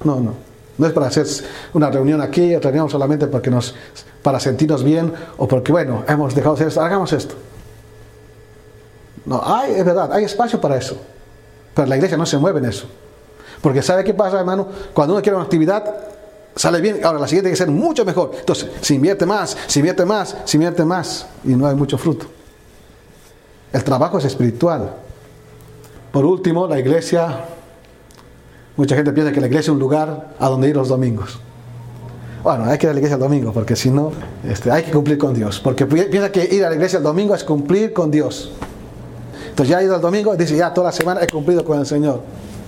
No, 0.05 0.21
no. 0.21 0.35
No 0.77 0.87
es 0.87 0.93
para 0.93 1.07
hacer 1.07 1.27
una 1.73 1.91
reunión 1.91 2.21
aquí, 2.21 2.55
reunión 2.57 2.91
solamente 2.91 3.27
porque 3.27 3.49
nos, 3.49 3.75
para 4.21 4.39
sentirnos 4.39 4.85
bien 4.85 5.15
o 5.39 5.49
porque, 5.49 5.73
bueno, 5.73 6.05
hemos 6.07 6.35
dejado 6.35 6.57
de 6.57 6.59
hacer 6.59 6.69
esto, 6.69 6.83
hagamos 6.83 7.11
esto. 7.15 7.37
No, 9.25 9.41
hay, 9.43 9.73
es 9.73 9.85
verdad, 9.85 10.13
hay 10.13 10.25
espacio 10.25 10.61
para 10.61 10.77
eso. 10.77 10.95
Pero 11.75 11.89
la 11.89 11.97
iglesia 11.97 12.19
no 12.19 12.27
se 12.27 12.37
mueve 12.37 12.59
en 12.59 12.67
eso. 12.67 12.85
Porque 13.63 13.81
¿sabe 13.81 14.05
qué 14.05 14.13
pasa, 14.13 14.41
hermano? 14.41 14.69
Cuando 14.93 15.15
uno 15.15 15.23
quiere 15.23 15.37
una 15.37 15.45
actividad, 15.45 15.85
sale 16.55 16.83
bien. 16.83 17.01
Ahora, 17.03 17.19
la 17.19 17.27
siguiente 17.27 17.49
tiene 17.49 17.53
que 17.53 17.65
ser 17.65 17.71
mucho 17.71 18.05
mejor. 18.05 18.33
Entonces, 18.39 18.69
se 18.83 18.93
invierte 18.93 19.25
más, 19.25 19.57
se 19.69 19.79
invierte 19.79 20.05
más, 20.05 20.37
se 20.45 20.59
invierte 20.59 20.85
más. 20.85 21.25
Y 21.45 21.55
no 21.55 21.67
hay 21.67 21.75
mucho 21.75 21.97
fruto. 21.97 22.42
El 23.73 23.85
trabajo 23.85 24.19
es 24.19 24.25
espiritual. 24.25 24.95
Por 26.13 26.27
último, 26.27 26.67
la 26.67 26.79
iglesia, 26.79 27.45
mucha 28.77 28.95
gente 28.95 29.13
piensa 29.13 29.33
que 29.33 29.41
la 29.41 29.47
iglesia 29.47 29.71
es 29.71 29.75
un 29.75 29.79
lugar 29.79 30.35
a 30.39 30.49
donde 30.49 30.69
ir 30.69 30.77
los 30.77 30.89
domingos. 30.89 31.39
Bueno, 32.43 32.65
hay 32.65 32.77
que 32.77 32.87
ir 32.87 32.91
a 32.91 32.93
la 32.93 32.99
iglesia 32.99 33.15
el 33.15 33.21
domingo, 33.21 33.53
porque 33.53 33.77
si 33.77 33.91
no, 33.91 34.13
este, 34.47 34.71
hay 34.71 34.83
que 34.83 34.91
cumplir 34.91 35.17
con 35.17 35.33
Dios. 35.33 35.61
Porque 35.61 35.87
piensa 35.87 36.31
que 36.31 36.45
ir 36.55 36.65
a 36.65 36.69
la 36.69 36.75
iglesia 36.75 36.99
el 36.99 37.03
domingo 37.03 37.35
es 37.35 37.45
cumplir 37.45 37.93
con 37.93 38.11
Dios. 38.11 38.53
Entonces 39.49 39.71
ya 39.71 39.79
ha 39.79 39.83
ido 39.83 39.95
el 39.95 40.03
domingo, 40.03 40.37
dice, 40.37 40.57
ya 40.57 40.75
toda 40.75 40.89
la 40.89 40.93
semana 40.93 41.23
he 41.23 41.27
cumplido 41.29 41.65
con 41.65 41.79
el 41.79 41.87
Señor. 41.87 42.21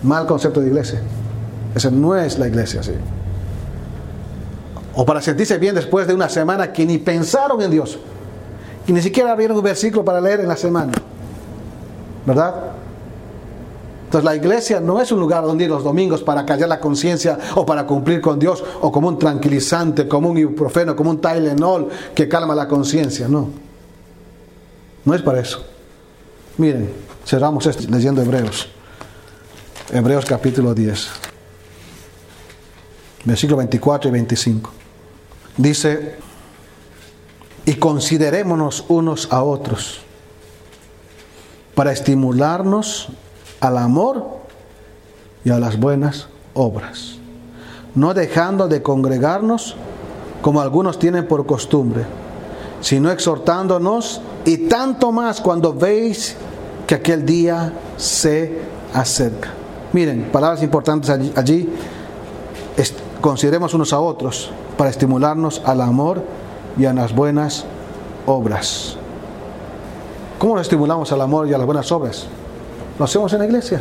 Mal 0.02 0.26
concepto 0.26 0.61
de 0.61 0.68
iglesia. 0.68 1.02
Esa 1.74 1.90
no 1.90 2.16
es 2.16 2.38
la 2.38 2.46
iglesia, 2.46 2.82
sí. 2.82 2.92
O 4.94 5.05
para 5.05 5.20
sentirse 5.20 5.59
bien 5.59 5.74
después 5.74 6.07
de 6.07 6.14
una 6.14 6.28
semana 6.28 6.72
que 6.72 6.86
ni 6.86 6.98
pensaron 6.98 7.61
en 7.61 7.70
Dios 7.70 7.98
y 8.87 8.93
ni 8.93 9.01
siquiera 9.01 9.32
abrieron 9.32 9.57
un 9.57 9.62
versículo 9.62 10.05
para 10.05 10.20
leer 10.20 10.41
en 10.41 10.49
la 10.49 10.57
semana. 10.57 10.93
¿Verdad? 12.26 12.55
Entonces 14.05 14.24
la 14.24 14.37
iglesia 14.37 14.80
no 14.80 15.01
es 15.01 15.11
un 15.11 15.18
lugar 15.18 15.43
donde 15.43 15.64
ir 15.64 15.70
los 15.70 15.82
domingos 15.82 16.22
para 16.22 16.47
callar 16.47 16.68
la 16.68 16.78
conciencia 16.78 17.37
o 17.57 17.66
para 17.66 17.85
cumplir 17.87 18.20
con 18.20 18.39
Dios 18.39 18.62
o 18.80 18.93
como 18.93 19.09
un 19.09 19.18
tranquilizante, 19.18 20.07
como 20.07 20.30
un 20.30 20.39
ibuprofeno, 20.39 20.95
como 20.95 21.11
un 21.11 21.20
Tylenol 21.20 21.89
que 22.14 22.28
calma 22.28 22.55
la 22.55 22.68
conciencia, 22.68 23.26
no. 23.26 23.49
No 25.05 25.14
es 25.14 25.22
para 25.22 25.41
eso. 25.41 25.64
Miren, 26.59 26.93
cerramos 27.26 27.66
esto 27.66 27.85
leyendo 27.91 28.22
Hebreos. 28.22 28.68
Hebreos 29.93 30.24
capítulo 30.24 30.74
10. 30.74 31.09
Versículo 33.24 33.57
24 33.57 34.09
y 34.09 34.12
25. 34.12 34.70
Dice, 35.57 36.16
y 37.66 37.74
considerémonos 37.74 38.84
unos 38.88 39.32
a 39.32 39.42
otros 39.42 40.00
para 41.74 41.92
estimularnos 41.92 43.08
al 43.60 43.78
amor 43.78 44.38
y 45.44 45.50
a 45.50 45.58
las 45.58 45.78
buenas 45.78 46.28
obras, 46.54 47.16
no 47.94 48.14
dejando 48.14 48.68
de 48.68 48.82
congregarnos 48.82 49.76
como 50.42 50.60
algunos 50.60 50.98
tienen 50.98 51.26
por 51.26 51.46
costumbre, 51.46 52.04
sino 52.80 53.10
exhortándonos 53.10 54.20
y 54.44 54.68
tanto 54.68 55.10
más 55.10 55.40
cuando 55.40 55.72
veis 55.72 56.36
que 56.86 56.96
aquel 56.96 57.24
día 57.24 57.72
se 57.96 58.60
acerca. 58.92 59.50
Miren, 59.92 60.28
palabras 60.30 60.62
importantes 60.62 61.08
allí. 61.08 61.32
allí 61.34 61.68
consideremos 63.20 63.72
unos 63.72 63.94
a 63.94 64.00
otros 64.00 64.50
para 64.76 64.90
estimularnos 64.90 65.62
al 65.64 65.80
amor 65.80 66.22
y 66.76 66.84
a 66.84 66.92
las 66.92 67.14
buenas 67.14 67.64
obras. 68.26 68.96
¿Cómo 70.38 70.58
estimulamos 70.58 71.10
al 71.12 71.20
amor 71.20 71.48
y 71.48 71.54
a 71.54 71.58
las 71.58 71.66
buenas 71.66 71.90
obras? 71.92 72.26
Lo 72.98 73.04
hacemos 73.04 73.32
en 73.32 73.38
la 73.40 73.44
iglesia. 73.46 73.80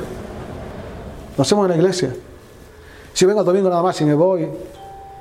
Lo 1.37 1.41
hacemos 1.41 1.65
en 1.65 1.71
la 1.71 1.77
iglesia. 1.77 2.15
Si 3.13 3.25
vengo 3.25 3.41
el 3.41 3.45
domingo 3.45 3.69
nada 3.69 3.83
más 3.83 3.99
y 4.01 4.05
me 4.05 4.13
voy, 4.13 4.47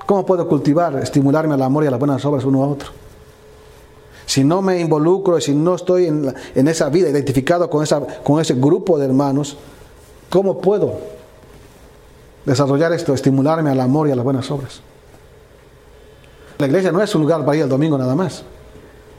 ¿cómo 0.07 0.25
puedo 0.25 0.49
cultivar, 0.49 0.97
estimularme 0.97 1.55
al 1.55 1.63
amor 1.63 1.85
y 1.85 1.87
a 1.87 1.91
las 1.91 1.99
buenas 2.01 2.25
obras 2.25 2.45
uno 2.45 2.63
a 2.65 2.69
otro? 2.69 2.91
Si 4.27 4.45
no 4.45 4.63
me 4.63 4.81
involucro, 4.81 5.41
si 5.41 5.55
no 5.55 5.75
estoy 5.75 6.07
en, 6.07 6.35
en 6.55 6.69
esa 6.69 6.89
vida 6.89 7.09
identificado 7.11 7.69
con, 7.69 7.83
esa, 7.83 8.01
con 8.23 8.41
ese 8.41 8.55
grupo 8.55 8.99
de 8.99 9.07
hermanos, 9.07 9.57
¿cómo 10.31 10.59
puedo 10.59 10.99
desarrollar 12.45 12.93
esto, 12.93 13.13
estimularme 13.13 13.71
al 13.71 13.81
amor 13.81 14.09
y 14.09 14.13
a 14.13 14.17
las 14.17 14.25
buenas 14.25 14.51
obras? 14.51 14.81
La 16.63 16.69
iglesia 16.69 16.93
no 16.93 17.03
es 17.03 17.13
un 17.17 17.23
lugar 17.23 17.45
para 17.45 17.57
ir 17.57 17.65
el 17.65 17.69
domingo 17.69 17.99
nada 17.99 18.15
más. 18.15 18.45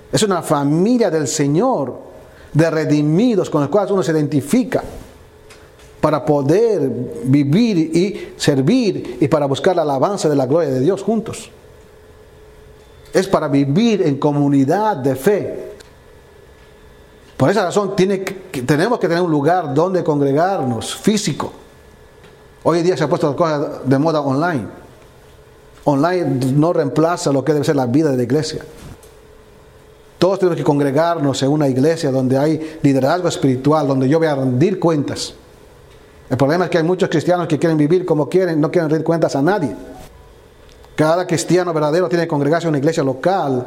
Es 0.09 0.23
una 0.23 0.41
familia 0.41 1.11
del 1.11 1.27
Señor, 1.27 1.93
de 2.53 2.71
redimidos 2.71 3.49
con 3.49 3.59
los 3.59 3.69
cuales 3.69 3.91
uno 3.91 4.01
se 4.01 4.13
identifica 4.13 4.81
para 5.99 6.23
poder 6.23 6.89
vivir 7.25 7.77
y 7.77 8.33
servir 8.37 9.17
y 9.19 9.27
para 9.27 9.45
buscar 9.45 9.75
la 9.75 9.81
alabanza 9.81 10.29
de 10.29 10.37
la 10.37 10.45
gloria 10.45 10.69
de 10.69 10.79
Dios 10.79 11.03
juntos. 11.03 11.49
Es 13.11 13.27
para 13.27 13.49
vivir 13.49 14.03
en 14.03 14.17
comunidad 14.19 14.95
de 14.95 15.15
fe. 15.17 15.73
Por 17.35 17.49
esa 17.49 17.65
razón 17.65 17.93
tiene 17.93 18.19
tenemos 18.19 18.99
que 18.99 19.09
tener 19.09 19.21
un 19.21 19.31
lugar 19.31 19.73
donde 19.73 20.01
congregarnos, 20.01 20.95
físico. 20.95 21.51
Hoy 22.63 22.79
en 22.79 22.85
día 22.85 22.95
se 22.95 23.03
ha 23.03 23.09
puesto 23.09 23.27
las 23.27 23.35
cosas 23.35 23.81
de 23.83 23.99
moda 23.99 24.21
online. 24.21 24.82
Online 25.85 26.39
no 26.53 26.71
reemplaza 26.73 27.31
lo 27.31 27.43
que 27.43 27.53
debe 27.53 27.65
ser 27.65 27.75
la 27.75 27.85
vida 27.85 28.11
de 28.11 28.17
la 28.17 28.23
iglesia. 28.23 28.61
Todos 30.17 30.39
tenemos 30.39 30.57
que 30.57 30.63
congregarnos 30.63 31.43
en 31.43 31.49
una 31.49 31.67
iglesia 31.67 32.09
donde 32.09 32.37
hay 32.37 32.79
liderazgo 32.81 33.27
espiritual, 33.27 33.87
donde 33.87 34.07
yo 34.07 34.19
voy 34.19 34.27
a 34.27 34.35
rendir 34.35 34.79
cuentas. 34.79 35.33
El 36.29 36.37
problema 36.37 36.65
es 36.65 36.71
que 36.71 36.77
hay 36.77 36.83
muchos 36.83 37.09
cristianos 37.09 37.47
que 37.47 37.59
quieren 37.59 37.77
vivir 37.77 38.05
como 38.05 38.29
quieren, 38.29 38.61
no 38.61 38.71
quieren 38.71 38.89
rendir 38.89 39.03
cuentas 39.03 39.35
a 39.35 39.41
nadie. 39.41 39.75
Cada 40.95 41.27
cristiano 41.27 41.73
verdadero 41.73 42.07
tiene 42.07 42.23
que 42.23 42.29
congregarse 42.29 42.67
en 42.67 42.69
una 42.69 42.77
iglesia 42.77 43.03
local 43.03 43.65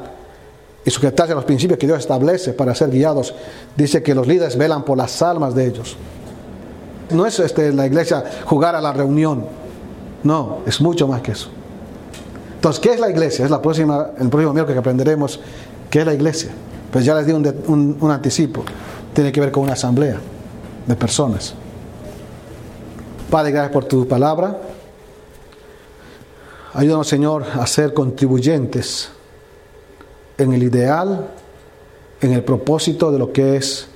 y 0.83 0.91
sujetarse 0.91 1.33
a 1.33 1.37
los 1.37 1.45
principios 1.45 1.79
que 1.79 1.87
Dios 1.87 1.99
establece 1.99 2.55
para 2.55 2.75
ser 2.75 2.91
guiados. 2.91 3.35
Dice 3.77 4.03
que 4.03 4.15
los 4.15 4.27
líderes 4.27 4.57
velan 4.57 4.83
por 4.83 4.97
las 4.97 5.21
almas 5.21 5.55
de 5.55 5.67
ellos. 5.67 5.97
No 7.11 7.27
es 7.27 7.39
este, 7.39 7.73
la 7.73 7.87
iglesia 7.87 8.25
jugar 8.47 8.75
a 8.75 8.81
la 8.81 8.93
reunión. 8.93 9.45
No, 10.23 10.61
es 10.67 10.81
mucho 10.81 11.07
más 11.07 11.21
que 11.21 11.33
eso. 11.33 11.51
Entonces, 12.67 12.83
¿qué 12.83 12.95
es 12.95 12.99
la 12.99 13.09
iglesia? 13.09 13.45
Es 13.45 13.51
la 13.53 13.63
próxima, 13.63 14.11
el 14.19 14.29
próximo 14.29 14.53
miércoles 14.53 14.75
que 14.75 14.81
aprenderemos 14.81 15.39
qué 15.89 16.01
es 16.01 16.07
la 16.07 16.15
iglesia. 16.15 16.51
Pues 16.91 17.05
ya 17.05 17.15
les 17.15 17.25
di 17.25 17.33
un, 17.33 18.11
anticipo. 18.11 18.65
Tiene 19.15 19.31
que 19.31 19.39
ver 19.41 19.53
con 19.53 19.63
una 19.63 19.75
asamblea 19.75 20.19
de 20.85 20.97
personas. 20.97 21.55
Padre, 23.31 23.53
gracias 23.53 23.73
por 23.73 23.85
tu 23.85 24.09
palabra. 24.09 24.59
Ayúdanos, 26.75 27.07
Señor, 27.07 27.45
a 27.55 27.65
ser 27.69 27.95
contribuyentes 27.95 29.11
en 30.37 30.53
el 30.53 30.65
ideal, 30.65 31.29
en 32.21 32.33
el 32.33 32.43
propósito 32.43 33.13
de 33.13 33.21
lo 33.21 33.33
que 33.33 33.55
es, 33.55 33.87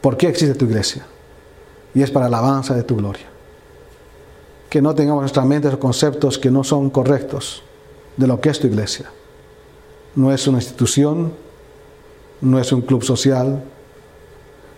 por 0.00 0.16
qué 0.16 0.28
existe 0.28 0.54
tu 0.54 0.66
iglesia. 0.66 1.04
Y 1.92 2.02
es 2.02 2.10
para 2.12 2.28
la 2.28 2.38
alabanza 2.38 2.72
de 2.72 2.84
tu 2.84 2.94
gloria. 2.94 3.26
Que 4.68 4.80
no 4.80 4.94
tengamos 4.94 5.22
en 5.22 5.22
nuestra 5.22 5.44
mente 5.44 5.66
esos 5.66 5.80
conceptos 5.80 6.38
que 6.38 6.52
no 6.52 6.62
son 6.62 6.88
correctos 6.90 7.64
de 8.20 8.26
lo 8.26 8.40
que 8.40 8.50
es 8.50 8.60
tu 8.60 8.66
iglesia. 8.66 9.10
No 10.14 10.32
es 10.32 10.46
una 10.46 10.58
institución, 10.58 11.32
no 12.40 12.58
es 12.60 12.70
un 12.72 12.82
club 12.82 13.02
social, 13.02 13.62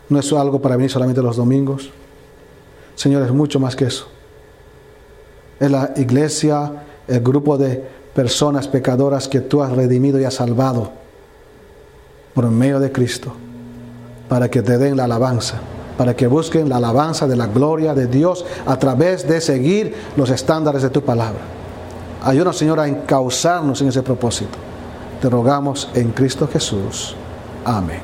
no 0.09 0.19
es 0.19 0.33
algo 0.33 0.61
para 0.61 0.77
venir 0.77 0.91
solamente 0.91 1.23
los 1.23 1.37
domingos 1.37 1.91
Señor, 2.95 3.23
es 3.23 3.33
mucho 3.33 3.59
más 3.59 3.77
que 3.77 3.87
eso. 3.87 4.07
Es 5.59 5.71
la 5.71 5.93
iglesia, 5.97 6.85
el 7.09 7.21
grupo 7.21 7.57
de 7.57 7.83
personas 8.15 8.69
pecadoras 8.69 9.29
que 9.29 9.41
tú 9.41 9.63
has 9.63 9.73
redimido 9.73 10.21
y 10.21 10.25
has 10.25 10.35
salvado 10.35 10.91
por 12.35 12.49
medio 12.51 12.81
de 12.81 12.93
Cristo, 12.93 13.33
para 14.29 14.51
que 14.51 14.63
te 14.63 14.79
den 14.79 14.97
la 14.97 15.05
alabanza, 15.05 15.57
para 15.97 16.15
que 16.15 16.27
busquen 16.27 16.69
la 16.69 16.77
alabanza 16.77 17.27
de 17.27 17.37
la 17.37 17.47
gloria 17.47 17.95
de 17.95 18.07
Dios 18.07 18.45
a 18.67 18.79
través 18.79 19.27
de 19.29 19.41
seguir 19.41 19.95
los 20.17 20.31
estándares 20.31 20.83
de 20.83 20.91
tu 20.91 21.03
palabra. 21.03 21.41
Ayúdanos, 22.25 22.57
Señor, 22.57 22.79
a 22.79 22.87
encauzarnos 22.87 23.81
en 23.83 23.89
ese 23.89 24.03
propósito. 24.03 24.59
Te 25.21 25.29
rogamos 25.29 25.89
en 25.95 26.11
Cristo 26.13 26.49
Jesús. 26.49 27.17
Amén. 27.65 28.03